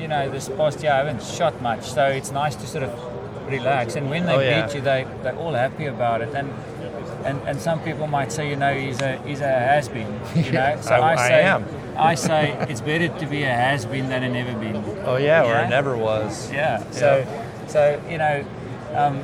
you 0.00 0.08
know, 0.08 0.28
this 0.30 0.48
past 0.48 0.82
year 0.82 0.92
I 0.92 0.98
haven't 0.98 1.22
shot 1.22 1.60
much, 1.62 1.84
so 1.84 2.06
it's 2.06 2.30
nice 2.32 2.54
to 2.56 2.66
sort 2.66 2.84
of 2.84 2.92
relax. 3.50 3.94
And 3.96 4.10
when 4.10 4.26
they 4.26 4.34
Oh, 4.34 4.40
yeah. 4.40 4.66
beat 4.66 4.74
you, 4.74 4.80
they 4.80 5.06
they're 5.22 5.36
all 5.36 5.52
happy 5.54 5.86
about 5.86 6.22
it. 6.22 6.34
And 6.34 6.50
and 7.24 7.40
and 7.46 7.60
some 7.60 7.78
people 7.80 8.06
might 8.08 8.32
say, 8.32 8.48
you 8.50 8.56
know, 8.56 8.74
he's 8.74 9.00
a 9.00 9.18
he's 9.18 9.40
a 9.40 9.46
has 9.48 9.88
been. 9.88 10.10
You 10.34 10.52
know, 10.58 10.78
so 10.80 10.94
I- 10.94 11.10
I, 11.10 11.12
I 11.12 11.28
say 11.28 11.42
am. 11.44 11.64
I 11.96 12.14
say 12.14 12.56
it's 12.70 12.80
better 12.80 13.08
to 13.20 13.26
be 13.26 13.42
a 13.44 13.52
has 13.52 13.84
been 13.84 14.08
than 14.08 14.22
a 14.22 14.28
never 14.28 14.58
been. 14.58 14.76
oh 15.04 15.16
yeah, 15.16 15.44
or 15.44 15.54
a 15.54 15.68
never 15.68 15.94
was 15.96 16.50
Yeah. 16.50 16.82
So 16.90 17.24
so 17.68 18.00
you 18.08 18.18
know, 18.18 18.44
um, 18.94 19.22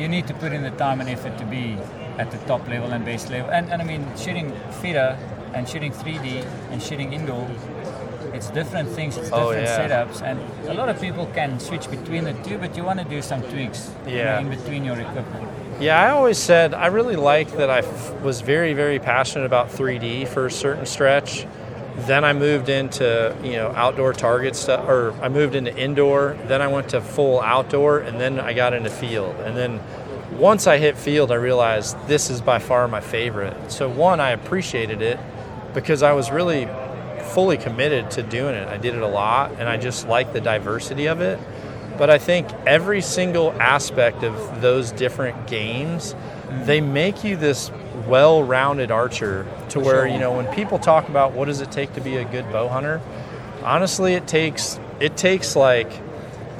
you 0.00 0.08
need 0.08 0.26
to 0.26 0.34
put 0.34 0.52
in 0.52 0.62
the 0.62 0.70
time 0.72 1.00
and 1.00 1.08
effort 1.10 1.36
to 1.38 1.44
be 1.44 1.76
at 2.18 2.30
the 2.30 2.38
top 2.46 2.66
level 2.68 2.90
and 2.92 3.04
base 3.04 3.28
level. 3.30 3.50
And, 3.50 3.70
and 3.70 3.82
I 3.82 3.84
mean, 3.84 4.06
shooting 4.16 4.52
field 4.80 5.16
and 5.54 5.68
shooting 5.68 5.92
3D 5.92 6.44
and 6.70 6.82
shooting 6.82 7.12
indoor, 7.12 7.46
it's 8.32 8.48
different 8.50 8.88
things, 8.88 9.16
it's 9.16 9.30
Oh, 9.32 9.52
different 9.52 9.66
yeah. 9.90 10.06
setups. 10.06 10.22
And 10.22 10.38
a 10.68 10.74
lot 10.74 10.88
of 10.88 11.00
people 11.00 11.26
can 11.34 11.58
switch 11.60 11.90
between 11.90 12.24
the 12.24 12.32
two, 12.44 12.58
but 12.58 12.76
you 12.76 12.84
want 12.84 12.98
to 13.00 13.04
do 13.04 13.20
some 13.20 13.42
tweaks 13.42 13.90
Yeah. 14.06 14.38
in 14.40 14.48
between 14.48 14.84
your 14.84 14.98
equipment. 14.98 15.48
Yeah, 15.80 16.00
I 16.00 16.10
always 16.10 16.38
said 16.38 16.74
I 16.74 16.86
really 16.88 17.16
like 17.16 17.50
that 17.56 17.70
I 17.70 17.78
f- 17.78 18.12
was 18.22 18.40
very, 18.42 18.74
very 18.74 18.98
passionate 18.98 19.46
about 19.46 19.70
3D 19.70 20.26
for 20.28 20.46
a 20.46 20.50
certain 20.50 20.86
stretch. 20.86 21.46
Then 21.96 22.24
I 22.24 22.32
moved 22.32 22.68
into 22.68 23.36
you 23.42 23.52
know 23.52 23.68
outdoor 23.68 24.12
target 24.12 24.56
stuff, 24.56 24.88
or 24.88 25.12
I 25.20 25.28
moved 25.28 25.54
into 25.54 25.76
indoor. 25.76 26.36
Then 26.46 26.62
I 26.62 26.68
went 26.68 26.90
to 26.90 27.00
full 27.00 27.40
outdoor, 27.40 27.98
and 27.98 28.20
then 28.20 28.40
I 28.40 28.52
got 28.52 28.72
into 28.72 28.90
field. 28.90 29.36
And 29.40 29.56
then 29.56 29.80
once 30.38 30.66
I 30.66 30.78
hit 30.78 30.96
field, 30.96 31.32
I 31.32 31.36
realized 31.36 31.96
this 32.06 32.30
is 32.30 32.40
by 32.40 32.58
far 32.58 32.86
my 32.88 33.00
favorite. 33.00 33.72
So 33.72 33.88
one, 33.88 34.20
I 34.20 34.30
appreciated 34.30 35.02
it 35.02 35.18
because 35.74 36.02
I 36.02 36.12
was 36.12 36.30
really 36.30 36.68
fully 37.32 37.56
committed 37.56 38.10
to 38.12 38.22
doing 38.22 38.54
it. 38.54 38.66
I 38.68 38.76
did 38.76 38.94
it 38.94 39.02
a 39.02 39.08
lot, 39.08 39.52
and 39.52 39.68
I 39.68 39.76
just 39.76 40.08
like 40.08 40.32
the 40.32 40.40
diversity 40.40 41.06
of 41.06 41.20
it. 41.20 41.38
But 41.98 42.10
I 42.10 42.18
think 42.18 42.48
every 42.66 43.02
single 43.02 43.52
aspect 43.60 44.22
of 44.22 44.60
those 44.60 44.90
different 44.92 45.46
games, 45.46 46.14
they 46.64 46.80
make 46.80 47.24
you 47.24 47.36
this 47.36 47.70
well-rounded 48.08 48.90
archer 48.90 49.46
to 49.70 49.80
where 49.80 50.06
you 50.06 50.18
know 50.18 50.32
when 50.32 50.46
people 50.54 50.78
talk 50.78 51.08
about 51.08 51.32
what 51.32 51.46
does 51.46 51.60
it 51.60 51.70
take 51.70 51.92
to 51.94 52.00
be 52.00 52.16
a 52.16 52.24
good 52.24 52.50
bow 52.52 52.68
hunter, 52.68 53.00
honestly, 53.62 54.14
it 54.14 54.26
takes 54.26 54.78
it 55.00 55.16
takes 55.16 55.56
like 55.56 55.90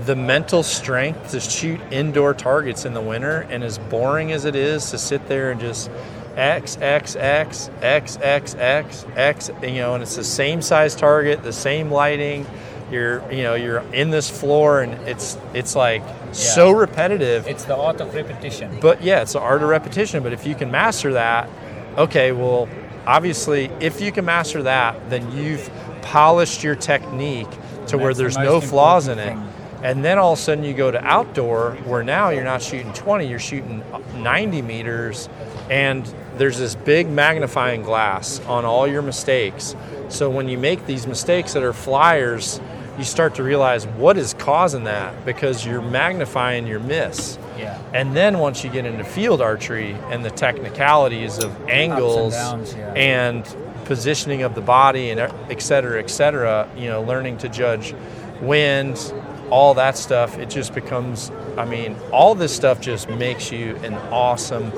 the 0.07 0.17
mental 0.17 0.63
strength 0.63 1.31
to 1.31 1.41
shoot 1.41 1.81
indoor 1.91 2.33
targets 2.35 2.85
in 2.85 2.95
the 2.95 3.01
winter, 3.01 3.47
and 3.51 3.63
as 3.63 3.79
boring 3.79 4.33
as 4.33 4.45
it 4.45 4.57
is 4.57 4.91
to 4.91 4.99
sit 4.99 5.27
there 5.29 5.51
and 5.51 5.61
just 5.61 5.91
X 6.37 6.79
X 6.81 7.17
X 7.17 7.71
X 7.83 8.19
X 8.23 8.55
X 8.59 9.07
X, 9.17 9.51
you 9.63 9.75
know, 9.75 9.95
and 9.95 10.03
it's 10.03 10.17
the 10.17 10.25
same 10.25 10.63
size 10.63 10.95
target, 10.95 11.43
the 11.43 11.53
same 11.53 11.91
lighting. 11.91 12.47
You're, 12.91 13.31
you 13.33 13.43
know, 13.43 13.55
you're 13.55 13.81
in 13.93 14.11
this 14.11 14.29
floor, 14.29 14.83
and 14.83 14.93
it's 15.09 15.39
it's 15.55 15.77
like 15.77 16.03
so 16.33 16.71
repetitive. 16.71 17.47
It's 17.47 17.65
the 17.65 17.77
art 17.77 18.01
of 18.01 18.15
repetition. 18.15 18.79
But 18.81 19.03
yeah, 19.03 19.23
it's 19.23 19.35
the 19.35 19.41
art 19.41 19.63
of 19.63 19.69
repetition. 19.69 20.23
But 20.23 20.33
if 20.33 20.47
you 20.47 20.55
can 20.55 20.71
master 20.71 21.13
that, 21.13 21.49
okay, 21.97 22.33
well, 22.33 22.69
obviously, 23.07 23.67
if 23.81 24.01
you 24.01 24.13
can 24.13 24.25
master 24.25 24.63
that, 24.65 25.11
then 25.11 25.31
you've 25.33 25.71
polished 26.03 26.63
your 26.63 26.75
technique 26.75 27.51
to 27.87 27.97
where 27.99 28.09
that's 28.09 28.19
the 28.19 28.23
there's 28.25 28.39
no 28.39 28.61
flaws 28.61 29.09
in 29.09 29.19
it. 29.19 29.35
thing. 29.35 29.49
And 29.83 30.05
then 30.05 30.19
all 30.19 30.35
of 30.35 30.39
a 30.39 30.43
sudden 30.43 30.63
you 30.63 30.75
go 30.75 30.91
to 30.91 31.03
outdoor 31.03 31.73
where 31.87 32.03
now 32.03 32.29
you're 32.29 32.45
not 32.45 32.61
shooting 32.61 32.93
20, 32.93 33.27
you're 33.27 33.39
shooting 33.39 33.83
90 34.17 34.61
meters, 34.61 35.29
and 35.71 36.05
there's 36.37 36.59
this 36.59 36.75
big 36.75 37.09
magnifying 37.09 37.83
glass 37.83 38.41
on 38.41 38.67
all 38.67 38.87
your 38.87 39.01
mistakes. 39.01 39.75
So 40.11 40.29
when 40.29 40.49
you 40.49 40.59
make 40.59 40.85
these 40.87 41.07
mistakes 41.07 41.55
that 41.55 41.63
are 41.63 41.73
flyers, 41.73 42.61
you 43.01 43.05
start 43.07 43.35
to 43.35 43.43
realize 43.43 43.87
what 43.87 44.19
is 44.19 44.35
causing 44.35 44.85
that 44.85 45.25
because 45.25 45.65
you're 45.65 45.81
magnifying 45.81 46.67
your 46.67 46.81
miss. 46.81 47.39
Yeah. 47.57 47.81
And 47.95 48.15
then 48.15 48.39
once 48.39 48.63
you 48.63 48.69
get 48.69 48.85
into 48.85 49.05
field 49.05 49.41
archery 49.41 49.93
and 50.11 50.23
the 50.23 50.31
technicalities 50.31 51.39
of 51.39 51.51
angles 51.67 52.35
downs, 52.35 52.75
yeah. 52.75 52.93
and 52.93 53.57
positioning 53.87 54.43
of 54.43 54.55
the 54.55 54.61
body 54.61 55.09
and 55.09 55.19
et 55.19 55.63
cetera, 55.63 55.99
et 55.99 56.11
cetera, 56.11 56.71
you 56.77 56.89
know, 56.89 57.01
learning 57.03 57.39
to 57.39 57.49
judge 57.49 57.95
wind, 58.43 59.15
all 59.49 59.73
that 59.73 59.97
stuff, 59.97 60.37
it 60.37 60.51
just 60.51 60.75
becomes, 60.75 61.31
I 61.57 61.65
mean, 61.65 61.97
all 62.13 62.35
this 62.35 62.55
stuff 62.55 62.83
just 62.83 63.09
makes 63.09 63.51
you 63.51 63.77
an 63.77 63.95
awesome 64.13 64.71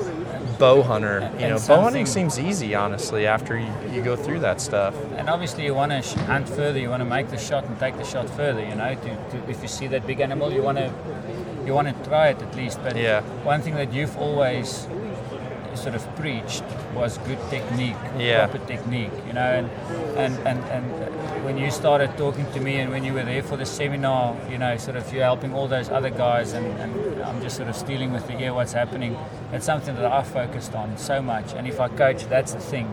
bow 0.59 0.81
hunter. 0.83 1.31
You 1.39 1.49
know, 1.49 1.59
bow 1.67 1.81
hunting 1.81 2.05
seems 2.05 2.39
easy, 2.39 2.75
honestly, 2.75 3.25
after 3.27 3.57
you, 3.57 3.71
you 3.91 4.01
go 4.01 4.15
through 4.15 4.39
that 4.39 4.61
stuff. 4.61 4.95
And 5.17 5.29
obviously, 5.29 5.65
you 5.65 5.73
want 5.73 5.91
to 5.91 6.01
sh- 6.01 6.13
hunt 6.13 6.47
further. 6.49 6.79
You 6.79 6.89
want 6.89 7.01
to 7.01 7.05
make 7.05 7.29
the 7.29 7.37
shot 7.37 7.65
and 7.65 7.77
take 7.79 7.97
the 7.97 8.03
shot 8.05 8.29
further. 8.29 8.63
You 8.65 8.75
know, 8.75 8.95
to, 8.95 9.01
to, 9.31 9.49
if 9.49 9.61
you 9.61 9.67
see 9.67 9.87
that 9.87 10.05
big 10.07 10.19
animal, 10.19 10.51
you 10.51 10.61
want 10.61 10.77
to 10.77 10.91
you 11.65 11.73
want 11.73 11.87
to 11.87 12.09
try 12.09 12.27
it 12.29 12.41
at 12.41 12.55
least. 12.55 12.79
But 12.83 12.95
Yeah. 12.97 13.21
one 13.43 13.61
thing 13.61 13.75
that 13.75 13.93
you've 13.93 14.17
always 14.17 14.85
sort 15.75 15.95
of 15.95 16.15
preached 16.15 16.63
was 16.95 17.17
good 17.19 17.39
technique, 17.49 17.95
Yeah. 18.17 18.45
proper 18.47 18.65
technique. 18.67 19.11
You 19.27 19.33
know, 19.33 19.41
and 19.41 19.69
and 20.17 20.37
and 20.47 20.59
and 20.71 20.85
when 21.45 21.57
you 21.57 21.71
started 21.71 22.15
talking 22.17 22.45
to 22.53 22.59
me 22.59 22.79
and 22.79 22.89
when 22.91 23.03
you 23.03 23.13
were 23.13 23.23
there 23.23 23.43
for 23.43 23.57
the 23.57 23.65
seminar, 23.65 24.35
you 24.49 24.57
know, 24.57 24.77
sort 24.77 24.95
of 24.97 25.11
you're 25.13 25.23
helping 25.23 25.53
all 25.53 25.67
those 25.67 25.89
other 25.89 26.09
guys, 26.09 26.53
and, 26.53 26.65
and 26.79 27.21
I'm 27.23 27.41
just 27.41 27.57
sort 27.57 27.67
of 27.69 27.75
stealing 27.75 28.13
with 28.13 28.25
the 28.27 28.39
ear 28.39 28.53
what's 28.53 28.73
happening. 28.73 29.17
It's 29.51 29.65
something 29.65 29.95
that 29.95 30.05
I 30.05 30.23
focused 30.23 30.73
on 30.75 30.97
so 30.97 31.21
much. 31.21 31.53
And 31.53 31.67
if 31.67 31.79
I 31.79 31.87
coach, 31.89 32.25
that's 32.29 32.53
the 32.53 32.59
thing. 32.61 32.87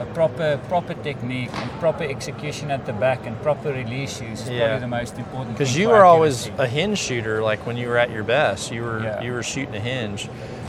A 0.00 0.06
proper 0.14 0.60
proper 0.68 0.94
technique 0.94 1.50
and 1.52 1.70
proper 1.80 2.04
execution 2.04 2.70
at 2.70 2.86
the 2.86 2.92
back 2.92 3.26
and 3.26 3.36
proper 3.42 3.72
release 3.72 4.20
use 4.20 4.42
is 4.42 4.48
Yeah. 4.50 4.58
probably 4.68 4.80
the 4.80 4.86
most 4.88 5.18
important. 5.18 5.58
Because 5.58 5.76
you 5.76 5.88
were 5.88 6.04
always 6.04 6.50
a 6.58 6.68
hinge 6.68 6.98
shooter, 6.98 7.42
like 7.42 7.66
when 7.66 7.76
you 7.76 7.88
were 7.88 7.98
at 7.98 8.10
your 8.10 8.22
best, 8.22 8.70
you 8.70 8.82
were 8.82 9.02
Yeah. 9.02 9.20
you 9.22 9.32
were 9.32 9.42
shooting 9.42 9.74
a 9.74 9.80
hinge. 9.80 10.28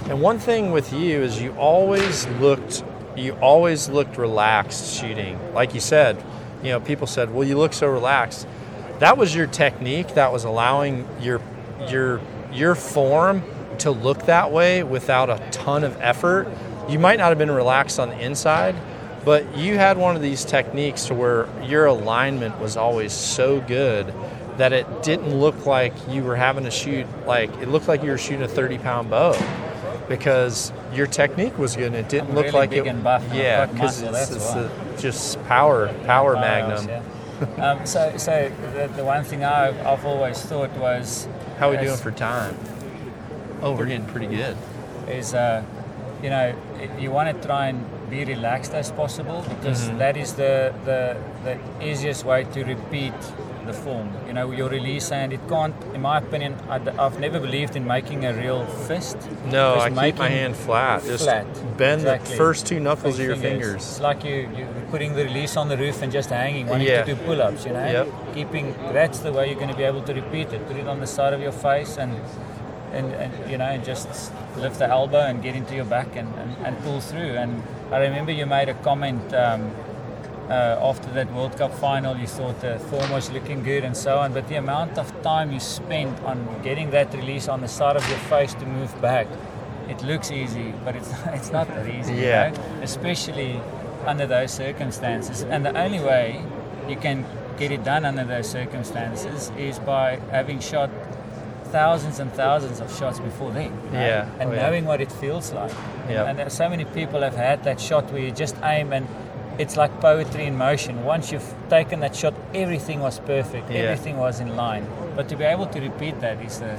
And 0.10 0.22
one 0.22 0.40
thing 0.40 0.72
with 0.72 0.92
you 0.92 1.22
is 1.22 1.40
you 1.40 1.52
always 1.52 2.26
looked 2.40 2.84
you 3.16 3.34
always 3.42 3.90
looked 3.90 4.18
relaxed 4.18 5.00
shooting. 5.00 5.38
Like 5.54 5.76
you 5.76 5.80
said, 5.80 6.24
you 6.64 6.70
know, 6.70 6.80
people 6.80 7.06
said, 7.06 7.32
"Well, 7.32 7.48
you 7.48 7.60
look 7.60 7.74
so 7.74 7.88
relaxed." 7.88 8.48
That 8.98 9.18
was 9.18 9.36
your 9.36 9.46
technique. 9.46 10.16
That 10.16 10.34
was 10.34 10.46
allowing 10.46 11.08
your 11.22 11.42
your 11.88 12.22
your 12.52 12.74
form 12.74 13.44
to 13.80 13.92
look 13.92 14.26
that 14.26 14.52
way 14.52 14.82
without 14.82 15.30
a 15.30 15.40
ton 15.52 15.84
of 15.84 15.96
effort. 16.02 16.48
You 16.90 16.98
might 16.98 17.20
not 17.20 17.30
have 17.30 17.38
been 17.38 17.52
relaxed 17.52 18.00
on 18.00 18.10
the 18.10 18.20
inside, 18.20 18.76
but 19.24 19.56
you 19.56 19.78
had 19.78 19.96
one 20.00 20.16
of 20.16 20.24
these 20.24 20.44
techniques 20.44 21.06
to 21.06 21.14
where 21.14 21.48
your 21.64 21.86
alignment 21.86 22.60
was 22.60 22.78
always 22.78 23.14
so 23.14 23.62
good 23.62 24.12
that 24.58 24.74
it 24.74 25.04
didn't 25.04 25.36
look 25.40 25.68
like 25.68 25.94
you 26.10 26.24
were 26.24 26.36
having 26.36 26.64
to 26.64 26.72
shoot 26.72 27.06
like 27.28 27.52
it 27.62 27.68
looked 27.68 27.88
like 27.88 28.02
you 28.02 28.10
were 28.10 28.18
shooting 28.18 28.42
a 28.42 28.48
30 28.48 28.80
pound 28.80 29.10
bow 29.12 29.34
because 30.10 30.74
your 30.94 31.08
technique 31.08 31.58
was 31.58 31.76
good 31.76 31.88
and 31.88 31.96
it 31.96 32.10
didn't 32.10 32.30
I'm 32.30 32.36
look 32.36 32.46
really 32.46 32.58
like 32.58 32.70
big 32.72 32.86
it 32.86 32.90
and 32.90 33.04
buff 33.04 33.24
yeah 33.34 33.68
because 33.68 34.02
it's, 34.02 34.32
it's 34.32 34.50
a, 34.56 34.72
just 34.98 35.42
power 35.46 35.94
power 36.06 36.34
magnum 36.34 36.90
yeah. 36.90 37.04
um, 37.64 37.86
so, 37.86 38.18
so 38.18 38.52
the, 38.74 38.88
the 38.98 39.06
one 39.06 39.24
thing 39.24 39.46
I, 39.46 39.70
I've 39.90 40.06
always 40.06 40.42
thought 40.42 40.72
was 40.78 41.28
how 41.58 41.70
are 41.70 41.72
we 41.72 41.78
doing 41.78 41.96
for 41.96 42.12
time 42.12 42.58
oh 43.62 43.74
we're 43.76 43.86
getting 43.86 44.08
pretty 44.08 44.28
good 44.28 44.58
is 45.08 45.34
uh, 45.34 45.64
you 46.24 46.30
know 46.30 46.56
you 47.00 47.12
want 47.12 47.34
to 47.34 47.48
try 47.48 47.68
and 47.68 47.86
be 48.10 48.26
relaxed 48.26 48.74
as 48.74 48.92
possible 48.92 49.46
because 49.48 49.88
Mm-hmm. 49.88 50.00
that 50.00 50.18
is 50.18 50.34
the, 50.34 50.74
the 50.86 51.16
the 51.46 51.86
easiest 51.86 52.26
way 52.26 52.44
to 52.56 52.64
repeat 52.64 53.14
the 53.70 53.78
form. 53.86 54.08
You 54.28 54.34
know 54.34 54.46
your 54.60 54.70
release 54.70 55.08
hand. 55.16 55.32
It 55.38 55.42
can't, 55.54 55.76
in 55.96 56.02
my 56.02 56.18
opinion, 56.24 56.52
I, 56.76 56.80
have 57.06 57.20
never 57.20 57.40
believed 57.48 57.76
in 57.80 57.86
making 57.96 58.26
a 58.26 58.34
real 58.44 58.62
fist. 58.88 59.18
no 59.58 59.66
Because 59.76 59.98
i 59.98 60.12
keep 60.12 60.20
my 60.26 60.30
hand 60.40 60.56
flat 60.66 61.04
just 61.04 61.24
flat. 61.26 61.46
bend 61.78 62.02
Exactly. 62.02 62.32
the 62.32 62.38
first 62.44 62.62
two 62.70 62.80
knuckles 62.86 63.18
Big 63.18 63.22
of 63.22 63.26
your 63.30 63.34
It's 63.38 63.48
fingers 63.50 63.76
It's 63.92 64.00
like 64.10 64.24
you 64.30 64.38
you 64.58 64.66
putting 64.94 65.12
the 65.20 65.24
release 65.32 65.54
on 65.62 65.66
the 65.74 65.78
roof 65.84 65.98
and 66.04 66.10
just 66.20 66.30
hanging, 66.42 66.66
wanting 66.72 66.88
Yeah. 66.88 67.04
to 67.04 67.14
do 67.14 67.16
pull-ups. 67.28 67.62
You 67.68 67.74
know, 67.78 67.86
Yep. 67.98 68.08
keeping 68.38 68.66
that's 69.00 69.20
the 69.26 69.32
way 69.36 69.44
you're 69.50 69.62
going 69.64 69.74
to 69.76 69.80
be 69.84 69.88
able 69.94 70.04
to 70.10 70.14
repeat 70.22 70.48
it. 70.56 70.60
Put 70.70 70.78
it 70.84 70.88
on 70.94 71.00
the 71.06 71.12
side 71.18 71.34
of 71.38 71.42
your 71.48 71.56
face 71.70 71.94
and. 72.04 72.14
And, 73.00 73.08
and 73.24 73.32
you 73.52 73.58
know, 73.60 73.70
and 73.76 73.82
just 73.86 74.08
lift 74.64 74.78
the 74.80 74.88
elbow 74.98 75.24
and 75.30 75.44
get 75.48 75.54
into 75.56 75.74
your 75.80 75.86
back 75.86 76.10
and, 76.16 76.28
and, 76.42 76.52
and 76.66 76.74
pull 76.86 77.00
through. 77.10 77.34
And 77.42 77.52
I 77.96 77.98
remember 78.08 78.32
you 78.32 78.48
made 78.48 78.68
a 78.68 78.74
comment 78.90 79.32
um, 79.32 79.62
uh, 80.50 80.80
after 80.82 81.10
that 81.12 81.32
World 81.34 81.56
Cup 81.58 81.74
final. 81.76 82.18
You 82.18 82.28
thought 82.28 82.60
the 82.62 82.80
form 82.80 83.10
was 83.12 83.30
looking 83.32 83.64
good 83.64 83.84
and 83.84 83.96
so 83.96 84.18
on, 84.20 84.34
but 84.34 84.48
the 84.48 84.56
amount 84.56 84.98
of 84.98 85.10
time 85.22 85.52
you 85.52 85.60
spent 85.60 86.20
on 86.24 86.38
getting 86.64 86.90
that 86.92 87.14
release 87.14 87.48
on 87.48 87.62
the 87.62 87.68
side 87.68 87.96
of 87.96 88.08
your 88.10 88.18
face 88.20 88.54
to 88.56 88.66
move 88.66 88.92
back, 89.02 89.28
it 89.88 90.02
looks 90.04 90.32
easy, 90.32 90.74
but 90.86 90.96
it's 90.96 91.12
it's 91.28 91.52
not 91.52 91.68
that 91.68 91.88
easy. 91.88 92.14
you 92.16 92.22
Yeah. 92.24 92.50
know? 92.50 92.82
especially 92.84 93.60
under 94.06 94.26
those 94.28 94.52
circumstances. 94.52 95.44
And 95.44 95.66
the 95.66 95.78
only 95.78 96.00
way 96.00 96.42
you 96.88 96.96
can 96.96 97.26
get 97.58 97.72
it 97.72 97.84
done 97.84 98.06
under 98.06 98.24
those 98.24 98.50
circumstances 98.50 99.52
is 99.58 99.80
by 99.80 100.20
having 100.32 100.60
shot 100.60 100.90
thousands 101.66 102.20
and 102.20 102.32
thousands 102.34 102.80
of 102.80 102.90
shots 102.98 103.20
before 103.20 103.52
then. 103.52 103.72
you 103.86 103.92
know, 103.92 104.00
Yeah. 104.00 104.26
And 104.40 104.50
Oh, 104.50 104.54
yeah. 104.54 104.62
knowing 104.64 104.86
what 104.86 105.02
it 105.02 105.12
feels 105.12 105.52
like. 105.54 105.72
Yep. 106.10 106.28
And 106.28 106.40
there- 106.40 106.50
so 106.50 106.68
many 106.70 106.86
people 106.86 107.22
have 107.22 107.36
had 107.36 107.64
that 107.66 107.80
shot 107.80 108.12
where 108.12 108.22
you 108.22 108.32
just 108.32 108.56
aim 108.64 108.92
and 108.94 109.08
it's 109.60 109.76
like 109.78 109.92
poetry 110.02 110.46
in 110.46 110.58
motion. 110.58 111.04
Once 111.04 111.32
you've 111.32 111.54
taken 111.70 112.00
that 112.00 112.16
shot, 112.16 112.34
everything 112.54 113.00
was 113.02 113.20
perfect, 113.20 113.70
Yeah. 113.70 113.82
everything 113.82 114.18
was 114.18 114.40
in 114.40 114.56
line. 114.56 114.86
But 115.16 115.28
to 115.30 115.36
be 115.36 115.44
able 115.44 115.68
to 115.68 115.80
repeat 115.82 116.20
that 116.22 116.38
is 116.42 116.60
the 116.60 116.74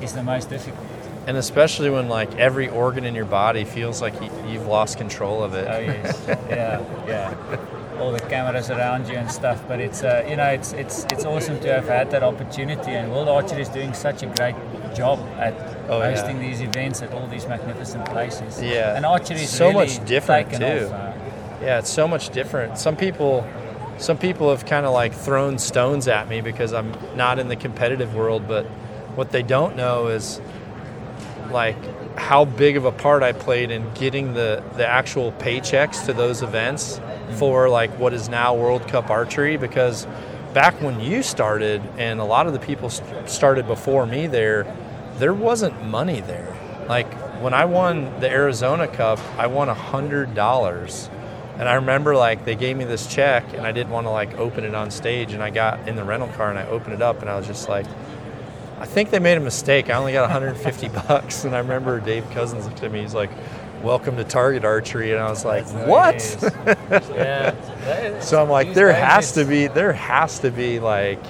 is 0.00 0.12
the 0.12 0.22
most 0.22 0.48
difficult. 0.48 0.86
and 1.26 1.36
especially 1.36 1.90
when 1.90 2.08
like 2.08 2.30
every 2.38 2.68
organ 2.68 3.04
in 3.04 3.14
your 3.14 3.26
body 3.42 3.64
feels 3.64 4.00
like 4.00 4.14
you, 4.22 4.30
you've 4.48 4.66
lost 4.66 4.96
control 4.98 5.42
of 5.46 5.52
it 5.54 5.66
Oh 5.68 5.78
yes, 5.78 6.22
yeah, 6.48 6.80
yeah. 7.06 7.34
All 8.00 8.12
the 8.12 8.24
cameras 8.34 8.70
around 8.70 9.06
you 9.10 9.16
and 9.22 9.30
stuff, 9.30 9.58
but 9.68 9.78
it's 9.86 10.02
uh, 10.02 10.24
you 10.30 10.36
know 10.40 10.50
it's 10.58 10.72
it's 10.82 11.04
it's 11.12 11.24
awesome 11.26 11.58
to 11.60 11.68
have 11.76 11.86
had 11.98 12.10
that 12.14 12.22
opportunity. 12.22 12.92
And 12.98 13.12
World 13.12 13.28
Archery 13.28 13.60
is 13.62 13.68
doing 13.68 13.92
such 13.92 14.22
a 14.22 14.26
great 14.38 14.56
job 15.00 15.18
at 15.46 15.52
Oh, 15.90 15.98
yeah. 15.98 16.10
hosting 16.10 16.38
these 16.46 16.60
events 16.62 17.02
at 17.02 17.10
all 17.12 17.26
these 17.26 17.46
magnificent 17.48 18.04
places. 18.14 18.62
Yeah. 18.62 18.96
and 18.96 19.04
archery 19.04 19.42
is 19.42 19.50
So 19.50 19.66
really 19.68 19.80
much 19.80 20.04
different, 20.06 20.50
taken 20.50 20.60
too. 20.66 20.86
Off, 20.86 20.92
uh, 20.92 21.12
Yeah, 21.60 21.78
it's 21.78 21.90
so 21.90 22.08
much 22.08 22.30
different. 22.30 22.78
Some 22.78 22.96
people, 22.96 23.46
some 23.98 24.16
people 24.16 24.50
have 24.50 24.64
kind 24.64 24.86
of 24.86 24.94
like 24.94 25.12
thrown 25.12 25.58
stones 25.58 26.08
at 26.08 26.26
me 26.26 26.40
because 26.40 26.72
I'm 26.72 26.92
not 27.16 27.38
in 27.38 27.48
the 27.48 27.56
competitive 27.56 28.14
world. 28.14 28.48
But 28.48 28.64
what 29.14 29.30
they 29.30 29.42
don't 29.42 29.76
know 29.76 30.08
is 30.08 30.40
like 31.50 31.76
how 32.16 32.46
big 32.46 32.78
of 32.78 32.86
a 32.86 32.92
part 32.92 33.22
I 33.22 33.32
played 33.32 33.70
in 33.70 33.92
getting 33.92 34.32
the 34.32 34.62
the 34.76 34.86
actual 34.86 35.32
paychecks 35.32 36.06
to 36.06 36.14
those 36.14 36.42
events 36.42 36.98
mm-hmm. 36.98 37.34
for 37.34 37.68
like 37.68 37.90
what 37.98 38.14
is 38.14 38.30
now 38.30 38.54
World 38.54 38.88
Cup 38.88 39.10
archery. 39.10 39.58
Because 39.58 40.06
back 40.54 40.80
when 40.80 40.98
you 40.98 41.22
started, 41.22 41.82
and 41.98 42.20
a 42.20 42.24
lot 42.24 42.46
of 42.46 42.54
the 42.54 42.58
people 42.58 42.88
st- 42.88 43.28
started 43.28 43.66
before 43.66 44.06
me 44.06 44.26
there, 44.26 44.74
there 45.18 45.34
wasn't 45.34 45.84
money 45.84 46.22
there. 46.22 46.56
Like 46.88 47.12
when 47.42 47.52
I 47.52 47.66
won 47.66 48.18
the 48.20 48.30
Arizona 48.30 48.88
Cup, 48.88 49.18
I 49.36 49.46
won 49.46 49.68
a 49.68 49.74
hundred 49.74 50.34
dollars. 50.34 51.10
And 51.60 51.68
I 51.68 51.74
remember 51.74 52.16
like 52.16 52.46
they 52.46 52.54
gave 52.54 52.78
me 52.78 52.84
this 52.84 53.06
check 53.06 53.44
and 53.52 53.66
I 53.66 53.70
didn't 53.70 53.90
want 53.90 54.06
to 54.06 54.10
like 54.10 54.38
open 54.38 54.64
it 54.64 54.74
on 54.74 54.90
stage 54.90 55.34
and 55.34 55.42
I 55.42 55.50
got 55.50 55.86
in 55.86 55.94
the 55.94 56.02
rental 56.02 56.28
car 56.28 56.48
and 56.48 56.58
I 56.58 56.66
opened 56.66 56.94
it 56.94 57.02
up 57.02 57.20
and 57.20 57.28
I 57.28 57.36
was 57.36 57.46
just 57.46 57.68
like 57.68 57.84
I 58.78 58.86
think 58.86 59.10
they 59.10 59.18
made 59.18 59.36
a 59.36 59.40
mistake. 59.40 59.90
I 59.90 59.94
only 59.98 60.12
got 60.14 60.22
150 60.22 60.88
bucks 61.06 61.44
and 61.44 61.54
I 61.54 61.58
remember 61.58 62.00
Dave 62.00 62.28
Cousins 62.30 62.64
looked 62.64 62.82
at 62.82 62.90
me 62.90 63.02
he's 63.02 63.12
like 63.14 63.30
welcome 63.82 64.16
to 64.16 64.24
Target 64.24 64.64
Archery 64.64 65.12
and 65.12 65.20
I 65.20 65.28
was 65.28 65.44
like 65.44 65.66
That's 65.66 66.42
what? 66.42 67.10
yeah. 67.10 68.20
So 68.20 68.42
I'm 68.42 68.48
like, 68.48 68.72
there 68.74 68.92
has 68.92 69.32
to 69.32 69.44
be, 69.44 69.66
there 69.66 69.92
has 69.92 70.38
to 70.40 70.50
be 70.50 70.80
like 70.80 71.22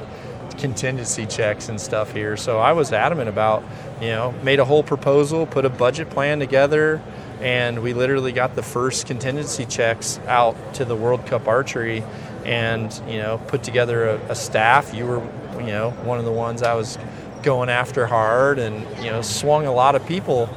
contingency 0.58 1.26
checks 1.26 1.68
and 1.68 1.80
stuff 1.80 2.12
here. 2.12 2.36
So 2.36 2.58
I 2.58 2.72
was 2.72 2.92
adamant 2.92 3.28
about, 3.28 3.64
you 4.00 4.08
know, 4.08 4.32
made 4.42 4.60
a 4.60 4.64
whole 4.64 4.82
proposal, 4.82 5.46
put 5.46 5.64
a 5.64 5.70
budget 5.70 6.10
plan 6.10 6.38
together, 6.38 7.00
and 7.40 7.82
we 7.82 7.94
literally 7.94 8.32
got 8.32 8.54
the 8.54 8.62
first 8.62 9.06
contingency 9.06 9.64
checks 9.66 10.18
out 10.26 10.74
to 10.74 10.84
the 10.84 10.96
World 10.96 11.26
Cup 11.26 11.48
archery, 11.48 12.04
and 12.44 12.92
you 13.06 13.18
know, 13.18 13.38
put 13.48 13.62
together 13.62 14.08
a, 14.08 14.16
a 14.30 14.34
staff. 14.34 14.94
You 14.94 15.06
were, 15.06 15.22
you 15.60 15.68
know, 15.68 15.90
one 16.04 16.18
of 16.18 16.24
the 16.24 16.32
ones 16.32 16.62
I 16.62 16.74
was 16.74 16.98
going 17.42 17.68
after 17.68 18.06
hard, 18.06 18.58
and 18.58 18.86
you 19.04 19.10
know, 19.10 19.22
swung 19.22 19.66
a 19.66 19.72
lot 19.72 19.94
of 19.94 20.06
people 20.06 20.48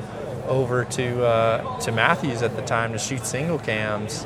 over 0.48 0.86
to 0.86 1.26
uh, 1.26 1.80
to 1.80 1.92
Mathews 1.92 2.42
at 2.42 2.56
the 2.56 2.62
time 2.64 2.92
to 2.94 3.00
shoot 3.00 3.26
single 3.26 3.60
cams 3.60 4.26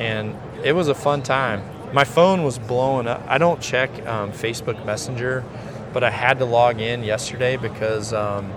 and 0.00 0.34
it 0.64 0.72
was 0.72 0.88
a 0.88 0.94
fun 0.94 1.22
time. 1.22 1.62
My 1.92 2.04
phone 2.04 2.42
was 2.42 2.58
blowing 2.58 3.06
up. 3.06 3.22
I 3.28 3.38
don't 3.38 3.60
check 3.60 3.90
um, 4.06 4.32
Facebook 4.32 4.84
Messenger, 4.86 5.44
but 5.92 6.02
I 6.02 6.10
had 6.10 6.38
to 6.38 6.44
log 6.44 6.80
in 6.80 7.04
yesterday 7.04 7.56
because 7.56 8.12
um, 8.12 8.52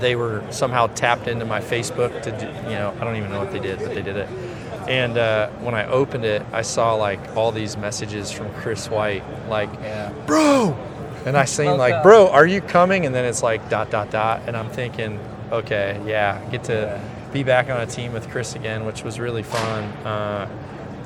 they 0.00 0.16
were 0.16 0.42
somehow 0.50 0.86
tapped 0.88 1.28
into 1.28 1.44
my 1.44 1.60
Facebook 1.60 2.22
to, 2.22 2.30
do, 2.32 2.46
you 2.68 2.76
know, 2.76 2.94
I 3.00 3.04
don't 3.04 3.16
even 3.16 3.30
know 3.30 3.38
what 3.38 3.52
they 3.52 3.60
did, 3.60 3.78
but 3.78 3.94
they 3.94 4.02
did 4.02 4.16
it. 4.16 4.28
And 4.88 5.16
uh, 5.16 5.48
when 5.60 5.74
I 5.74 5.86
opened 5.86 6.24
it, 6.24 6.42
I 6.52 6.62
saw 6.62 6.94
like 6.94 7.36
all 7.36 7.52
these 7.52 7.76
messages 7.76 8.32
from 8.32 8.52
Chris 8.54 8.90
White, 8.90 9.22
like, 9.48 9.72
Yeah. 9.74 10.10
bro. 10.26 10.76
And 11.24 11.36
I 11.36 11.44
seen 11.44 11.76
like, 11.78 12.02
bro, 12.02 12.28
are 12.30 12.46
you 12.46 12.60
coming? 12.60 13.06
And 13.06 13.14
then 13.14 13.24
it's 13.24 13.42
like 13.44 13.68
dot 13.70 13.90
dot 13.90 14.10
dot, 14.10 14.42
and 14.46 14.56
I'm 14.56 14.68
thinking, 14.70 15.20
okay, 15.52 16.00
yeah, 16.04 16.40
get 16.50 16.64
to 16.64 16.72
Yeah. 16.72 17.32
be 17.32 17.44
back 17.44 17.70
on 17.70 17.80
a 17.80 17.86
team 17.86 18.12
with 18.12 18.28
Chris 18.28 18.56
again, 18.56 18.84
which 18.84 19.04
was 19.04 19.20
really 19.20 19.44
fun. 19.44 19.84
Uh, 20.04 20.48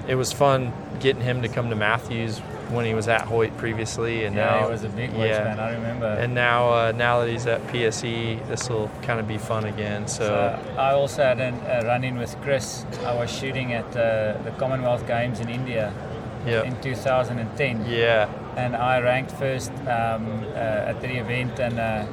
it 0.08 0.14
was 0.14 0.32
fun 0.32 0.72
getting 1.00 1.20
him 1.20 1.42
to 1.42 1.48
come 1.48 1.68
to 1.68 1.76
Mathews 1.76 2.40
when 2.70 2.84
he 2.84 2.94
was 2.94 3.08
at 3.08 3.22
Hoyt 3.22 3.56
previously, 3.56 4.24
and 4.24 4.34
Yeah, 4.34 4.46
now 4.46 4.64
he 4.66 4.72
was 4.72 4.84
a 4.84 4.88
big 4.88 5.10
Hoyt 5.10 5.30
fan, 5.30 5.58
I 5.58 5.72
remember. 5.74 6.06
And 6.06 6.34
now, 6.34 6.72
uh, 6.72 6.92
now 6.92 7.20
that 7.20 7.28
he's 7.28 7.46
at 7.46 7.64
PSE, 7.68 8.46
this 8.48 8.68
will 8.68 8.90
kind 9.02 9.20
of 9.20 9.28
be 9.28 9.38
fun 9.38 9.64
again. 9.64 10.06
So, 10.08 10.24
So 10.24 10.74
I 10.78 10.92
also 10.92 11.22
had 11.22 11.40
a 11.40 11.86
run-in 11.86 12.18
with 12.18 12.36
Chris. 12.42 12.84
I 13.04 13.14
was 13.14 13.30
shooting 13.30 13.72
at 13.72 13.86
uh, 13.96 14.38
the 14.42 14.52
Commonwealth 14.58 15.06
Games 15.06 15.40
in 15.40 15.48
India 15.48 15.92
yeah, 16.46 16.62
in 16.62 16.80
2010, 16.80 17.86
yeah, 17.86 18.28
and 18.56 18.76
I 18.76 19.00
ranked 19.00 19.32
first 19.32 19.70
um, 19.70 20.44
uh, 20.54 20.90
at 20.90 21.00
the 21.00 21.16
event, 21.18 21.58
and 21.58 21.78
uh, 21.78 22.06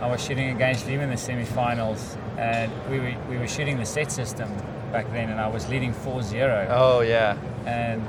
I 0.00 0.08
was 0.08 0.22
shooting 0.24 0.50
against 0.50 0.86
him 0.86 1.00
in 1.00 1.10
the 1.10 1.16
semi-finals, 1.16 2.16
and 2.38 2.70
we 2.90 3.00
were, 3.00 3.14
we 3.28 3.38
were 3.38 3.48
shooting 3.48 3.76
the 3.78 3.86
set 3.86 4.12
system 4.12 4.48
back 4.92 5.10
then, 5.10 5.30
and 5.30 5.40
I 5.40 5.48
was 5.48 5.68
leading 5.68 5.92
4-0, 5.92 6.68
oh 6.70 7.00
yeah, 7.00 7.36
and 7.66 8.06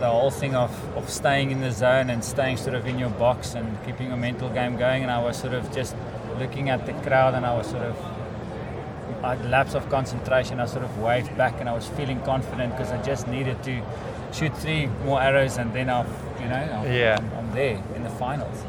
the 0.00 0.08
whole 0.08 0.30
thing 0.30 0.54
of, 0.54 0.70
of 0.96 1.08
staying 1.10 1.50
in 1.50 1.60
the 1.60 1.70
zone 1.72 2.10
and 2.10 2.24
staying 2.24 2.56
sort 2.56 2.74
of 2.74 2.86
in 2.86 2.98
your 2.98 3.10
box 3.10 3.54
and 3.54 3.66
keeping 3.84 4.08
your 4.08 4.16
mental 4.16 4.48
game 4.48 4.76
going, 4.76 5.02
and 5.02 5.10
I 5.10 5.20
was 5.22 5.36
sort 5.36 5.54
of 5.54 5.72
just 5.74 5.94
looking 6.38 6.70
at 6.70 6.86
the 6.86 6.92
crowd, 7.08 7.34
and 7.34 7.44
I 7.44 7.56
was 7.56 7.68
sort 7.68 7.82
of 7.82 7.96
I 9.24 9.34
had 9.34 9.50
lapse 9.50 9.74
of 9.74 9.88
concentration. 9.90 10.60
I 10.60 10.66
sort 10.66 10.84
of 10.84 10.98
waved 10.98 11.36
back, 11.36 11.60
and 11.60 11.68
I 11.68 11.72
was 11.74 11.86
feeling 11.88 12.20
confident 12.22 12.76
because 12.76 12.92
I 12.92 13.02
just 13.02 13.26
needed 13.26 13.62
to 13.64 13.82
shoot 14.32 14.56
three 14.58 14.86
more 15.04 15.20
arrows, 15.20 15.56
and 15.58 15.72
then 15.74 15.88
I've 15.90 16.06
you 16.40 16.48
know 16.48 16.54
I'm, 16.56 16.92
Yeah. 16.92 17.16
I'm, 17.18 17.38
I'm 17.38 17.52
there 17.52 17.82
in 17.96 18.02
the 18.04 18.10
finals. 18.10 18.64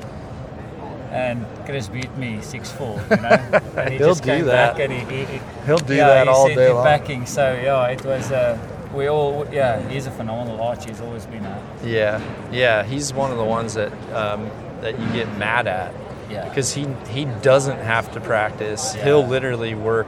And 1.12 1.46
Chris 1.66 1.88
beat 1.88 2.16
me 2.18 2.40
six 2.42 2.72
four. 2.72 3.02
You 3.10 3.18
know, 3.18 3.30
and 3.78 3.90
he 3.90 3.98
He'll 3.98 4.10
just 4.10 4.24
do 4.24 4.30
came 4.30 4.46
that. 4.46 4.78
back 4.78 4.84
and 4.84 4.94
he, 4.94 5.26
he, 5.26 5.40
he'll 5.66 5.78
do 5.80 5.96
yeah, 5.96 6.08
that 6.08 6.28
he 6.28 6.34
all 6.34 6.48
day 6.48 6.72
long. 6.72 6.84
backing. 6.84 7.26
So 7.26 7.54
yeah, 7.54 7.88
it 7.88 8.04
was. 8.06 8.32
Uh, 8.32 8.58
we 8.94 9.08
all 9.08 9.48
yeah. 9.52 9.88
He's 9.90 10.08
a 10.08 10.12
phenomenal 10.12 10.62
archer. 10.62 10.90
He's 10.90 11.02
always 11.02 11.26
been 11.26 11.46
a 11.46 11.64
Yeah, 11.84 12.22
yeah, 12.52 12.84
he's 12.84 13.14
one 13.14 13.32
of 13.32 13.38
the 13.38 13.44
ones 13.44 13.74
that 13.76 13.92
um, 14.14 14.50
that 14.82 15.00
you 15.00 15.08
get 15.12 15.38
mad 15.38 15.68
at 15.68 15.94
yeah. 16.30 16.48
because 16.48 16.74
he 16.74 16.88
he 17.10 17.26
doesn't 17.42 17.80
have 17.80 18.12
to 18.14 18.22
practice. 18.22 18.96
Yeah. 18.96 19.06
He'll 19.06 19.28
literally 19.28 19.76
work 19.76 20.08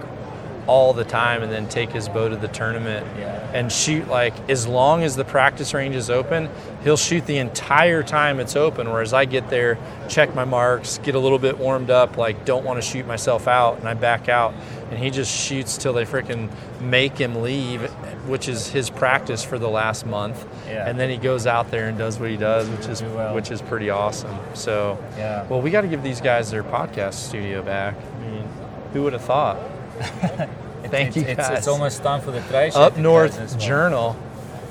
all 0.67 0.93
the 0.93 1.03
time 1.03 1.43
and 1.43 1.51
then 1.51 1.67
take 1.67 1.91
his 1.91 2.07
bow 2.09 2.29
to 2.29 2.35
the 2.35 2.47
tournament 2.49 3.05
Yeah. 3.17 3.49
and 3.53 3.71
shoot 3.71 4.07
like 4.07 4.33
as 4.49 4.67
long 4.67 5.03
as 5.03 5.15
the 5.15 5.25
practice 5.25 5.73
range 5.73 5.95
is 5.95 6.09
open, 6.09 6.49
he'll 6.83 6.97
shoot 6.97 7.25
the 7.25 7.37
entire 7.37 8.03
time 8.03 8.39
it's 8.39 8.55
open. 8.55 8.89
Whereas 8.91 9.13
I 9.13 9.25
get 9.25 9.49
there, 9.49 9.77
check 10.07 10.35
my 10.35 10.45
marks, 10.45 10.97
get 10.99 11.15
a 11.15 11.19
little 11.19 11.39
bit 11.39 11.57
warmed 11.57 11.89
up, 11.89 12.17
like 12.17 12.45
don't 12.45 12.63
want 12.65 12.81
to 12.81 12.87
shoot 12.87 13.05
myself 13.07 13.47
out, 13.47 13.79
and 13.79 13.87
I 13.87 13.93
back 13.93 14.29
out, 14.29 14.53
and 14.89 14.99
he 14.99 15.09
just 15.09 15.31
shoots 15.35 15.77
till 15.77 15.93
they 15.93 16.05
freaking 16.05 16.49
make 16.79 17.17
him 17.17 17.41
leave, 17.41 17.81
which 18.27 18.47
is 18.47 18.67
his 18.69 18.89
practice 18.89 19.43
for 19.43 19.57
the 19.57 19.69
last 19.69 20.05
month. 20.05 20.45
Yeah. 20.67 20.87
And 20.89 20.99
then 20.99 21.09
he 21.09 21.17
goes 21.17 21.47
out 21.47 21.71
there 21.71 21.87
and 21.87 21.97
does 21.97 22.19
what 22.19 22.29
he 22.29 22.37
does, 22.37 22.69
which 22.69 22.87
is 22.87 23.01
well. 23.03 23.33
which 23.35 23.51
is 23.51 23.61
pretty 23.61 23.89
awesome. 23.89 24.37
So, 24.53 24.97
Yeah. 25.17 25.45
well, 25.49 25.61
we 25.61 25.69
got 25.71 25.81
to 25.81 25.87
give 25.87 26.03
these 26.03 26.21
guys 26.21 26.49
their 26.51 26.63
podcast 26.63 27.13
studio 27.15 27.61
back. 27.61 27.95
I 27.95 28.25
mean, 28.29 28.47
who 28.93 29.03
would 29.03 29.13
have 29.13 29.21
thought? 29.23 29.57
Thank 29.99 31.09
it's, 31.09 31.17
you 31.17 31.23
it's, 31.23 31.37
guys. 31.37 31.57
It's 31.59 31.67
almost 31.67 32.01
time 32.03 32.21
for 32.21 32.31
the 32.31 32.41
trade. 32.41 32.73
Up 32.75 32.97
North 32.97 33.37
well. 33.37 33.59
Journal, 33.59 34.15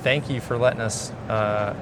thank 0.03 0.29
you 0.29 0.41
for 0.41 0.59
letting 0.59 0.81
us 0.81 1.11
uh, 1.29 1.75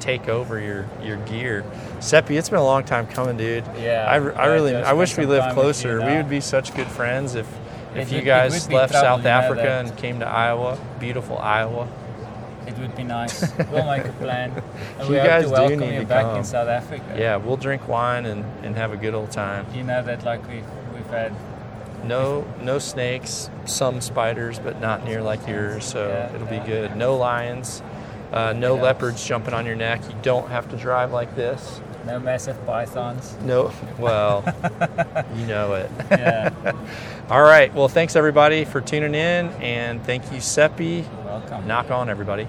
take 0.00 0.28
over 0.28 0.60
your, 0.60 0.88
your 1.02 1.16
gear. 1.26 1.64
Seppi, 2.00 2.36
it's 2.36 2.48
been 2.48 2.58
a 2.58 2.64
long 2.64 2.84
time 2.84 3.06
coming, 3.06 3.36
dude. 3.36 3.64
Yeah, 3.78 4.06
I, 4.08 4.14
I 4.16 4.46
really, 4.46 4.74
I 4.74 4.92
wish 4.92 5.16
we 5.16 5.26
lived 5.26 5.46
time 5.46 5.56
with 5.56 5.56
you 5.56 5.62
closer. 5.62 5.98
We 6.06 6.16
would 6.16 6.28
be 6.28 6.40
such 6.40 6.74
good 6.74 6.88
friends 6.88 7.34
if, 7.34 7.46
if 7.94 8.08
It 8.08 8.10
you 8.10 8.16
would- 8.18 8.24
guys 8.24 8.66
would 8.66 8.74
left 8.74 8.92
trouble, 8.92 9.18
South 9.18 9.26
Africa 9.26 9.62
that. 9.62 9.86
and 9.88 9.96
came 9.98 10.20
to 10.20 10.26
Iowa, 10.26 10.78
beautiful 11.00 11.38
Iowa. 11.38 11.88
It 12.66 12.78
would 12.78 12.94
be 12.94 13.02
nice. 13.02 13.42
We'll 13.72 13.86
make 13.86 14.04
a 14.04 14.12
plan. 14.12 14.50
And 15.00 15.08
You 15.08 15.14
we 15.14 15.20
guys 15.20 15.44
hope 15.46 15.54
do 15.54 15.56
to 15.56 15.60
welcome 15.60 15.80
need 15.80 15.94
you 15.94 16.00
to 16.02 16.06
back 16.06 16.22
come. 16.24 16.36
in 16.38 16.44
South 16.44 16.68
Africa. 16.68 17.16
Yeah, 17.18 17.36
we'll 17.36 17.56
drink 17.56 17.88
wine 17.88 18.24
and, 18.26 18.44
and 18.64 18.76
have 18.76 18.92
a 18.92 18.96
good 18.96 19.14
old 19.14 19.32
time. 19.32 19.66
You 19.74 19.82
know 19.82 20.00
that 20.04 20.24
like 20.24 20.46
we've 20.48 20.64
we've 20.94 21.06
had 21.06 21.32
No, 22.04 22.44
no 22.62 22.78
snakes, 22.78 23.48
some 23.64 24.00
spiders, 24.00 24.58
but 24.58 24.80
not 24.80 25.04
near 25.04 25.22
like 25.22 25.46
yours. 25.46 25.84
So 25.84 26.08
Yeah, 26.08 26.34
it'll 26.34 26.46
be 26.46 26.56
yeah. 26.56 26.66
good. 26.66 26.96
No 26.96 27.16
lions, 27.16 27.82
uh, 28.32 28.52
no 28.54 28.74
Yeah. 28.76 28.82
leopards 28.82 29.24
jumping 29.26 29.54
on 29.54 29.66
your 29.66 29.76
neck. 29.76 30.00
You 30.08 30.14
don't 30.22 30.48
have 30.50 30.68
to 30.70 30.76
drive 30.76 31.12
like 31.12 31.34
this. 31.36 31.80
no 32.04 32.18
massive 32.18 32.56
pythons. 32.66 33.36
No, 33.44 33.70
well, 33.96 34.42
you 35.36 35.46
know 35.46 35.74
it. 35.74 35.88
Yeah. 36.10 36.50
All 37.30 37.42
right. 37.42 37.72
Well, 37.72 37.86
thanks 37.86 38.16
everybody 38.16 38.64
for 38.64 38.80
tuning 38.80 39.14
in, 39.14 39.50
and 39.62 40.02
thank 40.04 40.32
you, 40.32 40.40
Seppi. 40.40 41.04
Welcome. 41.24 41.64
Nock 41.68 41.92
On 41.92 42.10
everybody. 42.10 42.48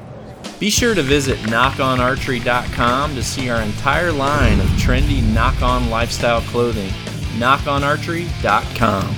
Be 0.60 0.72
sure 0.72 0.96
to 0.96 1.04
visit 1.04 1.38
nockonarchery.com 1.42 3.14
to 3.16 3.24
see 3.24 3.50
our 3.52 3.62
entire 3.62 4.12
line 4.12 4.60
of 4.60 4.66
trendy 4.70 5.22
Nock 5.22 5.62
On 5.62 5.88
lifestyle 5.92 6.42
clothing. 6.42 6.90
nockonarchery.com. 7.38 9.16